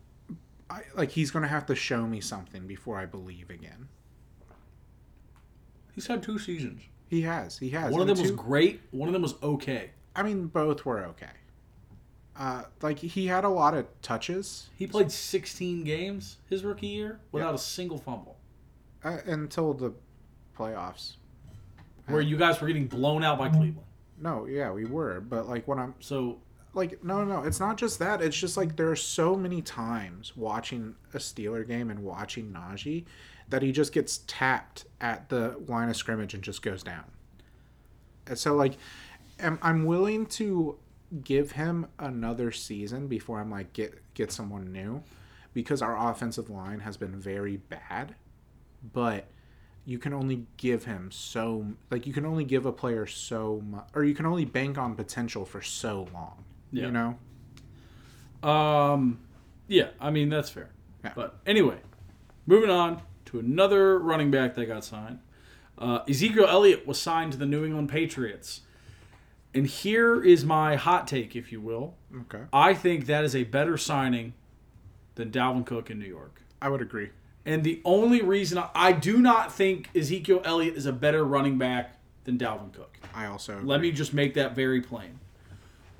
I, 0.69 0.83
like 0.95 1.11
he's 1.11 1.31
gonna 1.31 1.49
have 1.49 1.65
to 1.65 1.75
show 1.75 2.07
me 2.07 2.21
something 2.21 2.65
before 2.65 2.97
I 2.97 3.05
believe 3.05 3.49
again. 3.49 3.89
He's 5.93 6.07
had 6.07 6.23
two 6.23 6.39
seasons. 6.39 6.83
He 7.09 7.23
has. 7.23 7.57
He 7.57 7.71
has. 7.71 7.91
One 7.91 8.01
of 8.01 8.07
them 8.07 8.21
was 8.21 8.31
great. 8.31 8.81
One 8.91 9.09
of 9.09 9.13
them 9.13 9.23
was 9.23 9.35
okay. 9.43 9.89
I 10.19 10.23
mean, 10.23 10.47
both 10.47 10.85
were 10.85 11.05
okay. 11.05 11.27
Uh, 12.35 12.63
like 12.81 12.99
he 12.99 13.27
had 13.27 13.43
a 13.43 13.49
lot 13.49 13.73
of 13.73 13.85
touches 14.01 14.69
He 14.77 14.87
played 14.87 15.11
16 15.11 15.83
games 15.83 16.37
his 16.49 16.63
rookie 16.63 16.87
year 16.87 17.19
without 17.31 17.53
a 17.55 17.57
single 17.57 17.97
fumble. 17.97 18.37
uh, 19.03 19.17
until 19.25 19.73
the 19.73 19.93
playoffs. 20.57 21.15
Where 22.07 22.21
you 22.21 22.37
guys 22.37 22.59
were 22.59 22.67
getting 22.67 22.87
blown 22.87 23.23
out 23.23 23.37
by 23.37 23.49
Cleveland. 23.49 23.85
No, 24.19 24.45
yeah, 24.45 24.71
we 24.71 24.85
were, 24.85 25.21
but 25.21 25.47
like 25.47 25.67
when 25.67 25.79
I'm 25.79 25.95
So 25.99 26.39
like 26.73 27.03
no 27.03 27.23
no 27.23 27.43
it's 27.43 27.59
not 27.59 27.77
just 27.77 27.97
that 27.99 28.21
it's 28.21 28.37
just 28.37 28.55
like 28.55 28.75
there 28.75 28.89
are 28.91 28.95
so 28.95 29.35
many 29.35 29.61
times 29.61 30.35
watching 30.37 30.95
a 31.13 31.17
Steeler 31.17 31.67
game 31.67 31.89
and 31.89 31.99
watching 31.99 32.51
Najee 32.51 33.05
that 33.49 33.61
he 33.61 33.71
just 33.71 33.91
gets 33.93 34.19
tapped 34.27 34.85
at 35.01 35.29
the 35.29 35.57
line 35.67 35.89
of 35.89 35.95
scrimmage 35.95 36.33
and 36.35 36.43
just 36.43 36.61
goes 36.61 36.83
down 36.83 37.05
and 38.27 38.37
so 38.37 38.55
like 38.55 38.77
I'm, 39.41 39.59
I'm 39.61 39.85
willing 39.85 40.25
to 40.27 40.77
give 41.23 41.53
him 41.53 41.87
another 41.97 42.51
season 42.51 43.07
before 43.07 43.39
I'm 43.39 43.49
like 43.49 43.73
get 43.73 44.01
get 44.13 44.31
someone 44.31 44.71
new 44.71 45.01
because 45.53 45.81
our 45.81 46.09
offensive 46.11 46.49
line 46.49 46.79
has 46.81 46.97
been 46.97 47.15
very 47.19 47.57
bad 47.57 48.13
but 48.93 49.25
you 49.85 49.97
can 49.97 50.13
only 50.13 50.45
give 50.57 50.83
him 50.85 51.09
so 51.11 51.65
like 51.89 52.05
you 52.05 52.13
can 52.13 52.25
only 52.27 52.43
give 52.43 52.67
a 52.67 52.71
player 52.71 53.07
so 53.07 53.59
much 53.67 53.87
or 53.95 54.03
you 54.03 54.13
can 54.13 54.27
only 54.27 54.45
bank 54.45 54.77
on 54.77 54.93
potential 54.93 55.45
for 55.45 55.61
so 55.63 56.07
long 56.13 56.43
Yeah. 56.71 56.85
you 56.85 56.91
know 56.91 57.17
Um, 58.49 59.19
yeah, 59.67 59.89
I 59.99 60.11
mean 60.11 60.29
that's 60.29 60.49
fair. 60.49 60.69
Yeah. 61.03 61.13
But 61.15 61.39
anyway, 61.45 61.77
moving 62.45 62.69
on 62.69 63.01
to 63.25 63.39
another 63.39 63.99
running 63.99 64.31
back 64.31 64.55
that 64.55 64.65
got 64.65 64.83
signed. 64.83 65.19
Uh, 65.77 65.99
Ezekiel 66.09 66.45
Elliott 66.47 66.85
was 66.87 66.99
signed 67.01 67.31
to 67.33 67.37
the 67.37 67.45
New 67.45 67.65
England 67.65 67.89
Patriots, 67.89 68.61
and 69.53 69.65
here 69.67 70.23
is 70.23 70.45
my 70.45 70.75
hot 70.75 71.07
take, 71.07 71.35
if 71.35 71.51
you 71.51 71.59
will. 71.61 71.95
okay 72.21 72.43
I 72.53 72.73
think 72.73 73.05
that 73.07 73.23
is 73.23 73.35
a 73.35 73.43
better 73.43 73.77
signing 73.77 74.33
than 75.15 75.31
Dalvin 75.31 75.65
Cook 75.65 75.89
in 75.89 75.99
New 75.99 76.05
York. 76.07 76.41
i 76.61 76.69
would 76.69 76.81
agree 76.81 77.09
And 77.45 77.63
the 77.63 77.81
only 77.85 78.21
reason 78.21 78.57
I, 78.57 78.69
I 78.75 78.91
do 78.91 79.17
not 79.19 79.51
think 79.53 79.89
Ezekiel 79.95 80.41
Elliott 80.45 80.75
is 80.75 80.85
a 80.85 80.93
better 80.93 81.23
running 81.25 81.57
back 81.57 81.95
than 82.25 82.37
Dalvin 82.37 82.71
Cook. 82.73 82.97
i 83.13 83.25
also 83.25 83.59
Let 83.63 83.81
me 83.81 83.91
just 83.91 84.13
make 84.13 84.33
that 84.35 84.55
very 84.55 84.81
plain. 84.81 85.19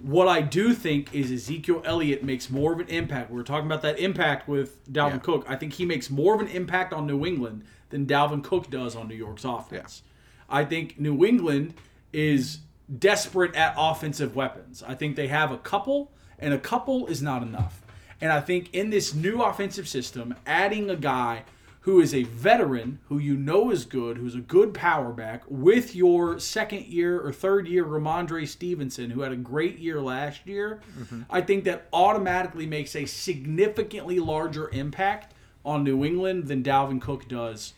What 0.01 0.29
I 0.29 0.39
do 0.41 0.73
think 0.73 1.13
is 1.13 1.29
Ezekiel 1.31 1.81
Elliott 1.83 2.23
makes 2.23 2.49
more 2.49 2.71
of 2.71 2.79
an 2.79 2.87
impact. 2.87 3.29
We 3.31 3.35
were 3.37 3.43
talking 3.43 3.65
about 3.65 3.81
that 3.81 3.99
impact 3.99 4.47
with 4.47 4.69
Dalvin 4.91 5.13
Yeah. 5.15 5.17
Cook. 5.19 5.45
I 5.49 5.55
think 5.57 5.73
he 5.73 5.85
makes 5.85 6.09
more 6.09 6.35
of 6.35 6.39
an 6.41 6.47
impact 6.47 6.93
on 6.93 7.05
New 7.05 7.25
England 7.25 7.63
than 7.89 8.05
Dalvin 8.05 8.41
Cook 8.43 8.69
does 8.69 8.95
on 8.95 9.07
New 9.09 9.15
York's 9.15 9.43
offense. 9.43 10.03
I 10.49 10.63
think 10.63 10.99
New 10.99 11.25
England 11.25 11.73
is 12.13 12.59
desperate 12.97 13.55
at 13.55 13.75
offensive 13.77 14.35
weapons. 14.35 14.83
I 14.85 14.95
think 14.95 15.15
they 15.15 15.27
have 15.27 15.51
a 15.51 15.57
couple, 15.57 16.11
and 16.39 16.53
a 16.53 16.59
couple 16.59 17.07
is 17.07 17.21
not 17.21 17.43
enough. 17.43 17.81
And 18.21 18.31
I 18.31 18.41
think 18.41 18.73
in 18.73 18.89
this 18.89 19.13
new 19.13 19.41
offensive 19.41 19.87
system, 19.87 20.35
adding 20.45 20.89
a 20.89 20.95
guy 20.95 21.43
who 21.81 22.01
is 22.01 22.13
a 22.13 22.23
veteran, 22.23 22.99
who 23.07 23.17
you 23.17 23.37
know 23.37 23.71
is 23.71 23.85
good, 23.85 24.17
who's 24.17 24.35
a 24.35 24.41
good 24.41 24.73
power 24.73 25.13
back, 25.13 25.43
with 25.47 25.95
your 25.95 26.37
second 26.37 26.85
year 26.85 27.19
or 27.21 27.31
third 27.31 27.67
year 27.67 27.85
Rhamondre 27.85 28.47
Stevenson, 28.47 29.09
who 29.09 29.21
had 29.21 29.31
a 29.31 29.37
great 29.37 29.79
year 29.79 30.01
last 30.01 30.45
year, 30.45 30.81
mm-hmm. 30.99 31.21
I 31.29 31.41
think 31.41 31.63
that 31.63 31.87
automatically 31.93 32.65
makes 32.65 32.95
a 32.95 33.05
significantly 33.05 34.19
larger 34.19 34.69
impact 34.71 35.33
on 35.63 35.83
New 35.83 36.03
England 36.03 36.47
than 36.47 36.63
Dalvin 36.63 37.01
Cook 37.01 37.27
does 37.29 37.73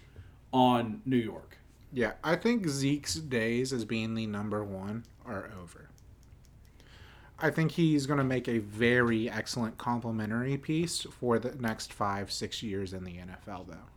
on 0.52 1.02
New 1.06 1.18
York. 1.18 1.51
Yeah 1.94 2.14
i 2.24 2.36
think 2.36 2.68
zeke's 2.68 3.16
days 3.16 3.74
as 3.74 3.86
being 3.86 4.16
the 4.16 4.26
number 4.28 4.64
one 4.64 5.04
are 5.26 5.52
over 5.62 5.90
i 7.40 7.50
think 7.50 7.72
he's 7.72 8.06
going 8.06 8.18
to 8.18 8.24
make 8.24 8.48
a 8.48 8.60
very 8.60 9.30
excellent 9.30 9.78
complementary 9.78 10.58
piece 10.58 11.02
for 11.20 11.40
the 11.40 11.54
next 11.56 11.92
five 11.92 12.32
six 12.32 12.64
years 12.64 12.94
in 12.94 13.04
the 13.04 13.18
nfl 13.18 13.68
though 13.68 13.88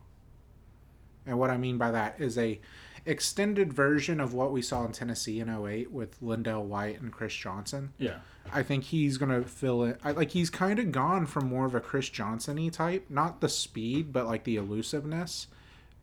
and 1.25 1.39
what 1.39 1.49
i 1.49 1.57
mean 1.57 1.77
by 1.77 1.91
that 1.91 2.19
is 2.19 2.37
a 2.37 2.59
extended 3.05 3.71
version 3.71 4.19
of 4.19 4.33
what 4.33 4.51
we 4.51 4.61
saw 4.61 4.83
in 4.85 4.91
tennessee 4.91 5.39
in 5.39 5.49
08 5.49 5.91
with 5.91 6.19
lendale 6.21 6.63
white 6.63 6.99
and 6.99 7.11
chris 7.11 7.35
johnson 7.35 7.93
Yeah. 7.97 8.17
I 8.53 8.61
think 8.61 8.83
he's 8.83 9.17
gonna 9.17 9.41
fill 9.43 9.83
it. 9.85 9.99
I, 10.03 10.11
like 10.11 10.29
he's 10.29 10.51
kind 10.51 10.77
of 10.77 10.91
gone 10.91 11.25
from 11.25 11.49
more 11.49 11.65
of 11.65 11.73
a 11.73 11.79
Chris 11.79 12.09
Johnson-y 12.09 12.69
type, 12.69 13.07
not 13.09 13.41
the 13.41 13.49
speed, 13.49 14.13
but 14.13 14.27
like 14.27 14.43
the 14.43 14.55
elusiveness, 14.55 15.47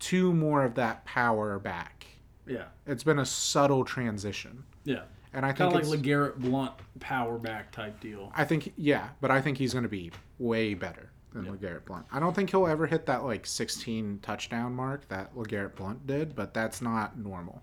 to 0.03 0.33
more 0.33 0.65
of 0.65 0.75
that 0.77 1.05
power 1.05 1.59
back. 1.59 2.07
Yeah. 2.47 2.65
It's 2.87 3.05
been 3.05 3.19
a 3.21 3.27
subtle 3.27 3.85
transition, 3.85 4.65
Yeah. 4.85 5.03
and 5.33 5.47
I 5.47 5.53
Kind 5.53 5.73
think 5.73 5.85
of 5.85 5.89
like 5.91 6.01
LeGarrette 6.01 6.37
Blount 6.39 6.73
power 7.01 7.39
back 7.39 7.71
type 7.73 8.01
deal. 8.01 8.33
I 8.35 8.45
think 8.45 8.73
yeah, 8.77 9.09
but 9.21 9.31
I 9.31 9.41
think 9.41 9.59
he's 9.59 9.73
gonna 9.75 9.89
be 9.89 10.11
way 10.39 10.75
better 10.75 11.11
than 11.33 11.47
LeGarrette 11.47 11.85
Blount. 11.85 12.07
I 12.13 12.19
don't 12.21 12.35
think 12.35 12.51
he'll 12.51 12.67
ever 12.67 12.87
hit 12.87 13.07
that 13.07 13.25
like 13.25 13.47
16 13.47 14.19
touchdown 14.23 14.75
mark 14.75 15.09
that 15.09 15.35
LeGarrette 15.37 15.77
Blount 15.77 16.07
did, 16.07 16.35
but 16.35 16.53
that's 16.53 16.83
not 16.83 17.17
normal. 17.19 17.63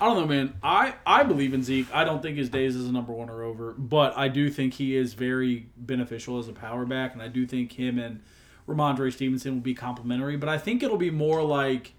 I 0.00 0.06
don't 0.06 0.16
know, 0.22 0.26
man. 0.26 0.54
I, 0.62 0.94
I 1.06 1.22
believe 1.22 1.54
in 1.54 1.62
Zeke. 1.62 1.86
I 1.94 2.04
don't 2.04 2.20
think 2.20 2.36
his 2.36 2.48
days 2.48 2.74
as 2.76 2.86
a 2.86 2.92
number 2.92 3.12
one 3.12 3.30
are 3.30 3.42
over, 3.42 3.72
but 3.72 4.16
I 4.18 4.28
do 4.28 4.50
think 4.50 4.74
he 4.74 4.96
is 4.96 5.14
very 5.14 5.68
beneficial 5.76 6.38
as 6.38 6.48
a 6.48 6.52
power 6.52 6.84
back, 6.84 7.12
and 7.14 7.22
I 7.22 7.28
do 7.28 7.46
think 7.46 7.72
him 7.72 7.98
and 7.98 8.20
Rhamondre 8.68 9.12
Stevenson 9.12 9.54
will 9.54 9.60
be 9.60 9.74
complimentary, 9.74 10.36
But 10.36 10.48
I 10.48 10.58
think 10.58 10.82
it'll 10.82 10.96
be 10.96 11.10
more 11.10 11.42
like 11.42 11.92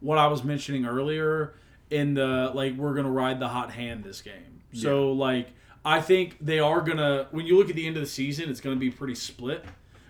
what 0.00 0.18
I 0.18 0.26
was 0.26 0.44
mentioning 0.44 0.86
earlier 0.86 1.54
in 1.90 2.14
the 2.14 2.52
like 2.54 2.74
we're 2.76 2.94
gonna 2.94 3.10
ride 3.10 3.40
the 3.40 3.48
hot 3.48 3.72
hand 3.72 4.04
this 4.04 4.22
game. 4.22 4.62
So 4.72 5.12
like 5.12 5.48
I 5.84 6.00
think 6.00 6.36
they 6.40 6.58
are 6.58 6.80
gonna 6.80 7.26
when 7.30 7.46
you 7.46 7.56
look 7.58 7.70
at 7.70 7.76
the 7.76 7.86
end 7.86 7.96
of 7.96 8.02
the 8.02 8.08
season, 8.08 8.48
it's 8.50 8.60
gonna 8.60 8.76
be 8.76 8.90
pretty 8.90 9.14
split. 9.14 9.64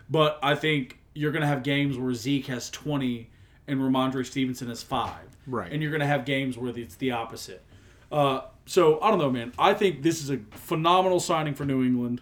But 0.08 0.38
I 0.42 0.54
think 0.54 0.98
you're 1.14 1.32
gonna 1.32 1.46
have 1.46 1.62
games 1.62 1.96
where 1.96 2.12
Zeke 2.14 2.46
has 2.46 2.70
twenty 2.70 3.30
and 3.66 3.80
Rhamondre 3.80 4.26
Stevenson 4.26 4.68
has 4.68 4.82
five. 4.82 5.36
Right. 5.46 5.72
And 5.72 5.82
you're 5.82 5.92
gonna 5.92 6.06
have 6.06 6.24
games 6.24 6.58
where 6.58 6.76
it's 6.76 6.96
the 6.96 7.12
opposite. 7.12 7.62
Uh, 8.10 8.42
so 8.66 9.00
I 9.00 9.10
don't 9.10 9.18
know, 9.18 9.30
man. 9.30 9.52
I 9.58 9.74
think 9.74 10.02
this 10.02 10.22
is 10.22 10.30
a 10.30 10.38
phenomenal 10.50 11.20
signing 11.20 11.54
for 11.54 11.64
New 11.64 11.82
England. 11.82 12.20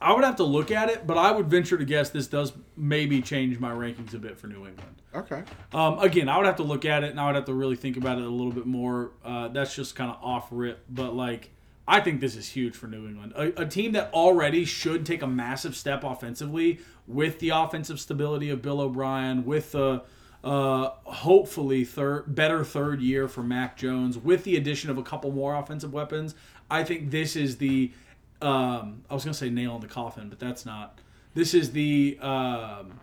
I 0.00 0.12
would 0.12 0.24
have 0.24 0.36
to 0.36 0.44
look 0.44 0.70
at 0.70 0.90
it, 0.90 1.06
but 1.06 1.16
I 1.16 1.30
would 1.30 1.46
venture 1.46 1.78
to 1.78 1.84
guess 1.84 2.10
this 2.10 2.26
does 2.26 2.52
maybe 2.76 3.22
change 3.22 3.58
my 3.58 3.70
rankings 3.70 4.14
a 4.14 4.18
bit 4.18 4.38
for 4.38 4.46
New 4.46 4.66
England. 4.66 5.02
Okay. 5.14 5.42
Um, 5.72 5.98
again, 6.00 6.28
I 6.28 6.36
would 6.36 6.46
have 6.46 6.56
to 6.56 6.62
look 6.62 6.84
at 6.84 7.02
it 7.02 7.10
and 7.10 7.20
I 7.20 7.26
would 7.26 7.34
have 7.34 7.46
to 7.46 7.54
really 7.54 7.76
think 7.76 7.96
about 7.96 8.18
it 8.18 8.24
a 8.24 8.28
little 8.28 8.52
bit 8.52 8.66
more. 8.66 9.12
Uh, 9.24 9.48
that's 9.48 9.74
just 9.74 9.96
kind 9.96 10.10
of 10.10 10.18
off 10.22 10.48
rip, 10.50 10.84
but 10.90 11.14
like 11.14 11.50
I 11.88 12.00
think 12.00 12.20
this 12.20 12.36
is 12.36 12.48
huge 12.48 12.74
for 12.74 12.88
New 12.88 13.06
England, 13.06 13.32
a, 13.36 13.62
a 13.62 13.66
team 13.66 13.92
that 13.92 14.12
already 14.12 14.64
should 14.64 15.06
take 15.06 15.22
a 15.22 15.26
massive 15.26 15.76
step 15.76 16.02
offensively 16.02 16.80
with 17.06 17.38
the 17.38 17.50
offensive 17.50 18.00
stability 18.00 18.50
of 18.50 18.60
Bill 18.60 18.80
O'Brien, 18.80 19.44
with 19.44 19.72
the 19.72 20.02
uh, 20.42 20.90
hopefully 21.04 21.84
third 21.84 22.34
better 22.34 22.64
third 22.64 23.00
year 23.00 23.28
for 23.28 23.42
Mac 23.42 23.76
Jones, 23.76 24.18
with 24.18 24.44
the 24.44 24.56
addition 24.56 24.90
of 24.90 24.98
a 24.98 25.02
couple 25.02 25.30
more 25.30 25.54
offensive 25.54 25.92
weapons. 25.92 26.34
I 26.68 26.82
think 26.82 27.12
this 27.12 27.36
is 27.36 27.58
the 27.58 27.92
um, 28.42 29.02
I 29.10 29.14
was 29.14 29.24
gonna 29.24 29.34
say 29.34 29.50
nail 29.50 29.74
in 29.76 29.80
the 29.80 29.86
coffin, 29.86 30.28
but 30.28 30.38
that's 30.38 30.66
not. 30.66 31.00
This 31.34 31.52
is 31.54 31.72
the 31.72 32.18
um, 32.20 33.00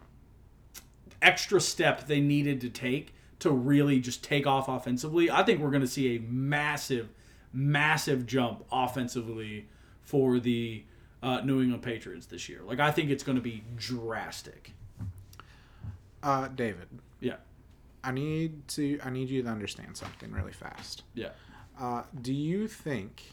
extra 1.22 1.62
step 1.62 2.08
they 2.08 2.20
needed 2.20 2.62
to 2.62 2.70
take 2.70 3.14
to 3.40 3.52
really 3.52 4.00
just 4.00 4.24
take 4.24 4.48
off 4.48 4.68
offensively. 4.68 5.30
I 5.30 5.44
think 5.44 5.60
we're 5.60 5.70
going 5.70 5.82
to 5.82 5.88
see 5.88 6.16
a 6.16 6.20
massive, 6.22 7.10
massive 7.52 8.26
jump 8.26 8.64
offensively 8.72 9.68
for 10.02 10.40
the 10.40 10.84
uh, 11.22 11.42
New 11.42 11.62
England 11.62 11.84
Patriots 11.84 12.26
this 12.26 12.48
year. 12.50 12.62
Like 12.64 12.80
I 12.80 12.90
think 12.92 13.10
it's 13.10 13.24
going 13.24 13.36
to 13.36 13.42
be 13.42 13.64
drastic. 13.76 14.72
Uh, 16.22 16.48
David, 16.48 16.88
Yeah, 17.20 17.36
I 18.04 18.12
need 18.12 18.68
to. 18.70 19.00
I 19.04 19.10
need 19.10 19.30
you 19.30 19.44
to 19.44 19.50
understand 19.50 19.98
something 19.98 20.32
really 20.32 20.54
fast. 20.54 21.04
yeah. 21.14 21.30
Uh, 21.80 22.04
do 22.22 22.32
you 22.32 22.68
think, 22.68 23.33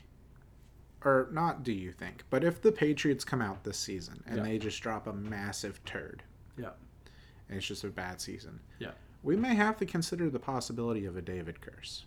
or 1.04 1.28
not 1.32 1.62
do 1.62 1.72
you 1.72 1.92
think, 1.92 2.24
but 2.30 2.44
if 2.44 2.60
the 2.60 2.72
Patriots 2.72 3.24
come 3.24 3.40
out 3.40 3.64
this 3.64 3.78
season 3.78 4.22
and 4.26 4.38
Yeah. 4.38 4.42
they 4.44 4.58
just 4.58 4.82
drop 4.82 5.06
a 5.06 5.12
massive 5.12 5.82
turd 5.84 6.22
Yeah. 6.58 6.72
and 7.48 7.56
it's 7.58 7.66
just 7.66 7.84
a 7.84 7.88
bad 7.88 8.20
season, 8.20 8.60
Yeah. 8.78 8.92
we 9.22 9.36
may 9.36 9.54
have 9.54 9.76
to 9.78 9.86
consider 9.86 10.28
the 10.28 10.38
possibility 10.38 11.04
of 11.06 11.16
a 11.16 11.22
David 11.22 11.60
curse. 11.60 12.04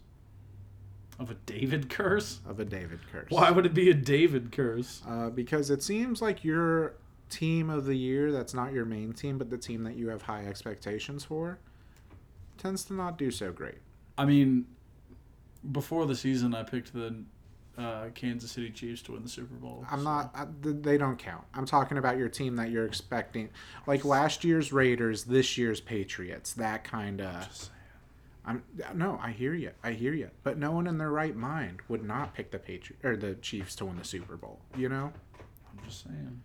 Of 1.19 1.29
a 1.31 1.35
David 1.45 1.89
curse? 1.89 2.39
Of 2.45 2.59
a 2.59 2.65
David 2.65 2.99
curse. 3.11 3.29
Why 3.29 3.51
would 3.51 3.65
it 3.65 3.73
be 3.73 3.89
a 3.89 3.93
David 3.93 4.51
curse? 4.51 5.01
Uh, 5.07 5.29
because 5.29 5.69
it 5.69 5.81
seems 5.83 6.21
like 6.21 6.43
your 6.43 6.95
team 7.29 7.69
of 7.69 7.85
the 7.85 7.95
year 7.95 8.31
that's 8.31 8.53
not 8.53 8.73
your 8.73 8.85
main 8.85 9.13
team, 9.13 9.37
but 9.37 9.49
the 9.49 9.57
team 9.57 9.83
that 9.83 9.95
you 9.95 10.09
have 10.09 10.23
high 10.23 10.45
expectations 10.45 11.23
for 11.23 11.57
tends 12.57 12.83
to 12.85 12.93
not 12.93 13.17
do 13.17 13.31
so 13.31 13.51
great. 13.51 13.79
I 14.17 14.25
mean, 14.25 14.67
before 15.71 16.05
the 16.05 16.15
season, 16.15 16.53
I 16.53 16.63
picked 16.63 16.93
the 16.93 17.23
uh, 17.77 18.05
Kansas 18.13 18.51
City 18.51 18.69
Chiefs 18.69 19.01
to 19.03 19.13
win 19.13 19.23
the 19.23 19.29
Super 19.29 19.55
Bowl. 19.55 19.85
I'm 19.89 19.99
so- 19.99 20.03
not. 20.05 20.31
I, 20.35 20.45
they 20.61 20.97
don't 20.97 21.17
count. 21.17 21.43
I'm 21.53 21.65
talking 21.65 21.97
about 21.97 22.17
your 22.17 22.29
team 22.29 22.55
that 22.57 22.69
you're 22.69 22.85
expecting, 22.85 23.49
like 23.87 24.05
last 24.05 24.43
year's 24.43 24.71
Raiders, 24.71 25.23
this 25.23 25.57
year's 25.57 25.81
Patriots. 25.81 26.53
That 26.53 26.83
kind 26.83 27.21
of. 27.21 27.69
I'm 28.45 28.61
no. 28.93 29.17
I 29.21 29.31
hear 29.31 29.53
you. 29.53 29.71
I 29.83 29.91
hear 29.91 30.13
you. 30.13 30.29
But 30.43 30.57
no 30.57 30.71
one 30.71 30.85
in 30.87 30.97
their 30.97 31.11
right 31.11 31.35
mind 31.35 31.79
would 31.87 32.03
not 32.03 32.33
pick 32.35 32.51
the 32.51 32.59
Patri- 32.59 32.97
or 33.03 33.15
the 33.15 33.35
Chiefs 33.35 33.75
to 33.77 33.85
win 33.85 33.97
the 33.97 34.03
Super 34.03 34.35
Bowl. 34.35 34.59
You 34.77 34.89
know. 34.89 35.13
I'm 35.71 35.83
just 35.85 36.03
saying. 36.03 36.41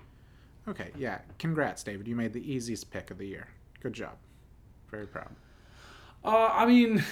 Okay. 0.68 0.90
Yeah. 0.96 1.18
Congrats, 1.38 1.82
David. 1.82 2.06
You 2.06 2.14
made 2.14 2.32
the 2.32 2.52
easiest 2.52 2.90
pick 2.90 3.10
of 3.10 3.18
the 3.18 3.26
year. 3.26 3.48
Good 3.82 3.92
job. 3.94 4.16
Very 4.90 5.06
proud. 5.06 5.30
Uh, 6.24 6.48
I 6.52 6.66
mean, 6.66 7.02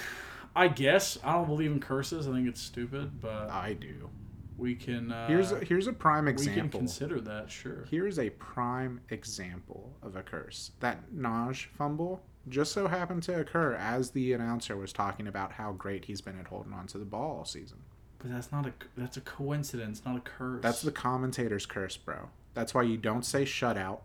I 0.57 0.67
guess 0.67 1.17
I 1.23 1.33
don't 1.33 1.47
believe 1.47 1.71
in 1.71 1.79
curses. 1.79 2.27
I 2.27 2.31
think 2.33 2.47
it's 2.47 2.61
stupid, 2.61 3.21
but 3.21 3.49
I 3.49 3.73
do. 3.73 4.09
we 4.57 4.75
can. 4.75 5.11
Uh, 5.11 5.27
Here's 5.27 5.51
a, 5.51 5.59
here's 5.59 5.87
a 5.87 5.93
prime 5.93 6.27
example. 6.27 6.55
we 6.55 6.61
can 6.61 6.69
consider 6.79 7.21
that. 7.21 7.49
Sure. 7.51 7.85
Here's 7.89 8.17
a 8.19 8.29
prime 8.31 8.99
example 9.09 9.93
of 10.01 10.15
a 10.15 10.23
curse. 10.23 10.71
That 10.79 11.11
Naj 11.15 11.67
fumble 11.77 12.21
just 12.49 12.71
so 12.71 12.87
happened 12.87 13.23
to 13.23 13.39
occur 13.39 13.75
as 13.75 14.11
the 14.11 14.33
announcer 14.33 14.75
was 14.77 14.93
talking 14.93 15.27
about 15.27 15.51
how 15.51 15.73
great 15.73 16.05
he's 16.05 16.21
been 16.21 16.39
at 16.39 16.47
holding 16.47 16.73
on 16.73 16.87
to 16.87 16.97
the 16.97 17.05
ball 17.05 17.39
all 17.39 17.45
season. 17.45 17.77
But 18.19 18.31
that's 18.31 18.51
not 18.51 18.65
a. 18.65 18.73
That's 18.97 19.17
a 19.17 19.21
coincidence, 19.21 20.01
not 20.05 20.17
a 20.17 20.21
curse. 20.21 20.63
That's 20.63 20.81
the 20.81 20.91
commentator's 20.91 21.65
curse, 21.67 21.97
bro. 21.97 22.29
That's 22.55 22.73
why 22.73 22.81
you 22.83 22.97
don't 22.97 23.23
say 23.23 23.43
shutout. 23.43 23.99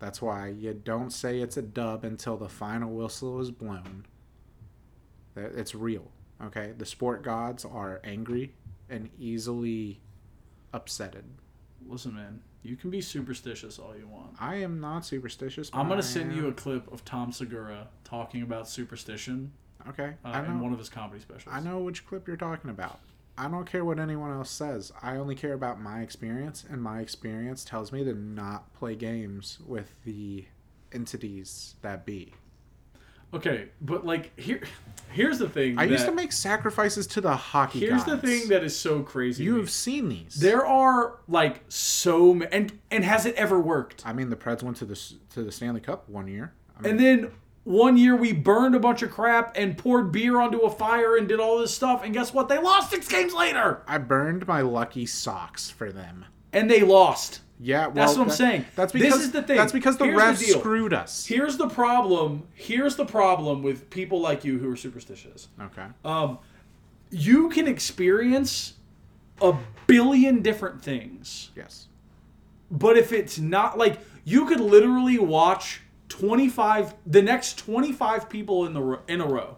That's 0.00 0.20
why 0.20 0.48
you 0.48 0.72
don't 0.74 1.12
say 1.12 1.40
it's 1.40 1.56
a 1.56 1.62
dub 1.62 2.04
until 2.04 2.36
the 2.36 2.48
final 2.48 2.90
whistle 2.90 3.38
is 3.40 3.50
blown. 3.52 4.06
That- 5.34 5.52
It's 5.58 5.74
real, 5.74 6.10
okay? 6.42 6.72
The 6.76 6.86
sport 6.86 7.22
gods 7.22 7.64
are 7.64 8.00
angry 8.04 8.54
and 8.88 9.10
easily 9.18 10.00
upsetted. 10.74 11.24
Listen, 11.86 12.14
man. 12.14 12.40
You 12.62 12.76
can 12.76 12.90
be 12.90 13.00
superstitious 13.00 13.78
all 13.78 13.96
you 13.96 14.06
want. 14.06 14.36
I 14.38 14.56
am 14.56 14.80
not 14.80 15.06
superstitious. 15.06 15.70
I'm 15.72 15.88
gonna 15.88 15.98
I 15.98 16.02
send 16.02 16.34
you 16.34 16.48
a 16.48 16.52
clip 16.52 16.92
of 16.92 17.04
Tom 17.06 17.32
Segura 17.32 17.88
talking 18.04 18.42
about 18.42 18.68
superstition 18.68 19.52
Okay, 19.88 20.12
uh, 20.24 20.28
I 20.28 20.42
know. 20.42 20.50
in 20.50 20.60
one 20.60 20.72
of 20.74 20.78
his 20.78 20.90
comedy 20.90 21.20
specials. 21.20 21.54
I 21.54 21.60
know 21.60 21.78
which 21.78 22.06
clip 22.06 22.28
you're 22.28 22.36
talking 22.36 22.70
about. 22.70 23.00
I 23.38 23.48
don't 23.48 23.64
care 23.64 23.82
what 23.82 23.98
anyone 23.98 24.30
else 24.30 24.50
says. 24.50 24.92
I 25.00 25.16
only 25.16 25.34
care 25.34 25.54
about 25.54 25.80
my 25.80 26.02
experience, 26.02 26.66
and 26.68 26.82
my 26.82 27.00
experience 27.00 27.64
tells 27.64 27.90
me 27.92 28.04
to 28.04 28.12
not 28.12 28.74
play 28.74 28.94
games 28.94 29.58
with 29.66 29.94
the 30.04 30.44
entities 30.92 31.76
that 31.80 32.04
be. 32.04 32.34
Okay, 33.32 33.68
but 33.80 34.04
like 34.04 34.38
here, 34.38 34.60
here's 35.12 35.38
the 35.38 35.48
thing. 35.48 35.78
I 35.78 35.84
used 35.84 36.06
to 36.06 36.12
make 36.12 36.32
sacrifices 36.32 37.06
to 37.08 37.20
the 37.20 37.34
hockey 37.36 37.80
Here's 37.80 38.04
the 38.04 38.18
thing 38.18 38.48
that 38.48 38.64
is 38.64 38.76
so 38.76 39.02
crazy. 39.02 39.44
you 39.44 39.56
have 39.56 39.70
seen 39.70 40.08
these. 40.08 40.34
There 40.34 40.66
are 40.66 41.18
like 41.28 41.62
so 41.68 42.34
many, 42.34 42.50
and 42.52 42.78
and 42.90 43.04
has 43.04 43.26
it 43.26 43.34
ever 43.36 43.60
worked? 43.60 44.02
I 44.04 44.12
mean, 44.12 44.30
the 44.30 44.36
Preds 44.36 44.62
went 44.62 44.76
to 44.78 44.84
the 44.84 45.00
to 45.34 45.42
the 45.42 45.52
Stanley 45.52 45.80
Cup 45.80 46.08
one 46.08 46.26
year. 46.26 46.52
I 46.76 46.82
mean, 46.82 46.90
And 46.90 47.00
then 47.00 47.30
one 47.64 47.96
year 47.96 48.16
we 48.16 48.32
burned 48.32 48.74
a 48.74 48.80
bunch 48.80 49.02
of 49.02 49.10
crap 49.10 49.56
and 49.56 49.76
poured 49.78 50.10
beer 50.10 50.40
onto 50.40 50.58
a 50.60 50.70
fire 50.70 51.16
and 51.16 51.28
did 51.28 51.38
all 51.38 51.58
this 51.58 51.74
stuff, 51.74 52.02
and 52.02 52.12
guess 52.14 52.32
what? 52.32 52.48
They 52.48 52.58
lost 52.58 52.90
six 52.90 53.06
games 53.06 53.32
later, 53.34 53.82
I 53.86 53.98
burned 53.98 54.48
my 54.48 54.60
lucky 54.62 55.06
socks 55.06 55.70
for 55.70 55.92
them. 55.92 56.24
and 56.52 56.68
they 56.70 56.80
lost. 56.80 57.42
Yeah, 57.62 57.86
well, 57.88 57.94
That's 58.06 58.12
what 58.16 58.22
I'm 58.22 58.28
that- 58.28 58.34
saying. 58.34 58.64
That's 58.74 58.92
This 58.92 59.02
because 59.02 59.20
is 59.22 59.32
the 59.32 59.42
thing. 59.42 59.56
That's 59.58 59.72
because 59.72 59.98
the 59.98 60.06
Here's 60.06 60.18
refs 60.22 60.38
deal. 60.46 60.58
screwed 60.60 60.94
us. 60.94 61.26
Here's 61.26 61.58
the 61.58 61.68
problem. 61.68 62.44
Here's 62.54 62.96
the 62.96 63.04
problem 63.04 63.62
with 63.62 63.90
people 63.90 64.20
like 64.20 64.44
you 64.44 64.58
who 64.58 64.70
are 64.72 64.76
superstitious. 64.76 65.48
Okay. 65.60 65.84
Um, 66.04 66.38
you 67.10 67.50
can 67.50 67.68
experience 67.68 68.74
a 69.42 69.54
billion 69.86 70.40
different 70.40 70.82
things. 70.82 71.50
Yes. 71.54 71.88
But 72.70 72.96
if 72.96 73.12
it's 73.12 73.38
not 73.38 73.76
like 73.76 73.98
you 74.24 74.46
could 74.46 74.60
literally 74.60 75.18
watch 75.18 75.80
25 76.08 76.94
the 77.06 77.20
next 77.22 77.58
25 77.58 78.28
people 78.30 78.64
in 78.66 78.72
the 78.74 78.82
ro- 78.82 79.00
in 79.08 79.20
a 79.20 79.26
row 79.26 79.56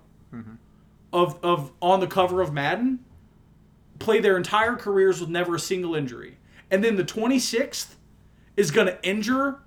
of 1.13 1.39
of 1.45 1.73
on 1.81 2.01
the 2.01 2.07
cover 2.07 2.41
of 2.41 2.53
Madden 2.53 3.01
play 3.99 4.19
their 4.21 4.37
entire 4.37 4.75
careers 4.77 5.21
with 5.21 5.29
never 5.29 5.55
a 5.57 5.59
single 5.61 5.95
injury. 5.95 6.39
And 6.73 6.83
then 6.83 6.97
the 6.97 7.05
26th 7.05 7.95
is 8.57 8.71
going 8.71 8.87
to 8.87 8.99
injure 9.07 9.61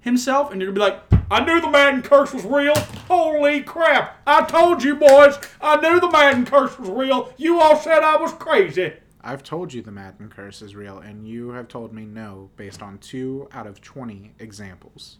himself 0.00 0.52
and 0.52 0.62
you're 0.62 0.72
going 0.72 0.92
to 0.92 0.96
be 1.10 1.18
like, 1.18 1.24
"I 1.30 1.44
knew 1.44 1.60
the 1.60 1.68
Madden 1.68 2.02
curse 2.02 2.32
was 2.32 2.44
real. 2.44 2.74
Holy 3.08 3.62
crap. 3.62 4.22
I 4.26 4.44
told 4.44 4.82
you 4.82 4.94
boys. 4.94 5.38
I 5.60 5.76
knew 5.80 6.00
the 6.00 6.08
Madden 6.10 6.46
curse 6.46 6.78
was 6.78 6.88
real. 6.88 7.34
You 7.36 7.60
all 7.60 7.76
said 7.76 8.02
I 8.02 8.16
was 8.16 8.32
crazy." 8.32 8.94
I've 9.24 9.42
told 9.42 9.72
you 9.72 9.82
the 9.82 9.92
Madden 9.92 10.28
curse 10.28 10.62
is 10.62 10.74
real, 10.74 10.98
and 10.98 11.26
you 11.26 11.50
have 11.50 11.68
told 11.68 11.92
me 11.92 12.04
no 12.04 12.50
based 12.56 12.82
on 12.82 12.98
two 12.98 13.48
out 13.52 13.66
of 13.66 13.80
20 13.80 14.32
examples. 14.38 15.18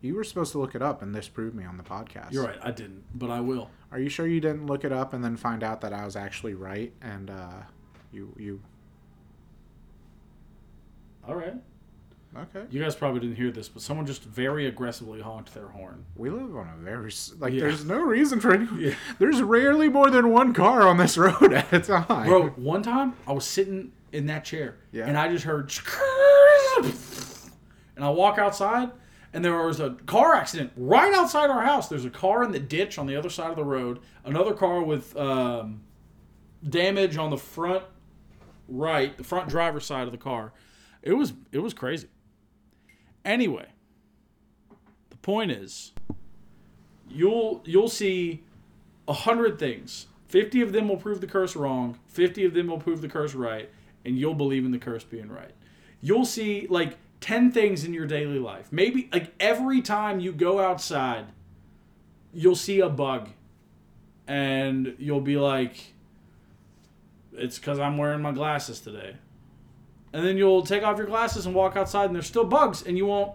You 0.00 0.14
were 0.14 0.24
supposed 0.24 0.52
to 0.52 0.58
look 0.58 0.74
it 0.74 0.82
up 0.82 1.02
and 1.02 1.12
disprove 1.12 1.54
me 1.54 1.64
on 1.64 1.76
the 1.76 1.82
podcast. 1.82 2.32
You're 2.32 2.44
right. 2.44 2.58
I 2.62 2.70
didn't, 2.70 3.04
but 3.14 3.30
I 3.30 3.40
will. 3.40 3.70
Are 3.90 3.98
you 3.98 4.08
sure 4.08 4.26
you 4.26 4.40
didn't 4.40 4.66
look 4.66 4.84
it 4.84 4.92
up 4.92 5.12
and 5.12 5.24
then 5.24 5.36
find 5.36 5.64
out 5.64 5.80
that 5.80 5.92
I 5.92 6.04
was 6.04 6.14
actually 6.14 6.54
right 6.54 6.92
and 7.02 7.30
uh, 7.30 7.62
you 8.12 8.32
you 8.36 8.60
All 11.28 11.34
right. 11.36 11.54
okay? 12.36 12.64
You 12.70 12.82
guys 12.82 12.94
probably 12.94 13.20
didn't 13.20 13.36
hear 13.36 13.50
this, 13.50 13.68
but 13.68 13.82
someone 13.82 14.06
just 14.06 14.22
very 14.24 14.66
aggressively 14.66 15.20
honked 15.20 15.52
their 15.52 15.68
horn. 15.68 16.06
We 16.16 16.30
live 16.30 16.56
on 16.56 16.68
a 16.68 16.76
very 16.82 17.12
like. 17.38 17.52
Yeah. 17.52 17.60
There's 17.60 17.84
no 17.84 17.98
reason 18.00 18.40
for 18.40 18.54
any. 18.54 18.66
Yeah. 18.78 18.94
There's 19.18 19.42
rarely 19.42 19.88
more 19.88 20.08
than 20.10 20.30
one 20.30 20.54
car 20.54 20.82
on 20.88 20.96
this 20.96 21.18
road 21.18 21.52
at 21.52 21.72
a 21.72 21.80
time. 21.80 22.26
Bro, 22.26 22.48
one 22.50 22.82
time 22.82 23.14
I 23.26 23.32
was 23.32 23.44
sitting 23.44 23.92
in 24.10 24.24
that 24.26 24.42
chair 24.44 24.76
Yeah. 24.90 25.06
and 25.06 25.18
I 25.18 25.28
just 25.28 25.44
heard 25.44 25.70
and 27.96 28.04
I 28.04 28.08
walk 28.08 28.38
outside 28.38 28.90
and 29.34 29.44
there 29.44 29.54
was 29.66 29.80
a 29.80 29.90
car 30.06 30.34
accident 30.34 30.72
right 30.76 31.12
outside 31.12 31.50
our 31.50 31.62
house. 31.62 31.88
There's 31.88 32.06
a 32.06 32.10
car 32.10 32.42
in 32.42 32.52
the 32.52 32.58
ditch 32.58 32.98
on 32.98 33.06
the 33.06 33.16
other 33.16 33.28
side 33.28 33.50
of 33.50 33.56
the 33.56 33.64
road, 33.64 33.98
another 34.24 34.54
car 34.54 34.82
with 34.82 35.14
um, 35.16 35.82
damage 36.66 37.18
on 37.18 37.28
the 37.30 37.36
front 37.36 37.84
right, 38.66 39.16
the 39.18 39.24
front 39.24 39.48
driver's 39.48 39.84
side 39.84 40.06
of 40.06 40.12
the 40.12 40.18
car. 40.18 40.52
It 41.08 41.16
was 41.16 41.32
it 41.52 41.60
was 41.60 41.72
crazy. 41.72 42.08
Anyway, 43.24 43.64
the 45.08 45.16
point 45.16 45.50
is 45.50 45.92
you'll 47.08 47.62
you'll 47.64 47.88
see 47.88 48.44
a 49.08 49.14
hundred 49.14 49.58
things. 49.58 50.08
Fifty 50.28 50.60
of 50.60 50.72
them 50.72 50.86
will 50.86 50.98
prove 50.98 51.22
the 51.22 51.26
curse 51.26 51.56
wrong. 51.56 51.98
Fifty 52.08 52.44
of 52.44 52.52
them 52.52 52.66
will 52.66 52.76
prove 52.76 53.00
the 53.00 53.08
curse 53.08 53.32
right, 53.32 53.70
and 54.04 54.18
you'll 54.18 54.34
believe 54.34 54.66
in 54.66 54.70
the 54.70 54.78
curse 54.78 55.02
being 55.02 55.30
right. 55.30 55.52
You'll 56.02 56.26
see 56.26 56.66
like 56.68 56.98
ten 57.20 57.52
things 57.52 57.84
in 57.84 57.94
your 57.94 58.06
daily 58.06 58.38
life. 58.38 58.68
Maybe 58.70 59.08
like 59.10 59.32
every 59.40 59.80
time 59.80 60.20
you 60.20 60.30
go 60.30 60.60
outside, 60.60 61.24
you'll 62.34 62.54
see 62.54 62.80
a 62.80 62.90
bug, 62.90 63.30
and 64.26 64.94
you'll 64.98 65.22
be 65.22 65.38
like, 65.38 65.94
"It's 67.32 67.58
because 67.58 67.78
I'm 67.78 67.96
wearing 67.96 68.20
my 68.20 68.32
glasses 68.32 68.78
today." 68.78 69.16
And 70.12 70.24
then 70.26 70.36
you'll 70.36 70.62
take 70.62 70.82
off 70.82 70.96
your 70.96 71.06
glasses 71.06 71.46
and 71.46 71.54
walk 71.54 71.76
outside, 71.76 72.06
and 72.06 72.14
there's 72.14 72.26
still 72.26 72.44
bugs, 72.44 72.82
and 72.82 72.96
you 72.96 73.06
won't. 73.06 73.32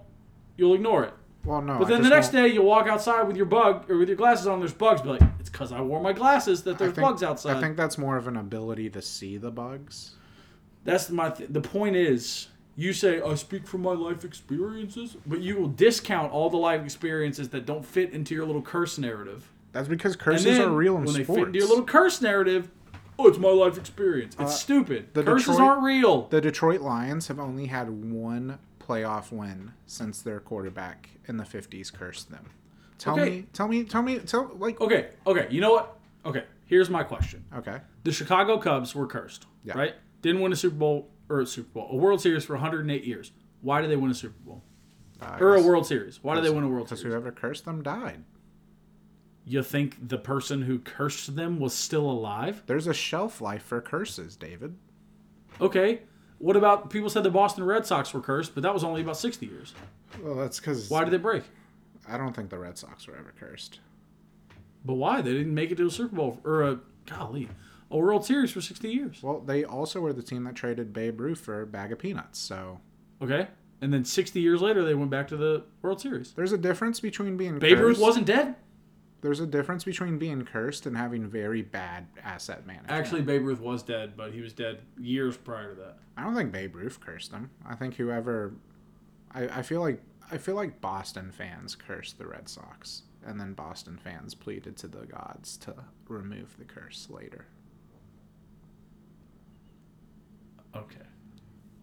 You'll 0.58 0.74
ignore 0.76 1.04
it. 1.04 1.14
well, 1.46 1.62
no. 1.62 1.78
But 1.80 1.88
then 1.88 2.02
the 2.04 2.10
next 2.10 2.30
day 2.30 2.48
you'll 2.48 2.66
walk 2.66 2.88
outside 2.88 3.24
with 3.24 3.36
your 3.38 3.46
bug 3.46 3.90
or 3.90 3.98
with 3.98 4.08
your 4.08 4.18
glasses 4.18 4.48
on, 4.48 4.60
there's 4.60 4.74
bugs. 4.74 5.02
Be 5.02 5.10
like, 5.10 5.22
it's 5.40 5.50
because 5.50 5.72
I 5.72 5.82
wore 5.82 6.02
my 6.02 6.14
glasses 6.14 6.64
that 6.64 6.78
there's 6.78 6.94
think- 6.94 7.06
bugs 7.08 7.24
outside. 7.24 7.58
I 7.58 7.62
think 7.62 7.78
that's 7.78 7.98
more 7.98 8.18
of 8.18 8.28
an 8.28 8.38
ability 8.38 8.90
to 8.92 9.02
see 9.02 9.38
the 9.38 9.52
bugs. 9.52 10.16
That's 10.84 11.10
my. 11.10 11.30
Th- 11.30 11.50
the 11.50 11.62
point 11.62 11.96
is, 11.96 12.48
you 12.76 12.92
say 12.94 13.22
I 13.22 13.36
speak 13.36 13.68
from 13.68 13.82
my 13.84 13.94
life 13.94 14.24
experiences, 14.26 15.16
but 15.26 15.42
you 15.42 15.58
will 15.58 15.68
discount 15.70 16.32
all 16.32 16.50
the 16.50 16.58
life 16.58 16.84
experiences 16.84 17.50
that 17.50 17.66
don't 17.66 17.86
fit 17.86 18.12
into 18.12 18.34
your 18.36 18.46
little 18.46 18.62
curse 18.62 18.98
narrative. 18.98 19.50
That's 19.72 19.88
because 19.88 20.16
curses 20.16 20.60
are 20.60 20.70
real 20.70 20.98
in 20.98 21.06
when 21.06 21.14
they 21.16 21.24
sports. 21.24 21.40
fit 21.40 21.48
into 21.48 21.60
your 21.60 21.68
little 21.68 21.86
curse 21.86 22.22
narrative, 22.22 22.70
oh, 23.20 23.28
it's 23.28 23.38
my 23.38 23.50
life 23.50 23.78
experience. 23.78 24.34
It's 24.36 24.44
Uh, 24.52 24.56
stupid. 24.56 25.14
the 25.14 25.24
Curses 25.24 25.48
Detroit- 25.56 25.68
aren't 25.70 25.84
real. 25.84 26.28
the 26.30 26.42
Detroit 26.42 26.82
Lions 26.82 27.28
have 27.28 27.40
only 27.40 27.68
had 27.68 27.90
one 27.90 28.60
playoff 28.80 29.32
win 29.32 29.72
since 29.86 30.22
their 30.22 30.40
quarterback 30.40 31.10
in 31.28 31.38
the 31.38 31.44
50s 31.46 31.90
cursed 31.92 32.30
them. 32.32 32.50
Tell 32.98 33.14
Okay. 33.20 33.30
me, 33.30 33.46
tell 33.54 33.68
me, 33.68 33.84
tell 33.84 34.02
me, 34.02 34.20
tell 34.20 34.52
like 34.58 34.80
okay, 34.82 35.10
okay. 35.28 35.48
You 35.50 35.62
know 35.62 35.72
what? 35.72 35.98
Okay, 36.26 36.44
here's 36.66 36.90
my 36.90 37.04
question. 37.04 37.44
okay. 37.56 37.82
the 38.04 38.12
Chicago 38.12 38.58
Cubs 38.58 38.94
were 38.94 39.08
cursed, 39.08 39.46
Yeah. 39.64 39.78
right? 39.78 39.94
Didn't 40.22 40.42
win 40.42 40.52
a 40.52 40.56
Super 40.58 40.76
Bowl 40.76 41.10
or 41.30 41.40
a 41.42 41.46
Super 41.46 41.70
Bowl, 41.74 41.88
a 41.92 41.96
World 41.96 42.20
Series 42.22 42.44
for 42.46 42.54
108 42.56 43.06
years. 43.06 43.32
Why 43.62 43.82
did 43.82 43.90
they 43.90 43.96
win 43.96 44.12
a 44.12 44.14
Super 44.14 44.40
Bowl 44.46 44.62
Uh, 45.22 45.38
or 45.40 45.56
a 45.56 45.62
World 45.62 45.86
Series? 45.86 46.22
Why 46.22 46.36
did 46.36 46.44
they 46.44 46.50
win 46.50 46.64
a 46.66 46.68
World 46.68 46.88
Because 46.88 47.00
Series? 47.00 47.14
whoever 47.14 47.32
cursed 47.32 47.64
them 47.66 47.82
died. 47.82 48.24
You 49.46 49.62
think 49.62 50.08
the 50.08 50.18
person 50.18 50.62
who 50.62 50.80
cursed 50.80 51.36
them 51.36 51.60
was 51.60 51.74
still 51.74 52.10
alive? 52.10 52.64
There's 52.66 52.88
a 52.88 52.94
shelf 52.94 53.42
life 53.42 53.64
for 53.64 53.82
curses, 53.82 54.36
David. 54.36 54.76
Okay. 55.60 56.02
What 56.38 56.56
about 56.56 56.90
people 56.90 57.10
said 57.10 57.24
the 57.24 57.30
Boston 57.30 57.64
Red 57.64 57.86
Sox 57.86 58.14
were 58.14 58.22
cursed, 58.22 58.54
but 58.54 58.64
that 58.64 58.74
was 58.74 58.84
only 58.84 59.02
about 59.02 59.18
60 59.18 59.46
years. 59.46 59.74
Well, 60.22 60.36
that's 60.36 60.60
because 60.60 60.90
Why 60.90 61.04
did 61.04 61.12
they 61.12 61.18
break? 61.18 61.44
I 62.08 62.18
don't 62.18 62.34
think 62.36 62.50
the 62.50 62.58
Red 62.60 62.78
Sox 62.78 63.08
were 63.08 63.16
ever 63.16 63.34
cursed. 63.40 63.80
But 64.86 64.96
why? 64.96 65.22
They 65.22 65.32
didn't 65.34 65.54
make 65.54 65.72
it 65.72 65.78
to 65.78 65.88
a 65.88 65.92
Super 65.92 66.16
Bowl 66.16 66.40
or 66.44 66.64
a 66.64 66.80
golly 67.06 67.50
a 67.90 67.98
World 67.98 68.26
Series 68.26 68.52
for 68.52 68.60
sixty 68.60 68.90
years. 68.90 69.22
Well, 69.22 69.40
they 69.40 69.64
also 69.64 70.02
were 70.02 70.14
the 70.14 70.24
team 70.24 70.44
that 70.46 70.56
traded 70.56 70.92
Babe 70.94 71.20
Ruth 71.22 71.40
for 71.40 71.62
a 71.62 71.68
bag 71.68 71.92
of 71.92 72.00
peanuts. 72.00 72.40
So 72.40 72.80
Okay, 73.22 73.48
and 73.82 73.94
then 73.94 74.04
sixty 74.04 74.42
years 74.42 74.62
later 74.62 74.84
they 74.84 74.96
went 74.96 75.12
back 75.12 75.28
to 75.30 75.38
the 75.38 75.64
World 75.82 76.02
Series. 76.02 76.34
there's 76.34 76.52
a 76.52 76.58
difference 76.58 77.00
between 77.00 77.38
being 77.38 77.60
Babe 77.60 77.78
cursed. 77.78 78.00
Ruth 78.00 78.00
wasn't 78.00 78.26
dead. 78.26 78.56
There's 79.24 79.40
a 79.40 79.48
difference 79.48 79.86
between 79.86 80.18
being 80.18 80.44
cursed 80.44 80.86
and 80.86 80.98
having 80.98 81.30
very 81.30 81.62
bad 81.62 82.08
asset 82.26 82.68
management. 82.68 82.92
Actually, 82.92 83.22
Babe 83.22 83.46
Ruth 83.46 83.62
was 83.62 83.82
dead, 83.82 84.18
but 84.18 84.34
he 84.34 84.42
was 84.42 84.52
dead 84.52 84.82
years 85.00 85.38
prior 85.38 85.70
to 85.70 85.76
that. 85.80 85.98
I 86.18 86.24
don't 86.24 86.36
think 86.36 86.52
Babe 86.52 86.76
Ruth 86.76 87.00
cursed 87.00 87.32
him. 87.32 87.50
I 87.66 87.76
think 87.76 87.96
whoever, 87.96 88.54
I, 89.32 89.44
I 89.48 89.62
feel 89.62 89.80
like 89.80 90.02
I 90.30 90.38
feel 90.38 90.56
like 90.56 90.82
Boston 90.82 91.32
fans 91.32 91.74
cursed 91.74 92.18
the 92.18 92.28
Red 92.28 92.50
Sox, 92.50 93.04
and 93.26 93.40
then 93.40 93.54
Boston 93.54 93.98
fans 93.98 94.36
pleaded 94.36 94.76
to 94.78 94.88
the 94.90 95.06
gods 95.06 95.56
to 95.60 95.74
remove 96.10 96.58
the 96.58 96.66
curse 96.66 97.08
later. 97.10 97.46
Okay. 100.76 101.06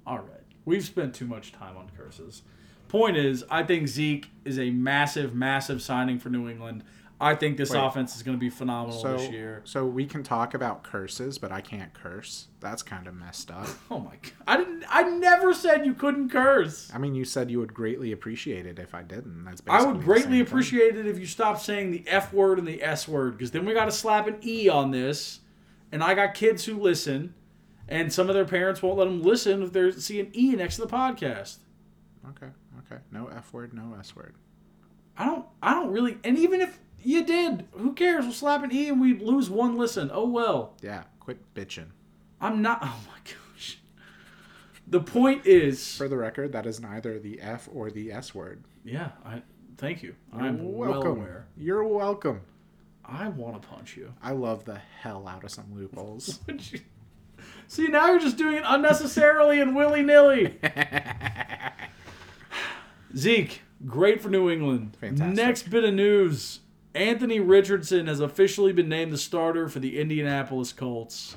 All 0.07 0.19
right. 0.19 0.45
We've 0.67 0.85
spent 0.85 1.15
too 1.15 1.27
much 1.27 1.53
time 1.53 1.79
on 1.79 1.91
curses. 1.97 2.43
Point 2.89 3.17
is, 3.17 3.45
I 3.49 3.63
think 3.63 3.89
Zeke 3.89 4.29
is 4.45 4.59
a 4.59 4.71
massive, 4.71 5.35
massive 5.35 5.81
signing 5.81 6.19
for 6.19 6.29
New 6.29 6.51
England. 6.51 6.85
I 7.23 7.35
think 7.35 7.59
this 7.59 7.71
Wait. 7.71 7.79
offense 7.79 8.17
is 8.17 8.23
going 8.23 8.37
to 8.37 8.41
be 8.41 8.49
phenomenal 8.49 8.99
So, 8.99 9.17
this 9.19 9.31
year. 9.31 9.61
so 9.65 9.85
we 9.85 10.07
can 10.07 10.23
talk 10.23 10.55
about 10.55 10.83
curses, 10.83 11.37
but 11.37 11.53
I 11.53 11.61
can't 11.61 11.93
curse. 11.93 12.47
That's 12.61 12.83
kind 12.83 13.07
of 13.07 13.15
messed 13.15 13.51
up. 13.51 13.67
Oh 13.91 13.99
my 13.99 14.13
god! 14.23 14.33
I 14.47 14.57
didn't. 14.57 14.85
I 14.89 15.03
never 15.03 15.53
said 15.53 15.85
you 15.85 15.93
couldn't 15.95 16.31
curse. 16.31 16.91
I 16.95 16.99
mean, 16.99 17.15
you 17.15 17.25
said 17.25 17.51
you 17.51 17.59
would 17.59 17.75
greatly 17.75 18.13
appreciate 18.13 18.65
it 18.67 18.79
if 18.79 18.95
I 18.95 19.03
didn't. 19.03 19.45
That's 19.45 19.61
I 19.69 19.85
would 19.85 20.03
greatly 20.03 20.41
appreciate 20.41 20.97
it 20.97 21.07
if 21.07 21.19
you 21.19 21.27
stopped 21.27 21.61
saying 21.61 21.91
the 21.91 22.05
F 22.07 22.33
word 22.33 22.59
and 22.59 22.67
the 22.67 22.83
S 22.83 23.07
word, 23.07 23.37
because 23.37 23.51
then 23.51 23.65
we 23.67 23.75
got 23.75 23.85
to 23.87 23.93
slap 23.93 24.27
an 24.27 24.39
E 24.45 24.69
on 24.69 24.91
this. 24.91 25.41
And 25.93 26.03
I 26.05 26.15
got 26.15 26.35
kids 26.35 26.65
who 26.65 26.79
listen, 26.81 27.35
and 27.89 28.13
some 28.13 28.29
of 28.29 28.35
their 28.35 28.45
parents 28.45 28.81
won't 28.81 28.97
let 28.99 29.07
them 29.07 29.23
listen 29.23 29.63
if 29.63 29.73
they 29.73 29.91
see 29.91 30.21
an 30.21 30.31
E 30.35 30.55
next 30.55 30.77
to 30.77 30.83
the 30.83 30.89
podcast. 30.89 31.57
Okay, 32.31 32.53
okay. 32.79 33.03
No 33.11 33.27
F 33.27 33.53
word, 33.53 33.75
no 33.75 33.95
S 33.99 34.15
word. 34.15 34.35
I 35.19 35.27
don't. 35.27 35.45
I 35.63 35.75
don't 35.75 35.91
really. 35.91 36.17
And 36.25 36.39
even 36.39 36.61
if 36.61 36.79
you 37.03 37.25
did, 37.25 37.67
who 37.73 37.93
cares? 37.95 38.25
We'll 38.25 38.35
slap 38.35 38.63
an 38.63 38.73
E 38.73 38.89
and 38.89 39.01
we 39.01 39.19
lose 39.19 39.51
one 39.51 39.77
listen. 39.77 40.11
Oh 40.13 40.29
well. 40.29 40.75
Yeah, 40.83 41.05
quit 41.21 41.55
bitching. 41.55 41.87
I'm 42.41 42.63
not. 42.63 42.81
Oh 42.83 42.97
my 43.07 43.19
gosh. 43.25 43.79
The 44.87 45.01
point 45.01 45.47
is. 45.47 45.97
For 45.97 46.09
the 46.09 46.17
record, 46.17 46.53
that 46.53 46.67
is 46.67 46.81
neither 46.81 47.19
the 47.19 47.41
F 47.41 47.69
or 47.73 47.91
the 47.91 48.13
S 48.13 48.35
word. 48.35 48.65
Yeah. 48.85 49.11
I. 49.25 49.43
Thank 49.77 50.03
you. 50.03 50.15
You're 50.35 50.43
I'm 50.43 50.73
well 50.75 50.91
welcome. 50.91 51.11
aware. 51.13 51.47
You're 51.57 51.85
welcome. 51.85 52.43
I 53.05 53.29
want 53.29 53.61
to 53.63 53.67
punch 53.69 53.97
you. 53.97 54.13
I 54.23 54.33
love 54.33 54.65
the 54.65 54.79
hell 55.01 55.27
out 55.27 55.43
of 55.43 55.51
some 55.51 55.75
loopholes. 55.75 56.39
See, 57.67 57.87
now 57.89 58.11
you're 58.11 58.21
just 58.21 58.37
doing 58.37 58.57
it 58.57 58.63
unnecessarily 58.67 59.61
and 59.61 59.75
willy 59.75 60.03
nilly. 60.03 60.59
Zeke, 63.17 63.63
great 63.87 64.21
for 64.21 64.29
New 64.29 64.51
England. 64.51 64.97
Fantastic. 65.01 65.35
Next 65.37 65.71
bit 65.71 65.85
of 65.85 65.95
news 65.95 66.61
Anthony 66.95 67.39
Richardson 67.39 68.07
has 68.07 68.21
officially 68.21 68.73
been 68.73 68.89
named 68.89 69.13
the 69.13 69.19
starter 69.19 69.69
for 69.69 69.79
the 69.79 70.01
Indianapolis 70.01 70.73
Colts. 70.73 71.37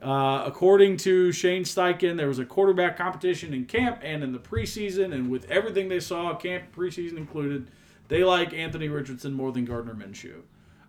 Uh, 0.00 0.42
according 0.46 0.96
to 0.98 1.32
Shane 1.32 1.64
Steichen, 1.64 2.16
there 2.16 2.28
was 2.28 2.38
a 2.38 2.44
quarterback 2.44 2.96
competition 2.96 3.52
in 3.52 3.66
camp 3.66 4.00
and 4.02 4.22
in 4.22 4.32
the 4.32 4.38
preseason, 4.38 5.12
and 5.12 5.30
with 5.30 5.50
everything 5.50 5.88
they 5.88 6.00
saw, 6.00 6.34
camp 6.34 6.64
preseason 6.74 7.16
included, 7.16 7.70
they 8.08 8.24
like 8.24 8.54
Anthony 8.54 8.88
Richardson 8.88 9.32
more 9.32 9.52
than 9.52 9.64
Gardner 9.64 9.94
Minshew. 9.94 10.42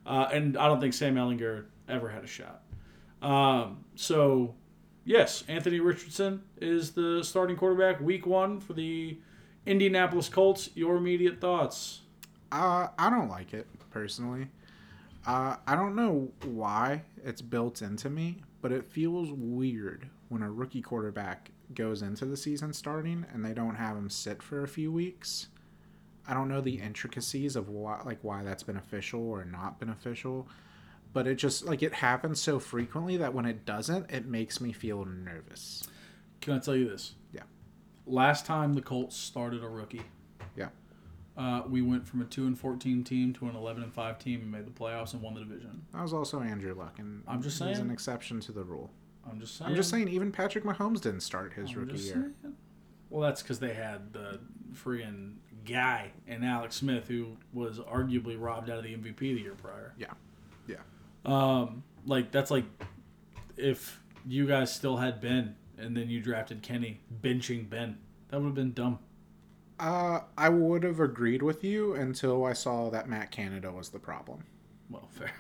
Uh, 0.05 0.30
and 0.32 0.58
I 0.58 0.68
don't 0.68 0.80
think 0.80 0.93
Sam 0.93 1.16
Ehlinger 1.16 1.66
ever 1.89 2.10
had 2.10 2.24
a 2.24 2.28
shot. 2.28 2.64
Um, 3.22 3.84
so, 3.95 4.55
yes, 5.03 5.43
Anthony 5.47 5.80
Richardson 5.80 6.43
is 6.62 6.91
the 6.91 7.24
starting 7.24 7.58
quarterback 7.58 7.99
week 7.99 8.26
one 8.26 8.60
for 8.60 8.74
the 8.74 9.18
Indianapolis 9.66 10.30
Colts. 10.30 10.70
Your 10.76 10.95
immediate 10.95 11.41
thoughts? 11.41 12.01
uh, 12.51 12.88
I 12.97 13.10
don't 13.10 13.28
like 13.30 13.53
it 13.53 13.68
personally. 13.98 14.48
Uh, 15.26 15.56
I 15.66 15.76
don't 15.76 15.95
know 15.95 16.30
why 16.45 17.04
it's 17.26 17.41
built 17.41 17.82
into 17.82 18.10
me, 18.10 18.43
but 18.62 18.72
it 18.72 18.86
feels 18.86 19.32
weird 19.32 20.08
when 20.30 20.43
a 20.43 20.52
rookie 20.52 20.82
quarterback 20.82 21.52
goes 21.74 22.02
into 22.02 22.26
the 22.26 22.38
season 22.38 22.74
starting 22.74 23.26
and 23.34 23.43
they 23.43 23.54
don't 23.54 23.76
have 23.76 23.98
him 23.98 24.10
sit 24.10 24.41
for 24.41 24.64
a 24.64 24.68
few 24.68 24.91
weeks. 24.91 25.48
I 26.28 26.34
don't 26.34 26.48
know 26.48 26.62
the 26.62 26.80
intricacies 26.80 27.56
of 27.56 27.70
why, 27.70 28.02
like 28.06 28.20
why 28.22 28.43
that's 28.43 28.64
beneficial 28.64 29.22
or 29.22 29.43
not 29.43 29.80
beneficial, 29.80 30.48
but 31.12 31.26
it 31.26 31.36
just 31.36 31.66
like 31.66 31.82
it 31.82 31.95
happens 31.95 32.39
so 32.39 32.60
frequently 32.60 33.18
that 33.18 33.34
when 33.34 33.45
it 33.45 33.66
doesn't, 33.66 34.12
it 34.12 34.26
makes 34.28 34.62
me 34.62 34.72
feel 34.72 35.06
nervous. 35.06 35.88
Can 36.39 36.54
I 36.54 36.60
tell 36.60 36.76
you 36.76 36.88
this? 36.88 37.16
Yeah. 37.34 37.43
Last 38.06 38.45
time 38.45 38.76
the 38.76 38.82
Colts 38.82 39.18
started 39.18 39.64
a 39.64 39.68
rookie. 39.68 40.04
Uh, 41.38 41.62
we 41.70 41.82
went 41.82 42.08
from 42.08 42.22
a 42.22 42.26
two 42.26 42.48
and 42.48 42.58
fourteen 42.58 43.04
team 43.04 43.34
to 43.34 43.48
an 43.48 43.56
eleven 43.56 43.84
and 43.84 43.94
five 43.94 44.20
team 44.20 44.42
and 44.42 44.52
made 44.52 44.66
the 44.66 44.72
playoffs 44.72 45.14
and 45.14 45.22
won 45.22 45.36
the 45.36 45.42
division. 45.42 45.86
That 45.94 46.02
was 46.02 46.14
also 46.14 46.42
Andrew 46.42 46.74
Luck, 46.74 47.00
and 47.00 47.24
I'm 47.28 47.42
just 47.42 47.62
he's 47.64 47.80
an 47.80 47.92
exception 47.92 48.40
to 48.42 48.52
the 48.52 48.64
rule. 48.64 48.92
I'm 49.30 49.40
just 49.40 49.58
saying. 49.58 49.70
I'm 49.70 49.76
just 49.76 49.90
saying, 49.90 50.08
even 50.08 50.32
Patrick 50.32 50.64
Mahomes 50.64 51.02
didn't 51.02 51.22
start 51.22 51.54
his 51.54 51.72
I'm 51.72 51.80
rookie 51.80 52.00
year. 52.00 52.32
Well, 53.10 53.22
that's 53.22 53.42
because 53.42 53.60
they 53.60 53.74
had 53.74 54.14
the 54.14 54.40
freaking 54.74 55.36
guy 55.66 56.12
and 56.28 56.44
Alex 56.44 56.76
Smith, 56.78 57.08
who 57.08 57.38
was 57.54 57.80
arguably 57.80 58.40
robbed 58.40 58.70
out 58.70 58.80
of 58.80 58.84
the 58.84 58.96
MVP 58.96 59.20
the 59.20 59.42
year 59.42 59.54
prior. 59.54 59.94
Yeah, 59.98 60.14
yeah. 60.68 60.78
Um, 61.26 61.84
like 62.06 62.32
that's 62.32 62.50
like 62.50 62.66
if 63.58 64.02
you 64.26 64.48
guys 64.48 64.74
still 64.74 64.98
had 64.98 65.22
Ben 65.22 65.56
and 65.78 65.96
then 65.96 66.10
you 66.10 66.20
drafted 66.20 66.62
Kenny, 66.62 67.00
benching 67.22 67.70
Ben. 67.70 67.98
That 68.30 68.40
would 68.40 68.48
have 68.48 68.56
been 68.56 68.74
dumb. 68.74 69.00
Uh, 69.80 70.21
I 70.38 70.49
would 70.49 70.84
have 70.84 70.99
agreed 70.99 71.41
with 71.43 71.63
you 71.63 71.93
until 71.93 72.45
I 72.45 72.53
saw 72.53 72.89
that 72.89 73.07
Matt 73.07 73.30
Canada 73.32 73.71
was 73.71 73.89
the 73.89 73.99
problem. 73.99 74.43
Well, 74.89 75.07
fair. 75.11 75.32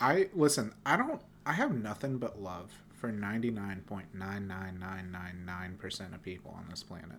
I 0.00 0.28
listen. 0.34 0.72
I 0.86 0.96
don't. 0.96 1.20
I 1.46 1.52
have 1.54 1.74
nothing 1.74 2.18
but 2.18 2.40
love 2.40 2.70
for 2.92 3.10
ninety 3.10 3.50
nine 3.50 3.82
point 3.86 4.14
nine 4.14 4.46
nine 4.46 4.78
nine 4.78 5.10
nine 5.10 5.44
nine 5.44 5.76
percent 5.76 6.14
of 6.14 6.22
people 6.22 6.54
on 6.56 6.66
this 6.70 6.82
planet. 6.82 7.18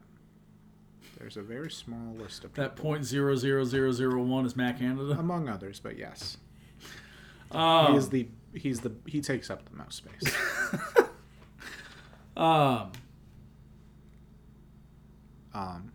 There's 1.19 1.37
a 1.37 1.41
very 1.41 1.71
small 1.71 2.13
list 2.15 2.43
of 2.43 2.53
people, 2.53 2.63
That 2.63 2.75
point 2.75 3.05
zero 3.05 3.35
zero 3.35 3.63
zero 3.63 3.91
zero 3.91 4.21
one 4.23 4.45
is 4.45 4.55
Matt 4.55 4.79
Canada. 4.79 5.15
among 5.17 5.47
others, 5.47 5.79
but 5.79 5.97
yes, 5.97 6.37
Um, 7.51 7.91
he 7.93 7.97
is 7.97 8.09
the 8.09 8.27
he's 8.53 8.79
the 8.81 8.91
he 9.05 9.21
takes 9.21 9.49
up 9.49 9.63
the 9.69 9.75
most 9.77 9.97
space. 9.97 10.35
um, 12.37 12.91
Um, 15.53 15.91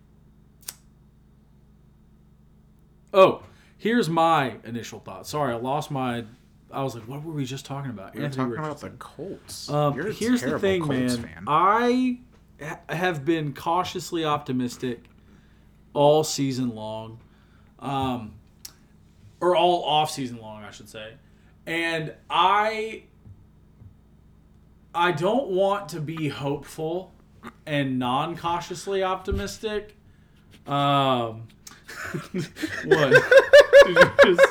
oh, 3.12 3.42
here's 3.78 4.08
my 4.08 4.56
initial 4.64 5.00
thought. 5.00 5.26
Sorry, 5.26 5.52
I 5.52 5.56
lost 5.56 5.90
my. 5.90 6.24
I 6.72 6.82
was 6.84 6.94
like, 6.94 7.08
what 7.08 7.24
were 7.24 7.32
we 7.32 7.44
just 7.44 7.64
talking 7.66 7.90
about? 7.90 8.14
we 8.14 8.20
were 8.20 8.26
Anthony 8.26 8.44
talking 8.54 8.62
Richardson. 8.62 8.88
about 8.88 8.98
the 8.98 9.04
Colts. 9.04 9.68
Um, 9.70 9.94
here's 10.12 10.40
the 10.42 10.58
thing, 10.58 10.82
Colts 10.82 11.16
man. 11.16 11.22
fan. 11.22 11.44
I 11.48 12.18
ha- 12.62 12.78
have 12.88 13.24
been 13.24 13.52
cautiously 13.54 14.24
optimistic 14.24 15.04
all 15.94 16.22
season 16.22 16.74
long, 16.76 17.18
um, 17.80 18.34
or 19.40 19.56
all 19.56 19.82
off 19.84 20.10
season 20.12 20.40
long, 20.40 20.62
I 20.62 20.70
should 20.70 20.88
say. 20.88 21.14
And 21.66 22.14
I, 22.28 23.02
I 24.94 25.10
don't 25.12 25.48
want 25.48 25.88
to 25.90 26.00
be 26.00 26.28
hopeful 26.28 27.12
and 27.66 27.98
non 27.98 28.36
cautiously 28.36 29.02
optimistic. 29.02 29.96
Um, 30.66 31.48
what? 32.84 33.12
You 33.86 33.94
just, 34.24 34.46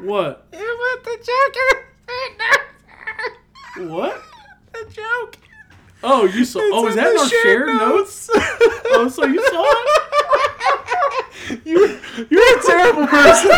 what? 0.00 0.46
It 0.52 0.58
was 0.58 0.98
the 1.04 1.16
joke. 1.24 1.56
What? 3.90 4.22
The 4.70 4.84
joke. 4.92 5.38
Oh, 6.02 6.26
you 6.26 6.44
saw? 6.44 6.60
oh, 6.62 6.86
is 6.86 6.94
that 6.94 7.10
in 7.10 7.18
our 7.18 7.26
shared 7.26 7.42
shared 7.42 7.68
notes? 7.68 8.30
oh, 8.34 9.08
so 9.08 9.24
you 9.24 9.42
saw 9.48 9.64
it? 9.66 11.60
You, 11.64 11.98
you're 12.30 12.58
a 12.58 12.62
terrible 12.62 13.06
person. 13.06 13.50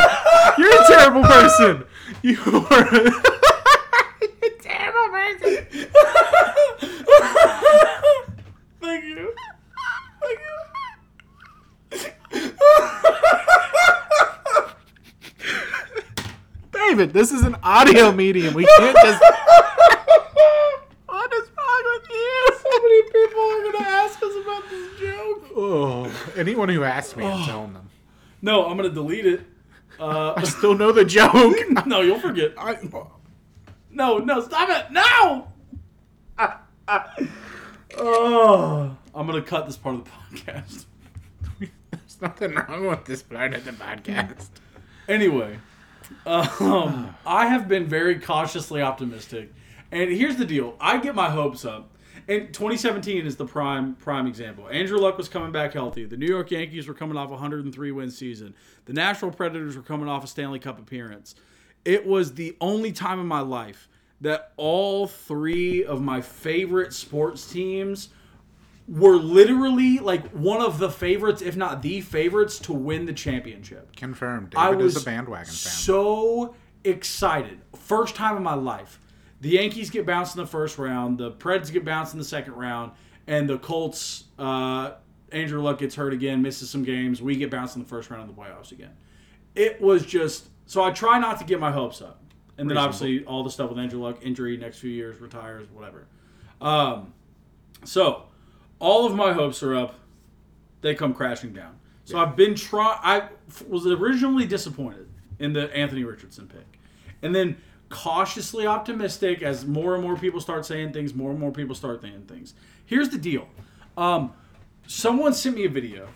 You're 0.57 0.83
a 0.83 0.87
terrible 0.87 1.23
person. 1.23 1.85
You 2.23 2.39
are 2.71 2.87
a 2.87 4.51
terrible 4.61 5.09
person. 5.11 5.67
Thank 8.81 9.05
you. 9.05 9.35
Thank 16.73 16.90
David, 17.01 17.15
this 17.15 17.33
is 17.33 17.45
an 17.45 17.57
audio 17.63 18.13
medium. 18.13 18.53
We 18.53 18.67
can't 18.77 18.95
just. 18.95 19.23
what 21.07 21.33
is 21.33 21.49
wrong 21.57 21.83
with 21.87 22.11
you? 22.11 22.49
So 22.61 22.69
many 22.83 23.03
people 23.05 23.41
are 23.41 23.73
gonna 23.73 23.89
ask 23.89 24.23
us 24.23 24.35
about 24.43 24.69
this 24.69 25.01
joke. 25.01 25.47
Oh, 25.57 26.33
anyone 26.37 26.69
who 26.69 26.85
asks 26.85 27.17
me, 27.17 27.25
I'm 27.25 27.47
telling 27.47 27.73
them. 27.73 27.89
No, 28.43 28.67
I'm 28.67 28.77
gonna 28.77 28.91
delete 28.91 29.25
it. 29.25 29.41
Uh, 29.99 30.39
Still 30.43 30.75
know 30.75 30.93
the 30.93 31.07
joke. 31.07 31.57
no, 31.87 32.03
you'll 32.03 32.21
forget. 32.21 32.53
I, 32.59 32.77
No, 33.91 34.19
no, 34.19 34.43
stop 34.43 34.69
it! 34.69 34.93
No! 34.93 35.49
oh, 37.97 38.95
I'm 39.15 39.27
gonna 39.27 39.41
cut 39.41 39.65
this 39.65 39.79
part 39.79 39.95
of 39.95 40.05
the 40.05 40.11
podcast. 40.11 40.85
there's 41.91 42.21
nothing 42.21 42.57
wrong 42.57 42.89
with 42.89 43.07
this 43.07 43.23
part 43.23 43.55
of 43.55 43.65
the 43.65 43.73
podcast. 43.73 44.51
Anyway, 45.09 45.59
um, 46.27 47.15
I 47.27 47.47
have 47.47 47.69
been 47.69 47.87
very 47.87 48.19
cautiously 48.19 48.83
optimistic, 48.83 49.53
and 49.91 50.11
here's 50.11 50.37
the 50.37 50.45
deal: 50.45 50.77
I 50.81 50.99
get 50.99 51.15
my 51.15 51.31
hopes 51.31 51.65
up. 51.65 51.91
And 52.29 52.53
2017 52.53 53.27
is 53.27 53.37
the 53.37 53.47
prime 53.47 53.95
prime 53.95 54.27
example. 54.27 54.69
Andrew 54.69 54.99
Luck 54.99 55.17
was 55.17 55.29
coming 55.29 55.53
back 55.53 55.73
healthy. 55.73 56.05
The 56.05 56.17
New 56.17 56.27
York 56.27 56.51
Yankees 56.51 56.87
were 56.87 56.95
coming 56.95 57.17
off 57.17 57.29
a 57.29 57.33
103 57.33 57.93
win 57.93 58.11
season. 58.11 58.55
The 58.85 58.93
Nashville 58.93 59.31
Predators 59.31 59.77
were 59.77 59.83
coming 59.83 60.09
off 60.09 60.23
a 60.23 60.27
Stanley 60.27 60.59
Cup 60.59 60.79
appearance. 60.79 61.35
It 61.85 62.07
was 62.07 62.35
the 62.35 62.57
only 62.61 62.93
time 62.93 63.21
in 63.21 63.27
my 63.27 63.41
life 63.41 63.89
that 64.21 64.53
all 64.57 65.07
three 65.07 65.85
of 65.85 66.03
my 66.03 66.21
favorite 66.21 66.93
sports 66.93 67.51
teams 67.51 68.11
were 68.91 69.15
literally 69.15 70.01
like 70.01 70.29
one 70.33 70.61
of 70.61 70.79
the 70.79 70.91
favorites, 70.91 71.41
if 71.41 71.57
not 71.57 71.81
the 71.81 72.01
favorites, 72.01 72.59
to 72.59 72.73
win 72.73 73.07
the 73.07 73.13
championship. 73.13 73.95
Confirmed. 73.95 74.53
I 74.57 74.71
David 74.73 74.85
was 74.85 74.97
is 74.97 75.03
a 75.03 75.05
bandwagon 75.05 75.47
fan. 75.47 75.55
so 75.55 76.57
excited. 76.83 77.61
First 77.77 78.17
time 78.17 78.37
in 78.37 78.43
my 78.43 78.55
life. 78.55 79.01
The 79.41 79.51
Yankees 79.51 79.91
get 79.91 80.05
bounced 80.05 80.37
in 80.37 80.43
the 80.43 80.47
first 80.47 80.77
round. 80.77 81.19
The 81.19 81.31
Preds 81.31 81.73
get 81.73 81.85
bounced 81.85 82.15
in 82.15 82.19
the 82.19 82.25
second 82.25 82.55
round. 82.55 82.93
And 83.27 83.49
the 83.49 83.59
Colts, 83.59 84.25
uh, 84.39 84.93
Andrew 85.31 85.63
Luck 85.63 85.79
gets 85.79 85.95
hurt 85.95 86.13
again, 86.13 86.43
misses 86.43 86.69
some 86.69 86.83
games. 86.83 87.23
We 87.23 87.37
get 87.37 87.51
bounced 87.51 87.77
in 87.77 87.83
the 87.83 87.89
first 87.89 88.11
round 88.11 88.29
of 88.29 88.35
the 88.35 88.43
playoffs 88.43 88.73
again. 88.73 88.91
It 89.55 89.81
was 89.81 90.05
just 90.05 90.49
so 90.67 90.83
I 90.83 90.91
try 90.91 91.19
not 91.19 91.39
to 91.39 91.45
get 91.45 91.61
my 91.61 91.71
hopes 91.71 92.03
up. 92.03 92.23
And 92.59 92.69
then 92.69 92.77
obviously 92.77 93.25
all 93.25 93.43
the 93.43 93.51
stuff 93.51 93.71
with 93.71 93.79
Andrew 93.79 94.01
Luck, 94.03 94.19
injury, 94.21 94.57
next 94.57 94.79
few 94.79 94.91
years, 94.91 95.21
retires, 95.21 95.67
whatever. 95.73 96.07
Um, 96.61 97.15
so 97.85 98.25
all 98.81 99.07
of 99.07 99.15
my 99.15 99.33
hopes 99.33 99.63
are 99.63 99.77
up. 99.77 99.95
They 100.81 100.95
come 100.95 101.15
crashing 101.15 101.53
down. 101.53 101.79
So 102.05 102.19
I've 102.19 102.35
been 102.35 102.57
trying. 102.57 102.99
I 103.03 103.29
was 103.69 103.87
originally 103.87 104.47
disappointed 104.47 105.09
in 105.39 105.53
the 105.53 105.73
Anthony 105.77 106.03
Richardson 106.03 106.49
pick, 106.49 106.81
and 107.23 107.35
then 107.35 107.57
cautiously 107.89 108.67
optimistic 108.67 109.43
as 109.43 109.67
more 109.67 109.95
and 109.95 110.03
more 110.03 110.17
people 110.17 110.41
start 110.41 110.67
saying 110.67 110.93
things. 110.93 111.15
More 111.15 111.31
and 111.31 111.39
more 111.39 111.53
people 111.53 111.75
start 111.75 112.01
saying 112.03 112.25
things. 112.27 112.55
Here's 112.87 113.11
the 113.11 113.19
deal. 113.19 113.47
Um, 113.97 114.33
someone 114.87 115.35
sent 115.35 115.55
me 115.57 115.65
a 115.65 115.69
video. 115.69 116.09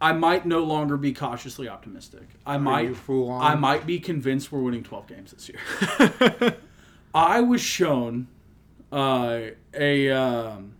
I 0.00 0.12
might 0.12 0.46
no 0.46 0.62
longer 0.62 0.96
be 0.96 1.12
cautiously 1.12 1.68
optimistic. 1.68 2.22
I 2.46 2.56
might 2.56 2.88
you? 3.08 3.30
I 3.30 3.56
might 3.56 3.84
be 3.84 3.98
convinced 3.98 4.52
we're 4.52 4.60
winning 4.60 4.84
12 4.84 5.06
games 5.08 5.32
this 5.32 5.48
year. 5.48 6.56
I 7.14 7.40
was 7.40 7.60
shown 7.60 8.28
uh, 8.92 9.40
a 9.74 10.10
um, 10.10 10.74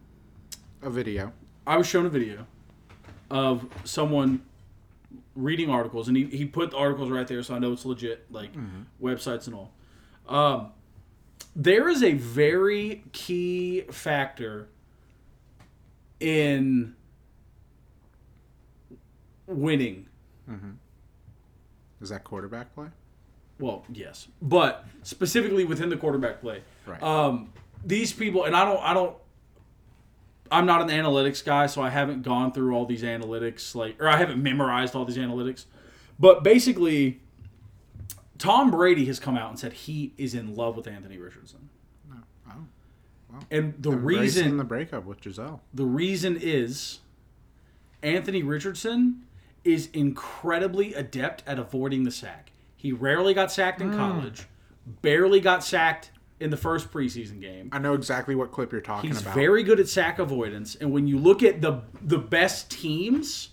a 0.82 0.90
video. 0.90 1.32
I 1.66 1.76
was 1.76 1.86
shown 1.86 2.06
a 2.06 2.08
video 2.08 2.46
of 3.30 3.66
someone 3.84 4.42
reading 5.34 5.70
articles, 5.70 6.08
and 6.08 6.16
he, 6.16 6.24
he 6.24 6.44
put 6.44 6.70
the 6.70 6.76
articles 6.76 7.10
right 7.10 7.26
there, 7.26 7.42
so 7.42 7.54
I 7.54 7.58
know 7.58 7.72
it's 7.72 7.84
legit, 7.84 8.26
like 8.30 8.50
websites 9.02 9.46
and 9.46 9.54
all. 9.54 9.72
Um, 10.28 10.72
there 11.54 11.88
is 11.88 12.02
a 12.02 12.12
very 12.14 13.02
key 13.12 13.82
factor 13.90 14.68
in 16.20 16.94
winning. 19.46 20.06
Is 22.00 22.10
that 22.10 22.24
quarterback 22.24 22.74
play? 22.74 22.88
Well, 23.58 23.84
yes, 23.92 24.28
but 24.40 24.84
specifically 25.02 25.64
within 25.64 25.88
the 25.88 25.96
quarterback 25.96 26.40
play. 26.40 26.62
Right. 26.86 27.02
Um, 27.02 27.52
these 27.84 28.12
people, 28.12 28.44
and 28.44 28.56
I 28.56 28.64
don't, 28.64 28.82
I 28.82 28.94
don't, 28.94 29.16
I'm 30.50 30.66
not 30.66 30.82
an 30.82 30.88
analytics 30.88 31.44
guy, 31.44 31.66
so 31.66 31.82
I 31.82 31.90
haven't 31.90 32.22
gone 32.22 32.52
through 32.52 32.74
all 32.74 32.86
these 32.86 33.02
analytics, 33.02 33.74
like, 33.74 34.00
or 34.00 34.08
I 34.08 34.16
haven't 34.16 34.42
memorized 34.42 34.94
all 34.94 35.04
these 35.04 35.18
analytics. 35.18 35.64
But 36.18 36.42
basically, 36.42 37.20
Tom 38.38 38.70
Brady 38.70 39.04
has 39.06 39.20
come 39.20 39.36
out 39.36 39.50
and 39.50 39.58
said 39.58 39.72
he 39.72 40.12
is 40.16 40.34
in 40.34 40.54
love 40.54 40.76
with 40.76 40.86
Anthony 40.86 41.18
Richardson, 41.18 41.68
Oh, 43.30 43.40
and 43.50 43.74
the 43.78 43.92
Embracing 43.92 44.20
reason 44.20 44.56
the 44.56 44.64
breakup 44.64 45.04
with 45.04 45.20
Gisele. 45.20 45.60
the 45.74 45.84
reason 45.84 46.38
is 46.40 47.00
Anthony 48.02 48.42
Richardson 48.42 49.24
is 49.64 49.88
incredibly 49.92 50.94
adept 50.94 51.42
at 51.46 51.58
avoiding 51.58 52.04
the 52.04 52.10
sack. 52.10 52.52
He 52.76 52.92
rarely 52.92 53.34
got 53.34 53.52
sacked 53.52 53.82
in 53.82 53.90
hmm. 53.90 53.96
college, 53.96 54.46
barely 55.02 55.40
got 55.40 55.62
sacked 55.62 56.10
in 56.40 56.50
the 56.50 56.56
first 56.56 56.90
preseason 56.92 57.40
game. 57.40 57.68
I 57.72 57.78
know 57.78 57.94
exactly 57.94 58.34
what 58.34 58.52
clip 58.52 58.72
you're 58.72 58.80
talking 58.80 59.10
He's 59.10 59.20
about. 59.20 59.30
He's 59.30 59.36
very 59.36 59.62
good 59.62 59.80
at 59.80 59.88
sack 59.88 60.18
avoidance, 60.18 60.74
and 60.76 60.92
when 60.92 61.06
you 61.06 61.18
look 61.18 61.42
at 61.42 61.60
the 61.60 61.82
the 62.02 62.18
best 62.18 62.70
teams, 62.70 63.50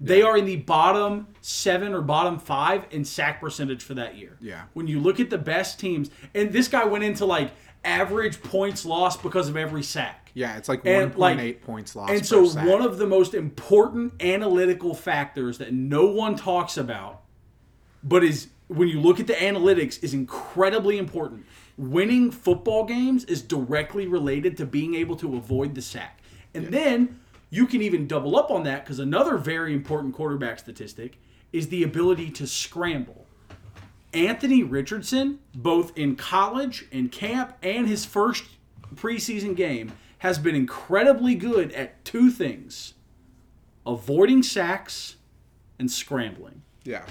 they 0.00 0.22
are 0.22 0.36
in 0.36 0.44
the 0.44 0.56
bottom 0.56 1.28
seven 1.40 1.94
or 1.94 2.02
bottom 2.02 2.38
five 2.38 2.84
in 2.90 3.04
sack 3.04 3.40
percentage 3.40 3.82
for 3.82 3.94
that 3.94 4.16
year. 4.16 4.36
Yeah. 4.40 4.62
When 4.74 4.86
you 4.86 5.00
look 5.00 5.20
at 5.20 5.30
the 5.30 5.38
best 5.38 5.80
teams, 5.80 6.10
and 6.34 6.52
this 6.52 6.68
guy 6.68 6.84
went 6.84 7.04
into 7.04 7.24
like 7.24 7.52
average 7.84 8.42
points 8.42 8.84
lost 8.84 9.22
because 9.22 9.48
of 9.48 9.56
every 9.56 9.82
sack. 9.82 10.32
yeah, 10.34 10.56
it's 10.56 10.68
like 10.68 10.80
And, 10.84 11.12
1.8 11.14 11.18
like- 11.18 11.62
points 11.62 11.94
lost. 11.94 12.12
And 12.12 12.26
so, 12.26 12.44
sack. 12.46 12.66
one 12.66 12.82
of 12.82 12.98
the 12.98 13.06
most 13.06 13.32
important 13.32 14.20
analytical 14.20 14.92
factors 14.92 15.58
that 15.58 15.72
no 15.72 16.06
one 16.06 16.34
talks 16.34 16.76
about, 16.76 17.22
but 18.02 18.24
is 18.24 18.48
when 18.66 18.88
you 18.88 19.00
look 19.00 19.20
at 19.20 19.28
the 19.28 19.34
analytics, 19.34 20.02
is 20.02 20.12
incredibly 20.14 20.98
important. 20.98 21.46
Winning 21.76 22.30
football 22.30 22.84
games 22.84 23.24
is 23.24 23.42
directly 23.42 24.06
related 24.06 24.56
to 24.56 24.66
being 24.66 24.94
able 24.94 25.16
to 25.16 25.36
avoid 25.36 25.74
the 25.74 25.82
sack. 25.82 26.20
And 26.54 26.68
then 26.68 27.20
you 27.50 27.66
can 27.66 27.82
even 27.82 28.06
double 28.06 28.36
up 28.36 28.50
on 28.50 28.62
that 28.64 28.84
because 28.84 28.98
another 28.98 29.36
very 29.36 29.74
important 29.74 30.14
quarterback 30.14 30.58
statistic 30.58 31.18
is 31.52 31.68
the 31.68 31.82
ability 31.82 32.30
to 32.30 32.46
scramble. 32.46 33.26
Anthony 34.12 34.62
Richardson, 34.62 35.40
both 35.54 35.96
in 35.96 36.16
college, 36.16 36.86
in 36.90 37.10
camp, 37.10 37.56
and 37.62 37.86
his 37.86 38.06
first 38.06 38.44
preseason 38.94 39.54
game, 39.54 39.92
has 40.18 40.38
been 40.38 40.54
incredibly 40.54 41.34
good 41.34 41.72
at 41.72 42.04
two 42.04 42.30
things 42.30 42.94
avoiding 43.86 44.42
sacks 44.42 45.16
and 45.78 45.90
scrambling. 45.90 46.62
yeah, 46.82 47.04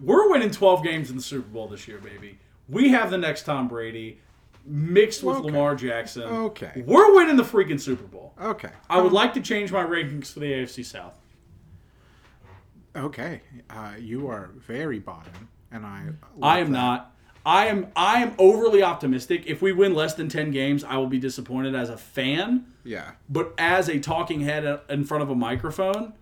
We're 0.00 0.28
winning 0.30 0.50
12 0.50 0.82
games 0.82 1.10
in 1.10 1.16
the 1.16 1.22
Super 1.22 1.46
Bowl 1.48 1.68
this 1.68 1.86
year, 1.86 1.98
baby. 1.98 2.38
We 2.70 2.90
have 2.90 3.10
the 3.10 3.18
next 3.18 3.44
Tom 3.44 3.68
Brady 3.68 4.20
mixed 4.64 5.22
with 5.22 5.36
Okay. 5.38 5.46
Lamar 5.46 5.74
Jackson. 5.74 6.22
Okay. 6.22 6.82
We're 6.86 7.14
winning 7.14 7.36
the 7.36 7.42
freaking 7.42 7.80
Super 7.80 8.04
Bowl. 8.04 8.34
okay, 8.40 8.70
I 8.88 9.00
would 9.00 9.12
like 9.12 9.34
to 9.34 9.40
change 9.40 9.72
my 9.72 9.82
rankings 9.84 10.32
for 10.32 10.40
the 10.40 10.52
AFC 10.52 10.84
South. 10.84 11.14
okay. 12.96 13.40
Uh, 13.68 13.92
you 13.98 14.28
are 14.28 14.50
very 14.56 14.98
bottom, 14.98 15.48
and 15.70 15.84
I. 15.86 16.06
I 16.42 16.58
am 16.60 16.72
that. 16.72 16.78
not. 16.78 17.16
I 17.46 17.66
am 17.68 17.86
I 17.96 18.20
am 18.22 18.34
overly 18.38 18.82
optimistic. 18.82 19.44
If 19.46 19.62
we 19.62 19.72
win 19.72 19.94
less 19.94 20.12
than 20.14 20.28
10 20.28 20.50
games, 20.50 20.84
I 20.84 20.96
will 20.98 21.06
be 21.06 21.18
disappointed 21.18 21.74
as 21.74 21.88
a 21.88 21.96
fan. 21.96 22.66
Yeah, 22.84 23.12
But 23.28 23.54
as 23.58 23.88
a 23.88 23.98
talking 23.98 24.40
head 24.40 24.80
in 24.88 25.04
front 25.04 25.22
of 25.22 25.28
a 25.30 25.34
microphone, 25.34 26.12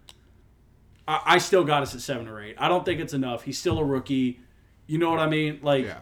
I, 1.09 1.21
I 1.25 1.39
still 1.39 1.63
got 1.65 1.83
us 1.83 1.95
at 1.95 2.01
seven 2.01 2.27
or 2.29 2.41
eight. 2.43 2.55
I 2.59 2.69
don't 2.69 2.85
think 2.85 3.01
it's 3.01 3.15
enough. 3.15 3.43
He's 3.45 3.59
still 3.59 3.79
a 3.79 3.85
rookie. 3.85 4.41
You 4.87 4.99
know 4.99 5.11
what 5.11 5.19
I 5.21 5.29
mean? 5.29 5.59
Like, 5.63 5.85
yeah, 5.87 5.99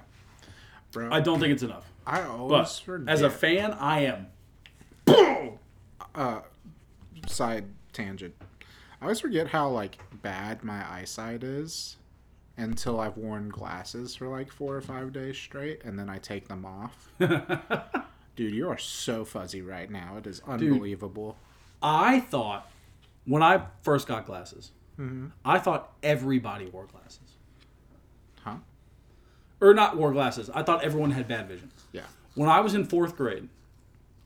bro. 0.96 1.10
I 1.12 1.20
don't 1.20 1.38
think 1.40 1.52
it's 1.52 1.62
enough. 1.62 1.84
I 2.06 2.22
always 2.22 2.50
But 2.50 2.84
forget. 2.84 3.08
as 3.12 3.22
a 3.22 3.30
fan, 3.30 3.72
I 3.72 4.00
am. 4.06 4.26
Boom. 5.04 5.58
Uh 6.14 6.40
side 7.26 7.64
tangent. 7.92 8.34
I 9.00 9.04
always 9.04 9.20
forget 9.20 9.48
how 9.48 9.68
like 9.68 9.98
bad 10.22 10.64
my 10.64 10.90
eyesight 10.90 11.42
is 11.44 11.96
until 12.56 12.98
I've 13.00 13.16
worn 13.18 13.48
glasses 13.50 14.14
for 14.16 14.28
like 14.28 14.50
four 14.50 14.74
or 14.76 14.80
five 14.80 15.12
days 15.12 15.36
straight, 15.36 15.84
and 15.84 15.98
then 15.98 16.08
I 16.08 16.18
take 16.18 16.48
them 16.48 16.64
off. 16.64 17.10
Dude, 18.36 18.54
you 18.54 18.68
are 18.70 18.78
so 18.78 19.24
fuzzy 19.24 19.60
right 19.62 19.90
now. 19.90 20.16
It 20.16 20.26
is 20.26 20.40
unbelievable. 20.46 21.36
I 21.82 22.20
thought 22.20 22.70
when 23.26 23.42
I 23.42 23.62
first 23.82 24.06
got 24.08 24.24
glasses, 24.26 24.72
I 25.44 25.58
thought 25.58 25.92
everybody 26.02 26.66
wore 26.66 26.86
glasses. 26.86 27.35
Or 29.60 29.72
not 29.74 29.96
wore 29.96 30.12
glasses. 30.12 30.50
I 30.50 30.62
thought 30.62 30.84
everyone 30.84 31.12
had 31.12 31.26
bad 31.28 31.48
vision. 31.48 31.70
Yeah. 31.92 32.02
When 32.34 32.48
I 32.48 32.60
was 32.60 32.74
in 32.74 32.84
fourth 32.84 33.16
grade, 33.16 33.48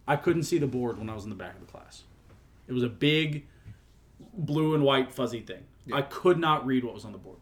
I 0.08 0.16
couldn't 0.16 0.42
see 0.42 0.58
the 0.58 0.66
board 0.66 0.98
when 0.98 1.08
I 1.08 1.14
was 1.14 1.24
in 1.24 1.30
the 1.30 1.36
back 1.36 1.54
of 1.54 1.60
the 1.60 1.70
class. 1.70 2.02
It 2.66 2.72
was 2.72 2.82
a 2.82 2.88
big 2.88 3.46
blue 4.34 4.74
and 4.74 4.82
white 4.82 5.12
fuzzy 5.12 5.40
thing. 5.40 5.64
I 5.92 6.02
could 6.02 6.38
not 6.38 6.66
read 6.66 6.84
what 6.84 6.94
was 6.94 7.04
on 7.04 7.12
the 7.12 7.18
board 7.18 7.38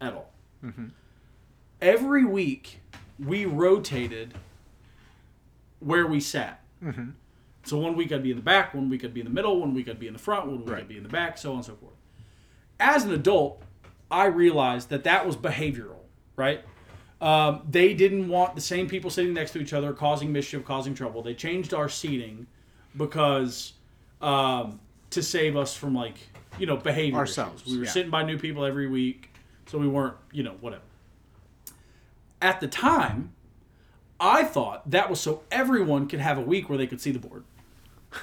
at 0.00 0.12
all. 0.12 0.30
Mm-hmm. 0.64 0.88
Every 1.80 2.24
week, 2.24 2.80
we 3.18 3.44
rotated 3.46 4.34
where 5.80 6.06
we 6.06 6.20
sat. 6.20 6.60
Mm-hmm. 6.82 7.10
So 7.64 7.76
one 7.78 7.96
week 7.96 8.12
I'd 8.12 8.22
be 8.22 8.30
in 8.30 8.36
the 8.36 8.42
back, 8.42 8.74
one 8.74 8.88
week 8.88 9.04
I'd 9.04 9.14
be 9.14 9.20
in 9.20 9.26
the 9.26 9.32
middle, 9.32 9.60
one 9.60 9.74
week 9.74 9.88
I'd 9.88 9.98
be 10.00 10.06
in 10.06 10.12
the 10.12 10.18
front, 10.18 10.46
one 10.46 10.60
week 10.60 10.70
Right. 10.70 10.80
I'd 10.80 10.88
be 10.88 10.96
in 10.96 11.02
the 11.02 11.08
back, 11.08 11.38
so 11.38 11.50
on 11.50 11.56
and 11.56 11.64
so 11.64 11.74
forth. 11.74 11.94
as 12.80 13.04
an 13.04 13.12
adult, 13.12 13.62
I 14.10 14.26
realized 14.26 14.88
that 14.90 15.04
that 15.04 15.26
was 15.26 15.36
behavioral, 15.36 16.00
right? 16.36 16.64
Um, 17.20 17.62
they 17.68 17.94
didn't 17.94 18.28
want 18.28 18.54
the 18.54 18.60
same 18.60 18.88
people 18.88 19.10
sitting 19.10 19.34
next 19.34 19.52
to 19.52 19.60
each 19.60 19.72
other 19.72 19.92
causing 19.92 20.32
mischief, 20.32 20.64
causing 20.64 20.94
trouble. 20.94 21.22
They 21.22 21.34
changed 21.34 21.74
our 21.74 21.88
seating 21.88 22.46
because 22.96 23.72
um, 24.20 24.80
to 25.10 25.22
save 25.22 25.56
us 25.56 25.74
from 25.74 25.94
like 25.94 26.16
you 26.58 26.66
know 26.66 26.76
behavior 26.76 27.18
Ourselves, 27.18 27.62
issues. 27.62 27.72
We 27.72 27.78
were 27.78 27.84
yeah. 27.86 27.90
sitting 27.90 28.10
by 28.10 28.22
new 28.22 28.38
people 28.38 28.64
every 28.64 28.88
week, 28.88 29.30
so 29.66 29.78
we 29.78 29.88
weren't 29.88 30.14
you 30.32 30.42
know 30.42 30.54
whatever. 30.60 30.82
At 32.40 32.60
the 32.60 32.68
time, 32.68 33.32
I 34.20 34.44
thought 34.44 34.88
that 34.90 35.10
was 35.10 35.20
so 35.20 35.42
everyone 35.50 36.06
could 36.06 36.20
have 36.20 36.38
a 36.38 36.42
week 36.42 36.68
where 36.68 36.78
they 36.78 36.86
could 36.86 37.00
see 37.00 37.10
the 37.10 37.18
board. 37.18 37.44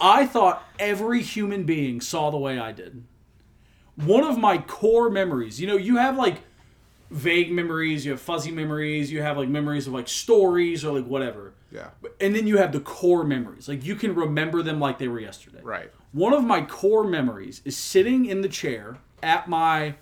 I 0.00 0.26
thought 0.26 0.64
every 0.78 1.22
human 1.22 1.64
being 1.64 2.00
saw 2.00 2.30
the 2.30 2.36
way 2.36 2.58
I 2.58 2.70
did. 2.70 3.02
One 3.96 4.24
of 4.24 4.38
my 4.38 4.58
core 4.58 5.10
memories, 5.10 5.60
you 5.60 5.66
know, 5.66 5.76
you 5.76 5.96
have 5.96 6.16
like 6.16 6.42
vague 7.10 7.50
memories, 7.50 8.04
you 8.04 8.12
have 8.12 8.20
fuzzy 8.20 8.50
memories, 8.50 9.10
you 9.10 9.22
have 9.22 9.38
like 9.38 9.48
memories 9.48 9.86
of 9.86 9.92
like 9.92 10.08
stories 10.08 10.84
or 10.84 10.98
like 10.98 11.06
whatever. 11.06 11.54
Yeah. 11.70 11.90
And 12.20 12.34
then 12.34 12.46
you 12.46 12.58
have 12.58 12.72
the 12.72 12.80
core 12.80 13.24
memories. 13.24 13.68
Like 13.68 13.84
you 13.84 13.94
can 13.94 14.14
remember 14.14 14.62
them 14.62 14.80
like 14.80 14.98
they 14.98 15.08
were 15.08 15.20
yesterday. 15.20 15.60
Right. 15.62 15.90
One 16.12 16.32
of 16.32 16.44
my 16.44 16.62
core 16.62 17.04
memories 17.04 17.62
is 17.64 17.76
sitting 17.76 18.26
in 18.26 18.40
the 18.40 18.48
chair 18.48 18.98
at 19.22 19.48
my 19.48 19.94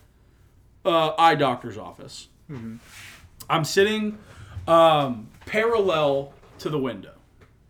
uh, 0.84 1.12
eye 1.18 1.34
doctor's 1.34 1.78
office. 1.78 2.28
I'm 3.48 3.64
sitting 3.64 4.18
um, 4.66 5.28
parallel 5.46 6.32
to 6.58 6.68
the 6.68 6.78
window. 6.78 7.12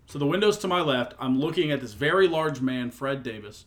So 0.07 0.19
the 0.19 0.27
window's 0.27 0.59
to 0.59 0.69
my 0.69 0.81
left. 0.81 1.15
I'm 1.19 1.41
looking 1.41 1.71
at 1.71 1.81
this 1.81 1.95
very 1.95 2.29
large 2.29 2.61
man, 2.61 2.91
Fred 2.91 3.23
Davis, 3.23 3.65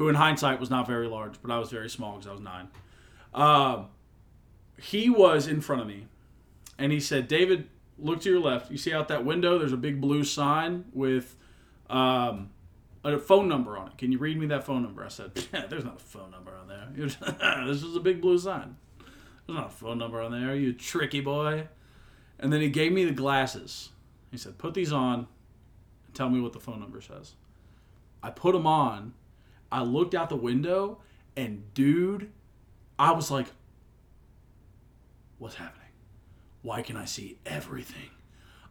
who 0.00 0.08
in 0.08 0.14
hindsight 0.14 0.58
was 0.58 0.70
not 0.70 0.86
very 0.86 1.06
large, 1.06 1.34
but 1.42 1.50
I 1.50 1.58
was 1.58 1.68
very 1.68 1.90
small 1.90 2.12
because 2.12 2.26
I 2.26 2.32
was 2.32 2.40
nine. 2.40 2.68
Um, 3.34 3.88
he 4.80 5.10
was 5.10 5.46
in 5.46 5.60
front 5.60 5.82
of 5.82 5.88
me, 5.88 6.06
and 6.78 6.90
he 6.90 6.98
said, 6.98 7.28
"David, 7.28 7.68
look 7.98 8.22
to 8.22 8.30
your 8.30 8.40
left. 8.40 8.70
You 8.70 8.78
see 8.78 8.94
out 8.94 9.08
that 9.08 9.26
window? 9.26 9.58
There's 9.58 9.74
a 9.74 9.76
big 9.76 10.00
blue 10.00 10.24
sign 10.24 10.86
with 10.94 11.36
um, 11.90 12.48
a 13.04 13.18
phone 13.18 13.46
number 13.46 13.76
on 13.76 13.88
it. 13.88 13.98
Can 13.98 14.10
you 14.10 14.16
read 14.16 14.38
me 14.38 14.46
that 14.46 14.64
phone 14.64 14.82
number?" 14.82 15.04
I 15.04 15.08
said, 15.08 15.34
"There's 15.68 15.84
not 15.84 15.96
a 15.96 16.02
phone 16.02 16.30
number 16.30 16.52
on 16.56 16.66
there. 16.66 16.88
this 17.66 17.82
is 17.82 17.94
a 17.94 18.00
big 18.00 18.22
blue 18.22 18.38
sign. 18.38 18.76
There's 19.46 19.58
not 19.58 19.66
a 19.66 19.70
phone 19.70 19.98
number 19.98 20.22
on 20.22 20.32
there. 20.32 20.54
You 20.54 20.72
tricky 20.72 21.20
boy." 21.20 21.68
And 22.38 22.50
then 22.50 22.62
he 22.62 22.70
gave 22.70 22.90
me 22.90 23.04
the 23.04 23.12
glasses. 23.12 23.90
He 24.30 24.38
said, 24.38 24.56
"Put 24.56 24.72
these 24.72 24.94
on 24.94 25.26
and 26.06 26.14
tell 26.14 26.30
me 26.30 26.40
what 26.40 26.54
the 26.54 26.60
phone 26.60 26.80
number 26.80 27.02
says." 27.02 27.34
I 28.22 28.30
put 28.30 28.52
them 28.52 28.66
on. 28.66 29.12
I 29.72 29.82
looked 29.82 30.14
out 30.14 30.28
the 30.28 30.36
window, 30.36 31.00
and 31.36 31.72
dude, 31.74 32.30
I 32.98 33.12
was 33.12 33.30
like, 33.30 33.46
"What's 35.38 35.54
happening? 35.56 35.88
Why 36.62 36.82
can 36.82 36.96
I 36.96 37.04
see 37.04 37.38
everything?" 37.46 38.10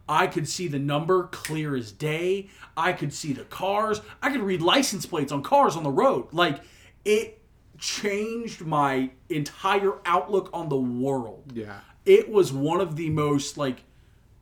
I 0.08 0.26
could 0.26 0.48
see 0.48 0.66
the 0.66 0.78
number 0.78 1.24
clear 1.28 1.76
as 1.76 1.92
day. 1.92 2.48
I 2.76 2.92
could 2.92 3.12
see 3.12 3.32
the 3.32 3.44
cars. 3.44 4.00
I 4.20 4.30
could 4.30 4.40
read 4.40 4.60
license 4.60 5.06
plates 5.06 5.30
on 5.30 5.42
cars 5.42 5.76
on 5.76 5.84
the 5.84 5.90
road. 5.90 6.32
Like 6.32 6.60
it 7.04 7.40
changed 7.78 8.62
my 8.62 9.10
entire 9.28 9.92
outlook 10.04 10.50
on 10.52 10.68
the 10.68 10.76
world 10.76 11.52
Yeah. 11.54 11.78
it 12.04 12.28
was 12.28 12.52
one 12.52 12.78
of 12.82 12.96
the 12.96 13.08
most 13.08 13.56
like 13.56 13.84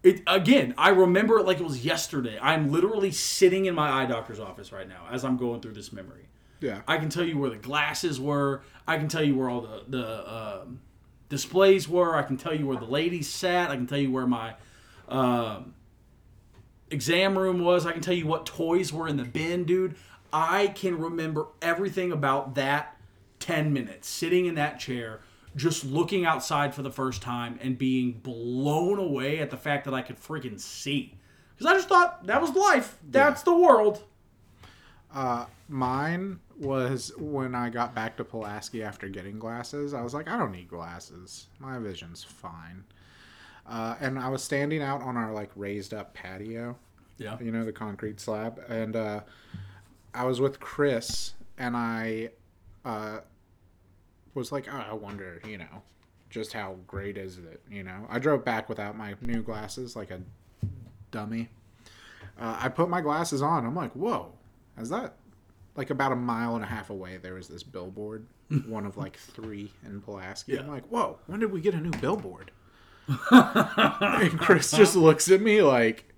it 0.03 0.23
again 0.27 0.75
i 0.77 0.89
remember 0.89 1.39
it 1.39 1.47
like 1.47 1.61
it 1.61 1.63
was 1.65 1.85
yesterday 1.85 2.37
i'm 2.43 2.73
literally 2.73 3.13
sitting 3.13 3.67
in 3.67 3.77
my 3.77 3.89
eye 4.03 4.07
doctor's 4.07 4.41
office 4.41 4.73
right 4.73 4.89
now 4.89 5.07
as 5.09 5.25
i'm 5.25 5.37
going 5.37 5.61
through 5.61 5.75
this 5.75 5.93
memory 5.93 6.27
Yeah. 6.61 6.81
i 6.89 6.97
can 6.97 7.09
tell 7.09 7.25
you 7.25 7.39
where 7.39 7.51
the 7.51 7.57
glasses 7.57 8.21
were. 8.21 8.63
I 8.87 8.97
can 8.97 9.09
tell 9.09 9.23
you 9.23 9.37
where 9.37 9.49
all 9.49 9.61
the 9.61 9.83
the 9.89 10.35
um, 10.35 10.81
displays 11.29 11.89
were. 11.89 12.17
I 12.17 12.23
can 12.23 12.37
tell 12.37 12.55
you 12.55 12.67
where 12.67 12.79
the 12.79 12.87
ladies 12.87 13.29
sat. 13.29 13.71
I 13.71 13.77
can 13.77 13.87
tell 13.87 13.99
you 13.99 14.11
where 14.11 14.27
my 14.27 14.55
um, 15.09 15.75
exam 16.91 17.39
room 17.39 17.61
was. 17.61 17.87
I 17.87 17.93
can 17.93 18.01
tell 18.01 18.15
you 18.15 18.27
what 18.27 18.47
toys 18.47 18.93
were 18.93 19.07
in 19.09 19.17
the 19.17 19.25
bin 19.25 19.65
dude. 19.65 19.95
I 20.33 20.69
can 20.69 20.99
remember 20.99 21.47
everything 21.63 22.13
about 22.13 22.55
that 22.57 22.97
10 23.41 23.73
minutes 23.73 24.09
sitting 24.09 24.47
in 24.47 24.57
that 24.57 24.79
chair 24.79 25.21
just 25.57 25.85
looking 25.85 26.27
outside 26.27 26.75
for 26.75 26.83
the 26.83 26.91
first 26.91 27.23
time 27.23 27.59
and 27.63 27.79
being 27.79 28.13
blown 28.13 28.99
away 28.99 29.39
at 29.39 29.51
the 29.51 29.57
fact 29.57 29.85
that 29.85 29.95
i 29.95 30.03
could 30.03 30.17
freaking 30.21 30.61
see. 30.61 31.15
Because 31.57 31.73
i 31.73 31.75
just 31.77 31.89
thought 31.89 32.27
that 32.27 32.41
was 32.41 32.55
life. 32.55 32.99
That's 33.09 33.43
the 33.43 33.57
world 33.57 34.03
Uh, 35.15 35.47
mine 35.69 36.39
was 36.59 37.13
when 37.19 37.55
I 37.55 37.71
got 37.71 37.95
back 37.95 38.17
to 38.19 38.25
Pulaski 38.25 38.83
after 38.83 39.09
getting 39.09 39.39
glasses. 39.39 39.95
I 39.95 40.03
was 40.03 40.13
like, 40.13 40.29
I 40.29 40.37
don't 40.37 40.53
need 40.53 40.69
glasses. 40.69 41.47
My 41.59 41.79
vision's 41.79 42.23
fine. 42.23 42.85
Uh, 43.67 43.97
and 44.01 44.19
I 44.19 44.29
was 44.29 44.43
standing 44.43 44.83
out 44.83 45.03
on 45.03 45.17
our 45.17 45.33
like 45.33 45.51
raised 45.55 45.93
up 45.93 46.15
patio, 46.15 46.77
yeah 47.19 47.37
you 47.41 47.51
know, 47.51 47.65
the 47.65 47.73
concrete 47.73 48.19
slab, 48.19 48.61
and 48.69 48.97
uh, 48.97 49.21
I 50.15 50.25
was 50.25 50.41
with 50.41 50.59
Chris, 50.59 51.35
and 51.59 51.77
I 51.77 52.31
uh, 52.85 53.19
was 54.35 54.53
like, 54.53 54.73
oh, 54.73 54.85
I 54.91 54.95
wonder, 54.95 55.43
you 55.47 55.59
know, 55.59 55.83
just 56.31 56.55
how 56.55 56.77
great 56.87 57.19
is 57.19 57.37
it? 57.37 57.61
You 57.71 57.83
know, 57.83 58.07
I 58.09 58.19
drove 58.19 58.43
back 58.43 58.71
without 58.71 58.97
my 58.97 59.15
new 59.21 59.43
glasses, 59.43 59.95
like 59.95 60.11
a 60.11 60.21
dummy. 61.11 61.51
Uh, 62.41 62.57
I 62.59 62.69
put 62.69 62.89
my 62.89 63.03
glasses 63.03 63.43
on. 63.43 63.67
I'm 63.67 63.75
like, 63.75 63.93
whoa, 63.93 64.33
is 64.81 64.89
that 64.91 65.15
like 65.77 65.91
about 65.91 66.13
a 66.13 66.17
mile 66.17 66.55
and 66.57 66.65
a 66.65 66.69
half 66.69 66.91
away? 66.91 67.19
There 67.19 67.35
was 67.35 67.49
this 67.49 67.63
billboard, 67.63 68.27
one 68.67 68.87
of 68.87 68.97
like 68.97 69.17
three 69.17 69.73
in 69.85 70.01
Pulaski. 70.01 70.59
I'm 70.59 70.69
like, 70.69 70.87
whoa, 70.87 71.19
when 71.27 71.41
did 71.41 71.53
we 71.53 71.61
get 71.61 71.75
a 71.75 71.81
new 71.81 71.91
billboard? 72.01 72.51
and 73.31 74.39
Chris 74.39 74.71
just 74.71 74.95
looks 74.95 75.31
at 75.31 75.41
me 75.41 75.63
like, 75.63 76.13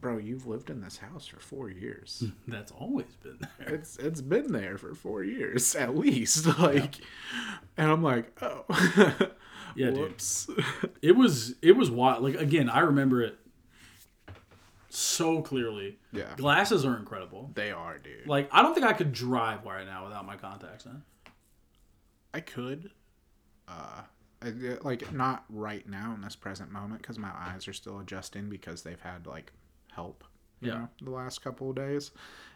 bro, 0.00 0.16
you've 0.16 0.46
lived 0.46 0.70
in 0.70 0.80
this 0.80 0.98
house 0.98 1.26
for 1.26 1.38
four 1.40 1.68
years. 1.70 2.24
that's 2.48 2.72
always 2.72 3.14
been 3.22 3.38
there 3.58 3.74
It's 3.74 3.96
it's 3.98 4.20
been 4.22 4.52
there 4.52 4.78
for 4.78 4.94
four 4.94 5.22
years 5.24 5.74
at 5.74 5.96
least. 5.96 6.46
Like, 6.58 6.96
and 7.76 7.90
I'm 7.90 8.02
like, 8.02 8.32
oh, 8.42 8.64
Yeah, 9.74 9.90
dude. 9.90 10.14
it 11.02 11.12
was 11.14 11.54
it 11.62 11.72
was 11.76 11.90
wild 11.90 12.22
like 12.24 12.34
again 12.36 12.68
i 12.68 12.80
remember 12.80 13.22
it 13.22 13.38
so 14.90 15.42
clearly 15.42 15.98
Yeah. 16.12 16.34
glasses 16.36 16.84
are 16.84 16.96
incredible 16.96 17.50
they 17.54 17.70
are, 17.70 17.98
dude. 17.98 18.26
like 18.26 18.48
i 18.52 18.62
don't 18.62 18.74
think 18.74 18.86
i 18.86 18.92
could 18.92 19.12
drive 19.12 19.64
right 19.66 19.84
now 19.86 20.04
without 20.04 20.24
my 20.26 20.36
contacts 20.36 20.86
in 20.86 21.02
I 22.34 22.40
could, 22.40 22.90
uh, 23.66 24.02
I- 24.42 24.78
like 24.82 25.12
not 25.12 25.44
right 25.48 25.88
now 25.88 26.12
in 26.14 26.20
this 26.20 26.36
present 26.36 26.70
moment 26.70 27.00
because 27.00 27.18
my 27.18 27.32
eyes 27.34 27.66
are 27.66 27.72
still 27.72 27.98
adjusting 28.00 28.50
because 28.50 28.82
they've 28.82 29.00
had 29.00 29.26
like 29.26 29.50
help. 29.92 30.24
You 30.60 30.68
Yeah. 30.68 30.78
know, 30.78 30.88
the 31.00 31.10
last 31.10 31.40
couple 31.40 31.70
of 31.70 31.76
days, 31.76 32.10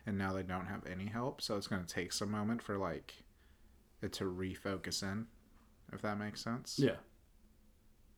and 0.04 0.18
now 0.18 0.34
they 0.34 0.42
don't 0.42 0.66
have 0.66 0.86
any 0.86 1.06
help. 1.06 1.40
So 1.40 1.56
it's 1.56 1.66
gonna 1.68 1.84
take 1.86 2.12
some 2.12 2.30
moment 2.30 2.62
for 2.62 2.76
like 2.76 3.24
it 4.02 4.12
to 4.14 4.24
refocus 4.24 5.02
in, 5.02 5.26
if 5.92 6.02
that 6.02 6.18
makes 6.18 6.42
sense. 6.42 6.78
yeah 6.78 6.96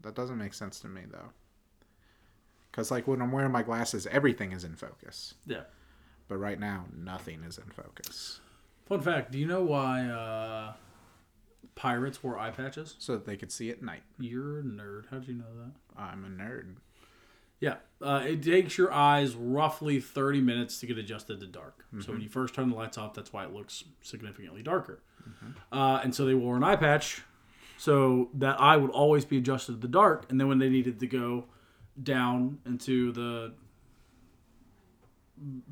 That 0.01 0.17
doesn't 0.17 0.37
make 0.37 0.55
sense 0.55 0.81
to 0.81 0.89
me 0.89 1.05
though. 1.09 1.31
Because 2.75 2.91
like 2.91 3.07
when 3.07 3.23
I'm 3.23 3.31
wearing 3.31 3.53
my 3.53 3.63
glasses, 3.63 4.05
everything 4.11 4.51
is 4.51 4.65
in 4.65 4.75
focus. 4.75 5.35
yeah 5.47 5.61
But 6.27 6.39
right 6.39 6.59
now, 6.59 6.87
nothing 6.97 7.45
is 7.45 7.57
in 7.59 7.71
focus. 7.71 8.41
fun 8.89 9.01
fact 9.01 9.31
do 9.31 9.39
you 9.39 9.47
know 9.47 9.63
why 9.63 10.07
uh 10.07 10.73
pirates 11.77 12.23
wore 12.23 12.39
eye 12.39 12.51
patches 12.51 12.95
So 12.99 13.13
that 13.13 13.27
they 13.27 13.37
could 13.37 13.51
see 13.53 13.71
at 13.71 13.83
night. 13.83 14.03
you're 14.19 14.59
a 14.61 14.63
nerd 14.63 15.05
how'd 15.11 15.27
you 15.29 15.35
know 15.35 15.45
that 15.63 15.73
I'm 15.97 16.25
a 16.25 16.29
nerd. 16.29 16.75
Yeah, 17.61 17.77
uh, 18.03 18.23
it 18.27 18.43
takes 18.43 18.77
your 18.77 18.93
eyes 18.93 19.35
roughly 19.37 19.99
30 20.01 20.41
minutes 20.43 20.81
to 20.81 20.87
get 20.87 20.99
adjusted 20.99 21.41
to 21.41 21.47
dark. 21.47 21.87
So 22.01 22.13
when 22.13 22.21
you 22.21 22.29
first 22.29 22.53
turn 22.55 22.69
the 22.69 22.75
lights 22.77 22.99
off, 22.99 23.15
that's 23.15 23.33
why 23.33 23.45
it 23.45 23.55
looks 23.55 23.85
significantly 24.03 24.63
darker. 24.63 25.01
Uh, 25.73 26.01
and 26.03 26.15
so 26.15 26.27
they 26.27 26.35
wore 26.35 26.57
an 26.57 26.65
eye 26.65 26.77
patch 26.77 27.23
so 27.79 28.29
that 28.35 28.61
eye 28.61 28.77
would 28.77 28.91
always 28.91 29.25
be 29.25 29.39
adjusted 29.39 29.73
to 29.73 29.79
the 29.79 29.89
dark. 29.89 30.27
And 30.29 30.39
then 30.39 30.49
when 30.49 30.59
they 30.59 30.69
needed 30.69 31.01
to 31.01 31.07
go 31.07 31.45
down 32.03 32.59
into 32.67 33.13
the 33.13 33.55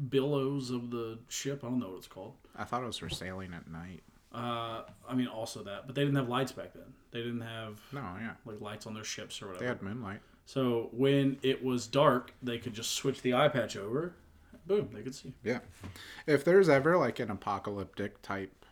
billows 0.09 0.71
of 0.71 0.91
the 0.91 1.19
ship, 1.29 1.63
I 1.65 1.69
don't 1.69 1.79
know 1.79 1.89
what 1.91 1.99
it's 1.99 2.07
called. 2.07 2.35
I 2.57 2.65
thought 2.65 2.83
it 2.83 2.87
was 2.87 2.99
for 2.99 3.09
sailing 3.09 3.55
at 3.55 3.71
night. 3.71 4.03
Uh, 4.35 4.83
I 5.09 5.15
mean, 5.15 5.27
also 5.27 5.63
that, 5.65 5.87
but 5.87 5.95
they 5.95 6.03
didn't 6.03 6.17
have 6.17 6.29
lights 6.29 6.53
back 6.53 6.73
then. 6.73 6.93
They 7.11 7.19
didn't 7.21 7.43
have 7.43 7.79
No, 7.93 8.01
yeah. 8.21 8.33
like 8.47 8.61
lights 8.61 8.87
on 8.87 8.95
their 8.95 9.05
ships 9.05 9.43
or 9.43 9.47
whatever. 9.49 9.65
They 9.65 9.69
had 9.69 9.83
moonlight. 9.83 10.21
So 10.47 10.89
when 10.93 11.39
it 11.43 11.63
was 11.63 11.87
dark, 11.87 12.33
they 12.43 12.59
could 12.59 12.73
just 12.73 12.93
switch 12.93 13.21
the 13.23 13.35
eye 13.35 13.49
patch 13.49 13.77
over. 13.77 14.15
Boom, 14.67 14.89
they 14.93 15.03
could 15.03 15.15
see. 15.15 15.35
Yeah. 15.45 15.59
If 16.27 16.45
there's 16.45 16.69
ever 16.69 16.97
like 16.97 17.19
an 17.19 17.31
apocalyptic 17.31 18.23
type 18.23 18.65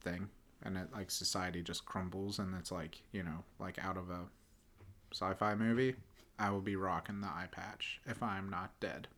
thing 0.00 0.28
and 0.62 0.76
it 0.76 0.88
like 0.94 1.10
society 1.10 1.62
just 1.62 1.84
crumbles 1.84 2.38
and 2.38 2.54
it's 2.56 2.72
like, 2.72 3.02
you 3.12 3.22
know, 3.22 3.44
like 3.58 3.78
out 3.84 3.96
of 3.96 4.08
a 4.08 4.20
sci-fi 5.12 5.54
movie, 5.54 5.94
I 6.38 6.50
will 6.50 6.60
be 6.60 6.76
rocking 6.76 7.20
the 7.20 7.28
eye 7.28 7.48
patch 7.50 8.00
if 8.06 8.22
I'm 8.22 8.50
not 8.50 8.78
dead. 8.80 9.08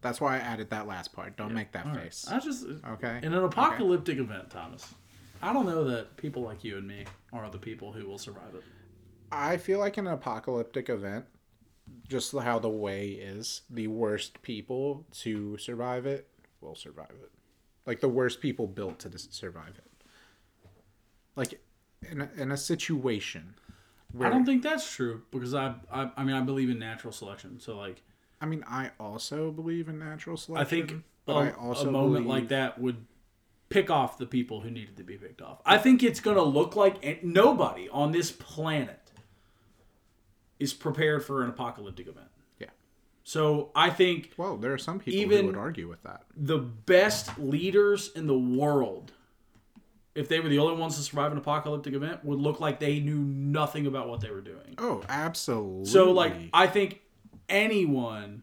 That's 0.00 0.20
why 0.20 0.36
I 0.36 0.38
added 0.38 0.70
that 0.70 0.86
last 0.86 1.12
part. 1.12 1.36
Don't 1.36 1.54
make 1.54 1.72
that 1.72 1.86
All 1.86 1.92
right. 1.92 2.02
face. 2.02 2.26
I 2.28 2.40
just 2.40 2.66
Okay. 2.86 3.20
in 3.22 3.32
an 3.32 3.44
apocalyptic 3.44 4.18
event, 4.18 4.50
Thomas. 4.50 4.94
I 5.40 5.52
don't 5.52 5.66
know 5.66 5.84
that 5.84 6.16
people 6.16 6.42
like 6.42 6.62
you 6.64 6.76
and 6.78 6.86
me 6.86 7.04
are 7.32 7.48
the 7.50 7.58
people 7.58 7.92
who 7.92 8.06
will 8.06 8.18
survive 8.18 8.54
it. 8.54 8.62
I 9.30 9.56
feel 9.56 9.78
like 9.78 9.98
in 9.98 10.06
an 10.06 10.12
apocalyptic 10.12 10.88
event, 10.88 11.24
just 12.08 12.36
how 12.36 12.58
the 12.58 12.68
way 12.68 13.08
is, 13.08 13.62
the 13.70 13.86
worst 13.88 14.42
people 14.42 15.06
to 15.20 15.56
survive 15.58 16.06
it 16.06 16.28
will 16.60 16.74
survive 16.74 17.14
it. 17.22 17.30
Like 17.86 18.00
the 18.00 18.08
worst 18.08 18.40
people 18.40 18.66
built 18.66 19.00
to 19.00 19.18
survive 19.18 19.78
it. 19.78 19.90
Like 21.34 21.60
in 22.08 22.20
a, 22.20 22.30
in 22.36 22.52
a 22.52 22.56
situation 22.56 23.54
where 24.12 24.28
I 24.28 24.30
don't 24.30 24.44
think 24.44 24.62
that's 24.62 24.90
true 24.94 25.22
because 25.30 25.54
I, 25.54 25.74
I 25.90 26.10
I 26.16 26.24
mean 26.24 26.36
I 26.36 26.40
believe 26.40 26.70
in 26.70 26.78
natural 26.78 27.12
selection. 27.12 27.60
So 27.60 27.76
like 27.76 28.02
I 28.40 28.46
mean, 28.46 28.64
I 28.66 28.90
also 28.98 29.50
believe 29.52 29.88
in 29.88 29.98
natural 29.98 30.36
selection. 30.36 30.66
I 30.66 30.68
think 30.68 31.04
but 31.26 31.32
a, 31.34 31.36
I 31.38 31.50
also 31.52 31.88
a 31.88 31.92
moment 31.92 32.26
believe- 32.26 32.42
like 32.42 32.48
that 32.48 32.80
would 32.80 33.04
pick 33.68 33.88
off 33.90 34.18
the 34.18 34.26
people 34.26 34.60
who 34.60 34.70
needed 34.70 34.96
to 34.98 35.04
be 35.04 35.16
picked 35.16 35.40
off. 35.40 35.60
I 35.64 35.78
think 35.78 36.02
it's 36.02 36.20
going 36.20 36.36
to 36.36 36.42
look 36.42 36.76
like 36.76 37.22
nobody 37.24 37.88
on 37.88 38.12
this 38.12 38.30
planet 38.30 38.98
is 40.58 40.74
prepared 40.74 41.24
for 41.24 41.42
an 41.42 41.48
apocalyptic 41.48 42.06
event. 42.06 42.28
Yeah. 42.58 42.66
So 43.24 43.70
I 43.74 43.90
think 43.90 44.32
Well, 44.36 44.56
there 44.56 44.72
are 44.72 44.78
some 44.78 44.98
people 44.98 45.20
Even- 45.20 45.40
who 45.40 45.46
would 45.46 45.56
argue 45.56 45.88
with 45.88 46.02
that. 46.02 46.24
the 46.36 46.58
best 46.58 47.38
leaders 47.38 48.10
in 48.14 48.26
the 48.26 48.38
world, 48.38 49.12
if 50.14 50.28
they 50.28 50.40
were 50.40 50.48
the 50.48 50.58
only 50.58 50.78
ones 50.78 50.96
to 50.96 51.02
survive 51.02 51.32
an 51.32 51.38
apocalyptic 51.38 51.94
event, 51.94 52.24
would 52.24 52.38
look 52.38 52.60
like 52.60 52.80
they 52.80 53.00
knew 53.00 53.18
nothing 53.18 53.86
about 53.86 54.08
what 54.08 54.20
they 54.20 54.30
were 54.30 54.40
doing. 54.40 54.74
Oh, 54.78 55.02
absolutely. 55.08 55.86
So, 55.86 56.12
like, 56.12 56.34
I 56.52 56.66
think 56.66 57.00
anyone 57.48 58.42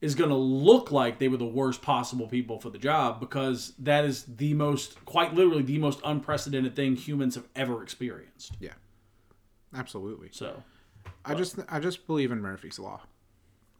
is 0.00 0.14
going 0.14 0.30
to 0.30 0.36
look 0.36 0.90
like 0.90 1.18
they 1.18 1.28
were 1.28 1.36
the 1.36 1.44
worst 1.44 1.82
possible 1.82 2.26
people 2.26 2.58
for 2.58 2.70
the 2.70 2.78
job 2.78 3.20
because 3.20 3.72
that 3.78 4.04
is 4.04 4.22
the 4.24 4.54
most, 4.54 5.04
quite 5.04 5.34
literally, 5.34 5.62
the 5.62 5.78
most 5.78 6.00
unprecedented 6.04 6.74
thing 6.74 6.96
humans 6.96 7.34
have 7.34 7.48
ever 7.54 7.82
experienced. 7.82 8.56
yeah, 8.60 8.74
absolutely. 9.74 10.28
So, 10.32 10.62
I 11.24 11.34
just 11.34 11.58
I 11.68 11.80
just 11.80 12.06
believe 12.06 12.30
in 12.32 12.40
Murphy's 12.40 12.78
law. 12.78 13.00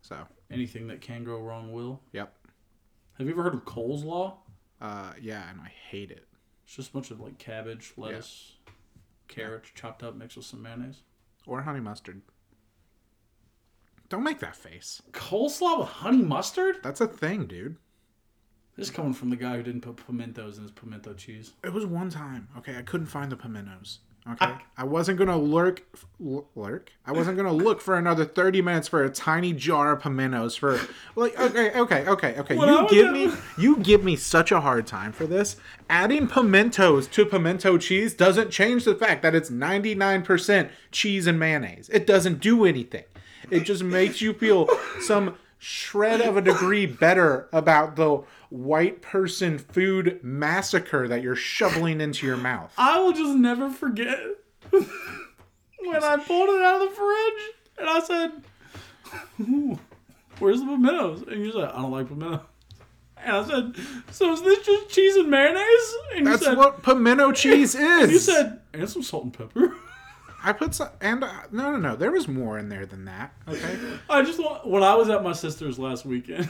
So, 0.03 0.17
anything 0.51 0.89
that 0.89 1.01
can 1.01 1.25
go 1.25 1.39
wrong 1.39 1.73
will. 1.73 2.01
yep. 2.13 2.35
Have 3.19 3.27
you 3.27 3.35
ever 3.35 3.43
heard 3.43 3.55
of 3.55 3.65
Cole's 3.67 4.03
Law? 4.03 4.39
Uh, 4.81 5.13
yeah, 5.21 5.49
and 5.51 5.61
I 5.61 5.71
hate 5.91 6.11
it. 6.11 6.27
It's 6.71 6.77
just 6.77 6.91
a 6.91 6.93
bunch 6.93 7.11
of 7.11 7.19
like 7.19 7.37
cabbage, 7.37 7.95
lettuce, 7.97 8.53
carrots 9.27 9.71
chopped 9.75 10.05
up 10.05 10.15
mixed 10.15 10.37
with 10.37 10.47
some 10.47 10.63
mayonnaise. 10.63 11.03
Or 11.45 11.63
honey 11.63 11.81
mustard. 11.81 12.23
Don't 14.09 14.23
make 14.23 14.39
that 14.39 14.55
face. 14.55 15.03
Coleslaw 15.11 15.81
with 15.81 15.89
honey 15.89 16.23
mustard? 16.23 16.77
That's 16.81 17.01
a 17.01 17.09
thing, 17.09 17.47
dude. 17.47 17.77
This 18.77 18.87
is 18.87 18.95
coming 18.95 19.15
from 19.15 19.31
the 19.31 19.37
guy 19.37 19.57
who 19.57 19.65
didn't 19.65 19.81
put 19.81 19.97
pimentos 19.97 20.59
in 20.59 20.63
his 20.63 20.71
pimento 20.71 21.13
cheese. 21.15 21.55
It 21.65 21.73
was 21.73 21.87
one 21.87 22.09
time. 22.09 22.47
Okay, 22.59 22.77
I 22.77 22.83
couldn't 22.83 23.09
find 23.09 23.33
the 23.33 23.37
pimentos. 23.37 23.99
Okay, 24.33 24.53
I 24.77 24.85
wasn't 24.85 25.19
gonna 25.19 25.37
lurk, 25.39 25.83
l- 26.25 26.47
lurk. 26.55 26.91
I 27.07 27.13
wasn't 27.13 27.37
gonna 27.37 27.53
look 27.53 27.81
for 27.81 27.97
another 27.97 28.25
thirty 28.25 28.63
minutes 28.63 28.87
for 28.89 29.03
a 29.03 29.11
tiny 29.11 29.53
jar 29.53 29.93
of 29.93 30.03
pimentos 30.03 30.57
for 30.59 30.79
like. 31.17 31.39
Okay, 31.39 31.71
okay, 31.79 32.07
okay, 32.07 32.39
okay. 32.39 32.57
I 32.59 32.65
You 32.83 32.89
give 32.89 33.07
at- 33.07 33.13
me, 33.13 33.33
you 33.59 33.77
give 33.79 34.05
me 34.05 34.17
such 34.17 34.53
a 34.53 34.61
hard 34.61 34.87
time 34.87 35.13
for 35.13 35.27
this. 35.27 35.57
Adding 35.89 36.29
pimentos 36.29 37.07
to 37.09 37.25
pimento 37.27 37.79
cheese 37.79 38.15
doesn't 38.15 38.51
change 38.51 38.85
the 38.85 38.95
fact 38.95 39.23
that 39.23 39.35
it's 39.35 39.51
ninety 39.51 39.95
nine 39.95 40.23
percent 40.23 40.71
cheese 40.93 41.27
and 41.27 41.39
mayonnaise. 41.39 41.89
It 41.93 42.07
doesn't 42.07 42.41
do 42.41 42.65
anything. 42.65 43.05
It 43.51 43.61
just 43.65 43.83
makes 43.83 44.21
you 44.21 44.33
feel 44.33 44.69
some 45.01 45.35
shred 45.59 46.21
of 46.21 46.37
a 46.37 46.41
degree 46.41 46.87
better 46.87 47.49
about 47.53 47.97
the 47.97 48.23
white 48.51 49.01
person 49.01 49.59
food 49.59 50.21
massacre 50.23 51.09
that 51.09 51.23
you're 51.23 51.37
shoveling 51.37 52.01
into 52.01 52.27
your 52.27 52.37
mouth. 52.37 52.73
I 52.77 52.99
will 53.01 53.13
just 53.13 53.37
never 53.37 53.71
forget 53.71 54.19
when 54.71 54.85
I 56.05 56.17
pulled 56.19 56.49
it 56.51 56.63
out 56.63 56.83
of 56.83 56.91
the 56.91 56.95
fridge 56.97 57.43
and 57.79 57.89
I 57.89 58.01
said, 58.01 58.33
Where's 60.39 60.61
the 60.61 60.67
pimentos? 60.67 61.23
And 61.23 61.45
you 61.45 61.53
said, 61.53 61.65
I 61.71 61.83
don't 61.83 61.91
like 61.91 62.09
pimento. 62.09 62.43
And 63.17 63.37
I 63.37 63.45
said, 63.47 63.77
So 64.11 64.33
is 64.33 64.43
this 64.43 64.65
just 64.65 64.89
cheese 64.91 65.17
and 65.17 65.31
mayonnaise? 65.31 65.95
And 66.13 66.19
you 66.21 66.25
That's 66.25 66.45
said, 66.45 66.57
what 66.57 66.83
pimento 66.83 67.33
cheese 67.33 67.75
is. 67.79 68.11
You 68.11 68.19
said, 68.19 68.61
And 68.73 68.89
some 68.89 69.03
salt 69.03 69.25
and 69.25 69.33
pepper. 69.33 69.75
I 70.43 70.55
put 70.55 70.75
some, 70.75 70.89
and 71.03 71.23
uh, 71.23 71.31
no, 71.53 71.73
no, 71.73 71.77
no. 71.77 71.97
There 71.97 72.11
was 72.11 72.27
more 72.27 72.59
in 72.59 72.71
there 72.71 72.87
than 72.87 73.05
that. 73.05 73.35
Okay. 73.47 73.77
I 74.09 74.23
just 74.23 74.39
want, 74.39 74.67
when 74.67 74.83
I 74.83 74.95
was 74.95 75.11
at 75.11 75.23
my 75.23 75.35
sister's 75.35 75.79
last 75.79 76.07
weekend. 76.07 76.49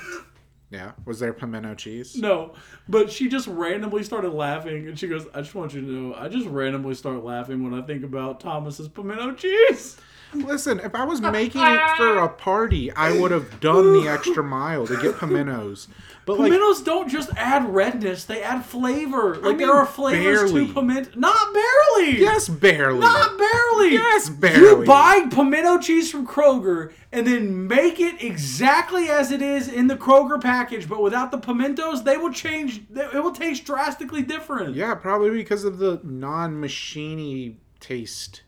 Yeah. 0.71 0.93
Was 1.05 1.19
there 1.19 1.33
pimento 1.33 1.75
cheese? 1.75 2.15
No, 2.17 2.55
but 2.89 3.11
she 3.11 3.29
just 3.29 3.49
randomly 3.49 4.05
started 4.05 4.31
laughing, 4.31 4.87
and 4.87 4.99
she 4.99 5.09
goes, 5.09 5.27
"I 5.35 5.41
just 5.41 5.55
want 5.55 5.75
you 5.75 5.81
to 5.81 5.87
know, 5.87 6.15
I 6.15 6.29
just 6.29 6.47
randomly 6.47 6.95
start 6.95 7.25
laughing 7.25 7.65
when 7.65 7.75
I 7.75 7.85
think 7.85 8.05
about 8.05 8.41
Thomas's 8.41 8.89
pimento 8.89 9.33
cheese." 9.35 9.97
Listen, 10.33 10.79
if 10.79 10.95
I 10.95 11.05
was 11.05 11.21
making 11.21 11.61
it 11.61 11.97
for 11.97 12.19
a 12.19 12.29
party, 12.29 12.93
I 12.93 13.19
would 13.19 13.33
have 13.33 13.59
done 13.59 13.93
the 13.93 14.09
extra 14.09 14.45
mile 14.45 14.87
to 14.87 14.97
get 15.01 15.17
pimentos. 15.17 15.89
But 16.27 16.39
like, 16.39 16.53
Pimentos 16.53 16.85
don't 16.85 17.09
just 17.09 17.31
add 17.37 17.75
redness; 17.75 18.25
they 18.27 18.43
add 18.43 18.65
flavor. 18.65 19.35
Like 19.35 19.59
there 19.59 19.67
mean, 19.67 19.69
are 19.71 19.87
flavors 19.87 20.53
barely. 20.53 20.69
to 20.69 20.75
pimento. 20.75 21.11
Not 21.17 21.53
barely. 21.53 22.21
yes, 22.21 22.49
barely. 22.49 23.01
Not 23.01 23.37
barely. 23.37 23.95
Yes, 23.95 24.29
barely. 24.29 24.81
You 24.81 24.85
buy 24.85 25.27
pimento 25.31 25.79
cheese 25.79 26.11
from 26.13 26.27
Kroger 26.27 26.93
and 27.13 27.27
then 27.27 27.67
make 27.67 27.99
it 27.99 28.23
exactly 28.23 29.09
as 29.09 29.33
it 29.33 29.43
is 29.43 29.67
in 29.67 29.89
the 29.89 29.97
Kroger 29.97 30.41
package, 30.41 30.60
but 30.87 31.03
without 31.03 31.31
the 31.31 31.39
pimentos, 31.39 32.05
they 32.05 32.17
will 32.17 32.33
change. 32.33 32.83
It 32.95 33.23
will 33.23 33.33
taste 33.33 33.65
drastically 33.65 34.23
different. 34.23 34.75
Yeah, 34.75 34.95
probably 34.95 35.31
because 35.31 35.65
of 35.65 35.79
the 35.79 36.01
non-machiney 36.03 37.57
taste, 37.79 38.43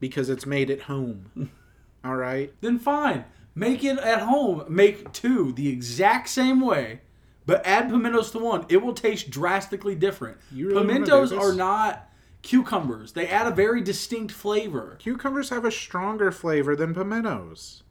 because 0.00 0.28
it's 0.28 0.46
made 0.46 0.70
at 0.70 0.82
home. 0.82 1.50
All 2.04 2.16
right. 2.16 2.52
then 2.60 2.78
fine. 2.78 3.24
Make 3.54 3.82
it 3.82 3.98
at 3.98 4.20
home. 4.20 4.64
Make 4.68 5.12
two 5.12 5.52
the 5.52 5.68
exact 5.68 6.28
same 6.28 6.60
way, 6.60 7.00
but 7.46 7.64
add 7.66 7.88
pimentos 7.88 8.30
to 8.32 8.38
one. 8.38 8.66
It 8.68 8.82
will 8.82 8.92
taste 8.92 9.30
drastically 9.30 9.94
different. 9.94 10.36
You 10.52 10.68
really 10.68 10.82
pimentos 10.82 11.32
are 11.32 11.54
not 11.54 12.08
cucumbers. 12.42 13.12
They 13.12 13.26
add 13.26 13.46
a 13.46 13.50
very 13.50 13.80
distinct 13.80 14.32
flavor. 14.32 14.96
Cucumbers 15.00 15.48
have 15.50 15.64
a 15.64 15.70
stronger 15.70 16.30
flavor 16.30 16.76
than 16.76 16.94
pimentos. 16.94 17.82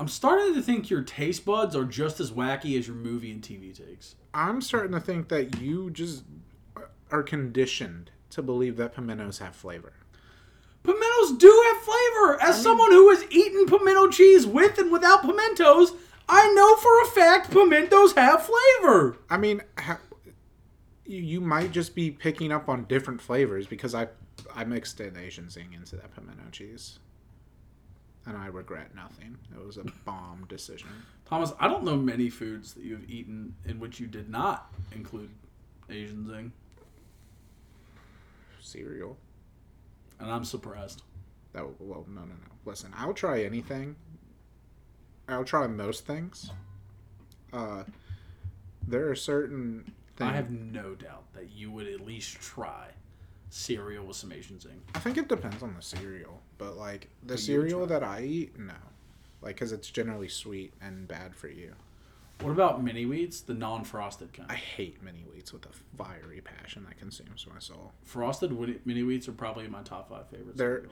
I'm 0.00 0.08
starting 0.08 0.54
to 0.54 0.62
think 0.62 0.88
your 0.88 1.02
taste 1.02 1.44
buds 1.44 1.76
are 1.76 1.84
just 1.84 2.20
as 2.20 2.30
wacky 2.30 2.78
as 2.78 2.86
your 2.86 2.96
movie 2.96 3.30
and 3.30 3.42
TV 3.42 3.76
takes. 3.76 4.14
I'm 4.32 4.62
starting 4.62 4.92
to 4.92 5.00
think 5.00 5.28
that 5.28 5.60
you 5.60 5.90
just 5.90 6.24
are 7.10 7.22
conditioned 7.22 8.10
to 8.30 8.40
believe 8.40 8.78
that 8.78 8.94
pimentos 8.94 9.40
have 9.40 9.54
flavor. 9.54 9.92
Pimentos 10.82 11.38
do 11.38 11.64
have 11.66 11.82
flavor. 11.82 12.40
As 12.40 12.62
someone 12.62 12.90
who 12.90 13.10
has 13.10 13.30
eaten 13.30 13.66
pimento 13.66 14.08
cheese 14.08 14.46
with 14.46 14.78
and 14.78 14.90
without 14.90 15.20
pimentos, 15.20 15.92
I 16.26 16.50
know 16.54 16.76
for 16.76 17.02
a 17.02 17.06
fact 17.06 17.50
pimentos 17.50 18.14
have 18.14 18.46
flavor. 18.46 19.18
I 19.28 19.36
mean, 19.36 19.60
you 21.04 21.42
might 21.42 21.72
just 21.72 21.94
be 21.94 22.10
picking 22.10 22.52
up 22.52 22.70
on 22.70 22.84
different 22.84 23.20
flavors 23.20 23.66
because 23.66 23.94
I 23.94 24.08
I 24.54 24.64
mixed 24.64 24.98
an 25.00 25.18
Asian 25.18 25.50
zing 25.50 25.74
into 25.74 25.96
that 25.96 26.14
pimento 26.14 26.44
cheese, 26.50 27.00
and 28.26 28.36
I 28.36 28.46
regret 28.46 28.94
nothing. 28.94 29.36
It 29.54 29.64
was 29.64 29.76
a 29.78 29.84
bomb 30.04 30.46
decision. 30.48 30.88
Thomas, 31.26 31.52
I 31.58 31.68
don't 31.68 31.84
know 31.84 31.96
many 31.96 32.28
foods 32.30 32.74
that 32.74 32.84
you 32.84 32.92
have 32.94 33.08
eaten 33.08 33.54
in 33.66 33.78
which 33.80 34.00
you 34.00 34.06
did 34.06 34.28
not 34.28 34.72
include 34.92 35.30
Asian 35.88 36.26
zing, 36.28 36.52
Cereal. 38.60 39.16
and 40.18 40.30
I'm 40.30 40.44
surprised. 40.44 41.02
That 41.52 41.64
well, 41.80 42.04
no, 42.08 42.20
no, 42.20 42.26
no. 42.26 42.34
Listen, 42.64 42.92
I'll 42.96 43.14
try 43.14 43.42
anything. 43.42 43.96
I'll 45.28 45.44
try 45.44 45.66
most 45.66 46.06
things. 46.06 46.50
Uh, 47.52 47.82
there 48.86 49.08
are 49.08 49.16
certain 49.16 49.92
things. 50.16 50.30
I 50.30 50.34
have 50.36 50.50
no 50.50 50.94
doubt 50.94 51.32
that 51.34 51.50
you 51.50 51.70
would 51.72 51.88
at 51.88 52.00
least 52.06 52.40
try 52.40 52.88
cereal 53.48 54.04
with 54.06 54.16
some 54.16 54.30
Asian 54.30 54.60
zing. 54.60 54.80
I 54.94 55.00
think 55.00 55.16
it 55.16 55.26
depends 55.28 55.62
on 55.62 55.74
the 55.74 55.82
cereal, 55.82 56.40
but 56.60 56.76
like 56.76 57.08
the 57.22 57.34
But 57.34 57.40
cereal 57.40 57.86
that 57.86 58.04
I 58.04 58.20
eat, 58.22 58.58
no, 58.58 58.74
like 59.42 59.56
because 59.56 59.72
it's 59.72 59.90
generally 59.90 60.28
sweet 60.28 60.74
and 60.80 61.08
bad 61.08 61.34
for 61.34 61.48
you. 61.48 61.72
What 62.42 62.50
about 62.52 62.82
mini 62.82 63.04
wheats, 63.04 63.40
the 63.44 63.54
non-frosted 63.54 64.32
kind? 64.32 64.50
I 64.50 64.54
hate 64.54 65.02
mini 65.02 65.24
wheats 65.30 65.52
with 65.52 65.66
a 65.66 65.70
fiery 66.02 66.40
passion 66.40 66.84
that 66.88 66.98
consumes 66.98 67.46
my 67.52 67.58
soul. 67.58 67.92
Frosted 68.04 68.52
mini 68.86 69.02
wheats 69.02 69.26
are 69.28 69.32
probably 69.32 69.68
my 69.68 69.82
top 69.82 70.08
five 70.10 70.28
favorites. 70.28 70.56
There, 70.56 70.84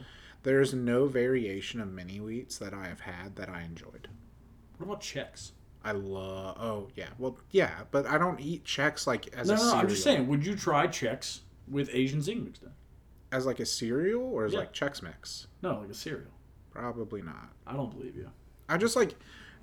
there's 0.42 0.74
no 0.74 1.06
variation 1.06 1.80
of 1.80 1.92
mini 1.92 2.18
wheats 2.18 2.58
that 2.58 2.74
I 2.74 2.86
have 2.88 3.00
had 3.00 3.36
that 3.36 3.48
I 3.48 3.62
enjoyed. 3.62 4.08
What 4.78 4.86
about 4.86 5.00
Chex? 5.00 5.52
I 5.84 5.92
love. 5.92 6.56
Oh 6.60 6.88
yeah, 6.96 7.08
well 7.18 7.38
yeah, 7.50 7.80
but 7.90 8.06
I 8.06 8.18
don't 8.18 8.40
eat 8.40 8.64
Chex 8.64 9.06
like 9.06 9.28
as 9.34 9.48
No, 9.48 9.54
a 9.54 9.56
no, 9.56 9.62
cereal. 9.62 9.78
I'm 9.80 9.88
just 9.88 10.02
saying. 10.02 10.26
Would 10.28 10.44
you 10.44 10.56
try 10.56 10.86
Chex 10.86 11.40
with 11.70 11.88
Asian 11.92 12.20
zing 12.22 12.44
mixed 12.44 12.62
in? 12.62 12.70
As 13.30 13.44
like 13.46 13.60
a 13.60 13.66
cereal 13.66 14.22
or 14.22 14.44
as 14.46 14.52
Yeah. 14.52 14.60
like 14.60 14.72
Chex 14.72 15.02
Mix? 15.02 15.46
No, 15.62 15.80
like 15.80 15.90
a 15.90 15.94
cereal. 15.94 16.30
Probably 16.70 17.22
not. 17.22 17.52
I 17.66 17.74
don't 17.74 17.90
believe 17.94 18.16
you. 18.16 18.30
I 18.68 18.76
just 18.78 18.96
like 18.96 19.14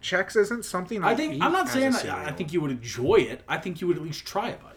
Chex 0.01 0.35
isn't 0.35 0.65
something 0.65 1.03
I, 1.03 1.11
I 1.11 1.15
think 1.15 1.41
I'm 1.41 1.51
not 1.51 1.69
saying 1.69 1.93
that 1.93 2.05
I 2.09 2.31
think 2.31 2.53
you 2.53 2.61
would 2.61 2.71
enjoy 2.71 3.15
it. 3.15 3.41
I 3.47 3.57
think 3.57 3.81
you 3.81 3.87
would 3.87 3.97
at 3.97 4.03
least 4.03 4.25
try 4.25 4.49
a 4.49 4.57
bite. 4.57 4.73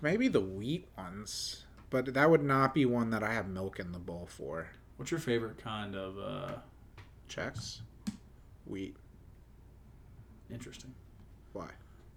maybe 0.00 0.28
the 0.28 0.40
wheat 0.40 0.88
ones, 0.96 1.64
but 1.90 2.12
that 2.14 2.28
would 2.30 2.42
not 2.42 2.74
be 2.74 2.84
one 2.86 3.10
that 3.10 3.22
I 3.22 3.32
have 3.32 3.46
milk 3.48 3.78
in 3.78 3.92
the 3.92 3.98
bowl 3.98 4.26
for. 4.28 4.68
What's 4.96 5.10
your 5.10 5.20
favorite 5.20 5.58
kind 5.58 5.94
of 5.94 6.18
uh, 6.18 6.52
Chex, 7.28 7.80
wheat. 8.64 8.96
interesting? 10.50 10.94
Why? 11.52 11.68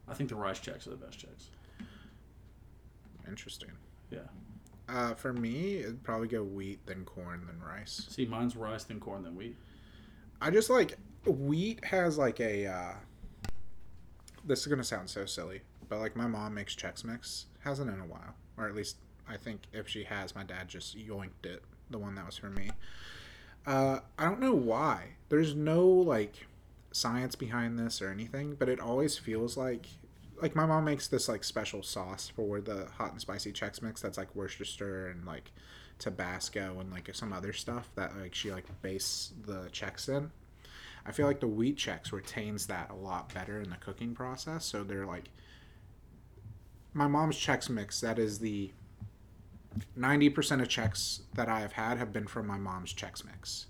I 0.07 0.13
think 0.13 0.29
the 0.29 0.35
rice 0.35 0.59
Chex 0.59 0.87
are 0.87 0.91
the 0.91 0.95
best 0.95 1.19
Chex. 1.19 1.45
Interesting. 3.27 3.69
Yeah. 4.09 4.19
Uh, 4.89 5.13
for 5.13 5.33
me, 5.33 5.79
it'd 5.79 6.03
probably 6.03 6.27
go 6.27 6.43
wheat, 6.43 6.79
then 6.85 7.03
corn, 7.03 7.43
then 7.45 7.59
rice. 7.61 8.05
See, 8.09 8.25
mine's 8.25 8.55
rice, 8.55 8.85
then 8.85 8.99
corn, 8.99 9.23
then 9.23 9.35
wheat. 9.35 9.57
I 10.41 10.49
just 10.49 10.69
like 10.69 10.97
wheat 11.25 11.83
has 11.85 12.17
like 12.17 12.39
a. 12.39 12.67
Uh, 12.67 12.93
this 14.45 14.61
is 14.61 14.67
gonna 14.67 14.83
sound 14.83 15.09
so 15.09 15.25
silly, 15.25 15.61
but 15.89 15.99
like 15.99 16.15
my 16.15 16.27
mom 16.27 16.53
makes 16.53 16.75
Chex 16.75 17.03
Mix, 17.03 17.47
hasn't 17.63 17.89
in 17.89 17.99
a 17.99 18.05
while, 18.05 18.35
or 18.57 18.67
at 18.67 18.75
least 18.75 18.97
I 19.27 19.35
think 19.35 19.61
if 19.73 19.87
she 19.87 20.05
has, 20.05 20.35
my 20.35 20.43
dad 20.43 20.69
just 20.69 20.97
yoinked 20.97 21.45
it, 21.45 21.63
the 21.89 21.97
one 21.97 22.15
that 22.15 22.25
was 22.25 22.37
for 22.37 22.49
me. 22.49 22.69
Uh, 23.65 23.99
I 24.17 24.25
don't 24.25 24.39
know 24.39 24.53
why. 24.53 25.15
There's 25.27 25.53
no 25.53 25.85
like 25.85 26.47
science 26.91 27.35
behind 27.35 27.77
this 27.77 28.01
or 28.01 28.09
anything, 28.09 28.55
but 28.57 28.69
it 28.69 28.79
always 28.79 29.17
feels 29.17 29.57
like 29.57 29.87
like 30.41 30.55
my 30.55 30.65
mom 30.65 30.85
makes 30.85 31.07
this 31.07 31.27
like 31.27 31.43
special 31.43 31.83
sauce 31.83 32.31
for 32.35 32.61
the 32.61 32.87
hot 32.97 33.11
and 33.11 33.21
spicy 33.21 33.51
Chex 33.51 33.81
Mix 33.81 34.01
that's 34.01 34.17
like 34.17 34.33
Worcestershire 34.35 35.07
and 35.07 35.25
like 35.25 35.51
Tabasco 35.99 36.79
and 36.79 36.91
like 36.91 37.09
some 37.13 37.33
other 37.33 37.53
stuff 37.53 37.89
that 37.95 38.15
like 38.17 38.35
she 38.35 38.51
like 38.51 38.65
base 38.81 39.33
the 39.45 39.69
Chex 39.71 40.09
in. 40.09 40.31
I 41.05 41.11
feel 41.11 41.25
like 41.25 41.39
the 41.39 41.47
wheat 41.47 41.77
Chex 41.77 42.11
retains 42.11 42.67
that 42.67 42.91
a 42.91 42.95
lot 42.95 43.33
better 43.33 43.61
in 43.61 43.69
the 43.69 43.77
cooking 43.77 44.13
process, 44.13 44.65
so 44.65 44.83
they're 44.83 45.05
like 45.05 45.29
my 46.93 47.07
mom's 47.07 47.37
Chex 47.37 47.69
Mix. 47.69 48.01
That 48.01 48.19
is 48.19 48.39
the 48.39 48.71
ninety 49.95 50.29
percent 50.29 50.61
of 50.61 50.67
Chex 50.67 51.21
that 51.35 51.47
I 51.47 51.61
have 51.61 51.73
had 51.73 51.97
have 51.97 52.11
been 52.13 52.27
from 52.27 52.47
my 52.47 52.57
mom's 52.57 52.93
Chex 52.93 53.25
Mix. 53.25 53.67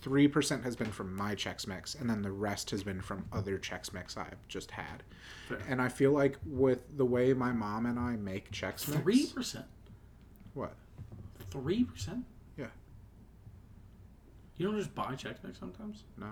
Three 0.00 0.28
percent 0.28 0.62
has 0.64 0.76
been 0.76 0.90
from 0.92 1.14
my 1.14 1.34
Chex 1.34 1.66
Mix, 1.66 1.94
and 1.94 2.08
then 2.08 2.22
the 2.22 2.30
rest 2.30 2.70
has 2.70 2.82
been 2.84 3.00
from 3.00 3.24
other 3.32 3.58
Chex 3.58 3.92
Mix 3.92 4.16
I've 4.16 4.46
just 4.48 4.70
had. 4.70 5.02
Fair. 5.48 5.58
And 5.68 5.82
I 5.82 5.88
feel 5.88 6.12
like 6.12 6.36
with 6.46 6.96
the 6.96 7.04
way 7.04 7.32
my 7.34 7.52
mom 7.52 7.86
and 7.86 7.98
I 7.98 8.16
make 8.16 8.50
Chex 8.52 8.86
Mix, 8.88 9.02
Three 9.02 9.26
percent. 9.26 9.66
what? 10.54 10.74
Three 11.50 11.84
percent. 11.84 12.24
Yeah. 12.56 12.66
You 14.56 14.66
don't 14.66 14.76
just 14.78 14.94
buy 14.94 15.14
Chex 15.14 15.42
Mix 15.44 15.58
sometimes. 15.58 16.04
No, 16.16 16.28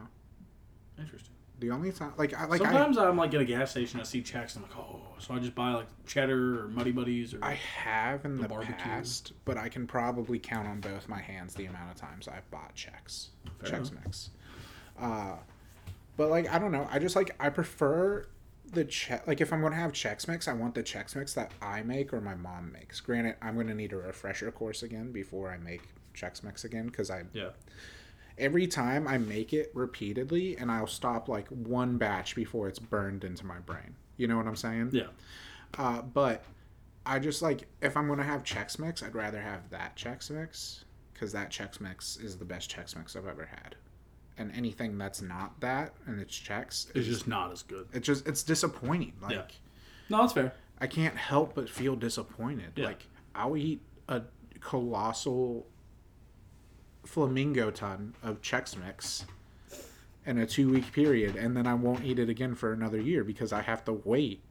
Interesting. 0.98 1.34
The 1.59 1.70
only 1.70 1.90
time 1.90 2.12
like 2.18 2.34
I 2.34 2.44
like 2.46 2.61
Sometimes 2.61 2.98
I, 2.98 3.09
am 3.09 3.16
like 3.16 3.32
at 3.32 3.40
a 3.40 3.44
gas 3.44 3.70
station, 3.70 3.98
I 3.98 4.02
see 4.02 4.20
Chex 4.22 4.57
I'm 4.57 4.62
like, 4.62 4.76
oh, 4.76 5.00
so 5.18 5.32
I 5.34 5.38
just 5.38 5.54
buy 5.54 5.72
like 5.72 5.86
cheddar 6.07 6.64
or 6.64 6.68
Muddy 6.68 6.92
Buddies 6.92 7.32
or 7.32 7.38
I 7.42 7.54
have 7.54 8.24
in 8.26 8.36
The 8.36 8.42
the, 8.42 8.48
barbecue. 8.48 8.74
past, 8.74 9.32
but 9.46 9.57
I 9.57 9.68
can 9.70 9.86
probably 9.86 10.38
count 10.38 10.68
on 10.68 10.80
both 10.80 11.09
my 11.09 11.20
hands 11.20 11.54
the 11.54 11.64
amount 11.64 11.90
of 11.90 11.96
times 11.96 12.28
I've 12.28 12.48
bought 12.50 12.74
Chex 12.74 13.28
Fair 13.61 13.70
Chex 13.70 13.90
enough. 13.90 14.04
Mix. 14.04 14.30
Uh, 14.98 15.36
but 16.18 16.28
like 16.28 16.52
I 16.52 16.59
don't 16.59 16.72
know, 16.72 16.86
I 16.90 16.98
just 16.98 17.16
like 17.16 17.34
I 17.40 17.48
prefer 17.48 18.26
the 18.72 18.84
che- 18.84 19.20
like 19.26 19.40
if 19.40 19.50
I'm 19.52 19.62
gonna 19.62 19.76
have 19.76 19.92
Chex 19.92 20.28
Mix, 20.28 20.48
I 20.48 20.52
want 20.52 20.74
the 20.74 20.82
Chex 20.82 21.16
Mix 21.16 21.32
that 21.34 21.52
I 21.62 21.82
make 21.82 22.12
or 22.12 22.20
my 22.20 22.34
mom 22.34 22.70
makes. 22.72 23.00
Granted, 23.00 23.36
I'm 23.40 23.57
gonna 23.57 23.74
need 23.74 23.92
a 23.94 23.96
refresher 23.96 24.50
course 24.50 24.82
again 24.82 25.11
before 25.11 25.50
I 25.50 25.57
make 25.57 25.82
Chex 26.14 26.42
Mix 26.42 26.64
again 26.64 26.86
because 26.86 27.11
I 27.11 27.22
yeah. 27.32 27.50
Every 28.39 28.66
time 28.66 29.07
I 29.09 29.18
make 29.18 29.53
it 29.53 29.70
repeatedly, 29.74 30.57
and 30.57 30.70
I'll 30.70 30.87
stop 30.87 31.28
like 31.28 31.49
one 31.49 31.97
batch 31.99 32.34
before 32.34 32.68
it's 32.68 32.78
burned 32.78 33.24
into 33.24 33.47
my 33.47 33.59
brain. 33.61 33.95
You 34.16 34.28
know 34.28 34.37
what 34.37 34.47
I'm 34.47 34.57
saying? 34.57 34.91
Yeah. 34.93 35.07
Uh, 35.78 36.03
but 36.03 36.45
I 37.05 37.18
just 37.18 37.43
like 37.43 37.66
if 37.82 37.97
I'm 37.97 38.09
gonna 38.09 38.22
have 38.24 38.43
Chex 38.45 38.78
Mix, 38.78 39.03
I'd 39.03 39.14
rather 39.14 39.41
have 39.41 39.68
that 39.70 39.97
Chex 39.97 40.30
Mix 40.30 40.84
because 41.12 41.32
that 41.32 41.51
Chex 41.51 41.80
Mix 41.80 42.16
is 42.16 42.37
the 42.37 42.45
best 42.45 42.70
Chex 42.74 42.97
Mix 42.97 43.16
I've 43.16 43.26
ever 43.26 43.47
had. 43.47 43.74
And 44.39 44.53
anything 44.55 44.99
that's 44.99 45.22
not 45.22 45.59
that 45.61 45.95
and 46.07 46.20
it's 46.20 46.39
Chex, 46.39 46.95
It's 46.95 47.07
just 47.07 47.26
not 47.26 47.53
as 47.53 47.62
good. 47.62 47.89
it's 47.93 48.07
just 48.07 48.26
it's 48.28 48.43
disappointing. 48.43 49.14
Like 49.22 49.32
Yeah. 49.32 49.43
No, 50.11 50.20
that's 50.20 50.32
fair. 50.34 50.53
I 50.78 50.87
can't 50.87 51.16
help 51.16 51.55
but 51.55 51.68
feel 51.70 51.97
disappointed. 51.97 52.72
Yeah. 52.76 52.87
Like 52.87 53.07
I'll 53.34 53.57
eat 53.57 53.80
a 54.09 54.22
colossal 54.61 55.66
flamingo 57.07 57.70
ton 57.70 58.14
of 58.22 58.42
Chex 58.42 58.76
Mix 58.76 59.24
in 60.26 60.38
a 60.38 60.46
two 60.46 60.70
week 60.70 60.92
period, 60.92 61.36
and 61.36 61.57
then 61.57 61.66
I 61.66 61.74
won't 61.74 62.04
eat 62.04 62.18
it 62.18 62.28
again 62.28 62.54
for 62.54 62.72
another 62.72 63.00
year 63.00 63.24
because 63.24 63.52
I 63.52 63.62
have 63.62 63.84
to 63.84 63.92
wait 63.92 64.42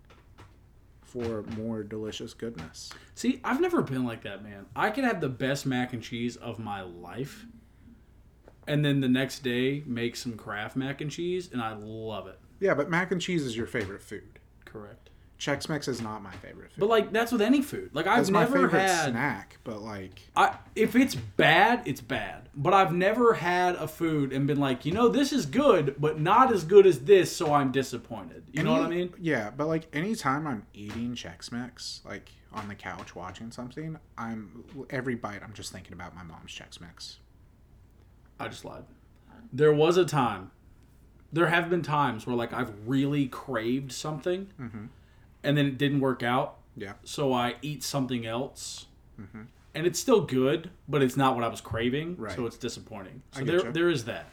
for 1.02 1.44
more 1.58 1.84
delicious 1.84 2.34
goodness. 2.34 2.92
See, 3.14 3.40
I've 3.44 3.62
never 3.62 3.82
been 3.82 4.06
like 4.06 4.24
that, 4.24 4.44
man. 4.44 4.66
I 4.76 4.90
could 4.90 5.04
have 5.04 5.22
the 5.22 5.30
best 5.30 5.66
mac 5.66 5.94
and 5.94 6.02
cheese 6.02 6.36
of 6.36 6.60
my 6.60 6.82
life, 6.82 7.46
and 8.68 8.84
then 8.84 9.02
the 9.02 9.10
next 9.10 9.44
day 9.44 9.84
make 9.86 10.16
some 10.16 10.36
Kraft 10.36 10.76
mac 10.76 11.02
and 11.02 11.12
cheese, 11.12 11.50
and 11.52 11.62
I 11.62 11.74
love 11.74 12.28
it. 12.28 12.40
Yeah, 12.60 12.74
but 12.74 12.90
mac 12.90 13.12
and 13.12 13.22
cheese 13.22 13.44
is 13.44 13.56
your 13.56 13.68
favorite 13.68 14.02
food. 14.02 14.40
Correct. 14.66 15.05
Chex 15.38 15.68
Mix 15.68 15.88
is 15.90 16.02
not 16.02 16.24
my 16.24 16.32
favorite 16.32 16.72
food. 16.72 16.80
But 16.80 16.90
like 16.90 17.12
that's 17.12 17.32
with 17.32 17.42
any 17.42 17.62
food. 17.62 17.90
Like 17.94 18.08
I've 18.08 18.18
That's 18.20 18.32
my 18.32 18.42
never 18.42 18.54
favorite 18.70 18.72
had. 18.80 19.10
snack, 19.12 19.58
but 19.66 19.82
like 19.82 20.22
I 20.36 20.58
if 20.76 20.96
it's 20.96 21.14
bad, 21.16 21.82
it's 21.86 22.00
bad. 22.02 22.48
But 22.56 22.74
I've 22.74 22.94
never 22.94 23.34
had 23.34 23.76
a 23.76 23.88
food 23.88 24.32
and 24.32 24.48
been 24.48 24.60
like, 24.62 24.86
you 24.86 24.94
know, 24.94 25.10
this 25.10 25.34
is 25.34 25.46
good, 25.46 25.96
but 26.00 26.22
not 26.22 26.54
as 26.54 26.64
good 26.64 26.86
as 26.88 27.00
this, 27.02 27.36
so 27.36 27.54
I'm 27.54 27.72
disappointed. 27.74 28.44
You 28.54 28.64
know 28.64 28.72
what 28.74 28.84
I 28.84 28.90
mean? 28.90 29.14
Yeah, 29.20 29.50
but 29.50 29.68
like 29.68 29.88
anytime 29.94 30.48
I'm 30.48 30.66
eating 30.74 31.16
Chex 31.16 31.52
Mix, 31.52 32.00
like 32.06 32.30
on 32.54 32.70
the 32.70 32.76
couch 32.76 33.14
watching 33.14 33.52
something, 33.52 33.98
I'm 34.18 34.64
every 34.90 35.16
bite 35.16 35.44
I'm 35.44 35.52
just 35.54 35.74
thinking 35.74 35.92
about 35.92 36.16
my 36.16 36.24
mom's 36.24 36.52
Chex 36.54 36.80
Mix. 36.80 37.20
I 38.40 38.48
just 38.48 38.64
lied. 38.64 38.84
There 39.52 39.74
was 39.74 39.98
a 39.98 40.06
time. 40.06 40.52
There 41.34 41.48
have 41.48 41.70
been 41.70 41.82
times 41.82 42.26
where 42.26 42.36
like 42.38 42.54
I've 42.54 42.72
really 42.88 43.28
craved 43.28 43.92
something, 43.92 44.48
Mhm. 44.60 44.88
And 45.46 45.58
then 45.58 45.66
it 45.66 45.78
didn't 45.78 46.00
work 46.02 46.24
out. 46.24 46.58
Yeah. 46.76 46.94
So 47.04 47.32
I 47.34 47.56
eat 47.62 47.84
something 47.84 48.26
else, 48.26 48.86
Mm-hmm. 49.20 49.44
and 49.74 49.88
it's 49.88 49.98
still 50.00 50.22
good, 50.22 50.70
but 50.90 51.02
it's 51.02 51.16
not 51.16 51.36
what 51.36 51.44
I 51.44 51.48
was 51.48 51.62
craving. 51.62 52.18
Right. 52.18 52.36
So 52.36 52.46
it's 52.46 52.58
disappointing. 52.58 53.22
I 53.34 53.40
So 53.40 53.46
there 53.46 53.66
you. 53.66 53.72
there 53.72 53.90
is 53.90 54.04
that. 54.06 54.26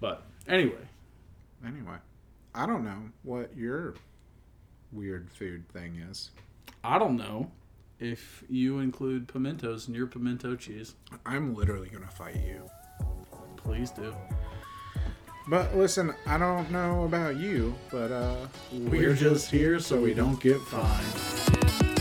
But 0.00 0.22
anyway, 0.48 0.88
Anyway, 1.66 1.96
I 2.54 2.66
don't 2.66 2.84
know 2.84 2.98
what 3.22 3.56
your 3.56 3.94
weird 4.92 5.30
food 5.30 5.68
thing 5.70 5.96
is. 6.10 6.30
I 6.84 6.98
don't 6.98 7.16
know 7.16 7.50
if 7.98 8.44
you 8.48 8.78
include 8.78 9.26
pimentos 9.26 9.88
in 9.88 9.94
your 9.94 10.06
pimento 10.06 10.54
cheese. 10.54 10.94
I'm 11.24 11.54
literally 11.54 11.88
gonna 11.88 12.06
fight 12.10 12.36
you. 12.36 12.70
Please 13.56 13.90
do. 13.90 14.14
But 15.48 15.76
listen, 15.76 16.12
I 16.26 16.38
don't 16.38 16.70
know 16.72 17.04
about 17.04 17.36
you, 17.36 17.74
but 17.90 18.10
uh, 18.10 18.46
We're 18.72 19.14
just 19.14 19.50
here 19.50 19.78
so 19.78 20.00
we 20.00 20.12
don't 20.12 20.40
get 20.40 20.60
fined. 20.60 21.95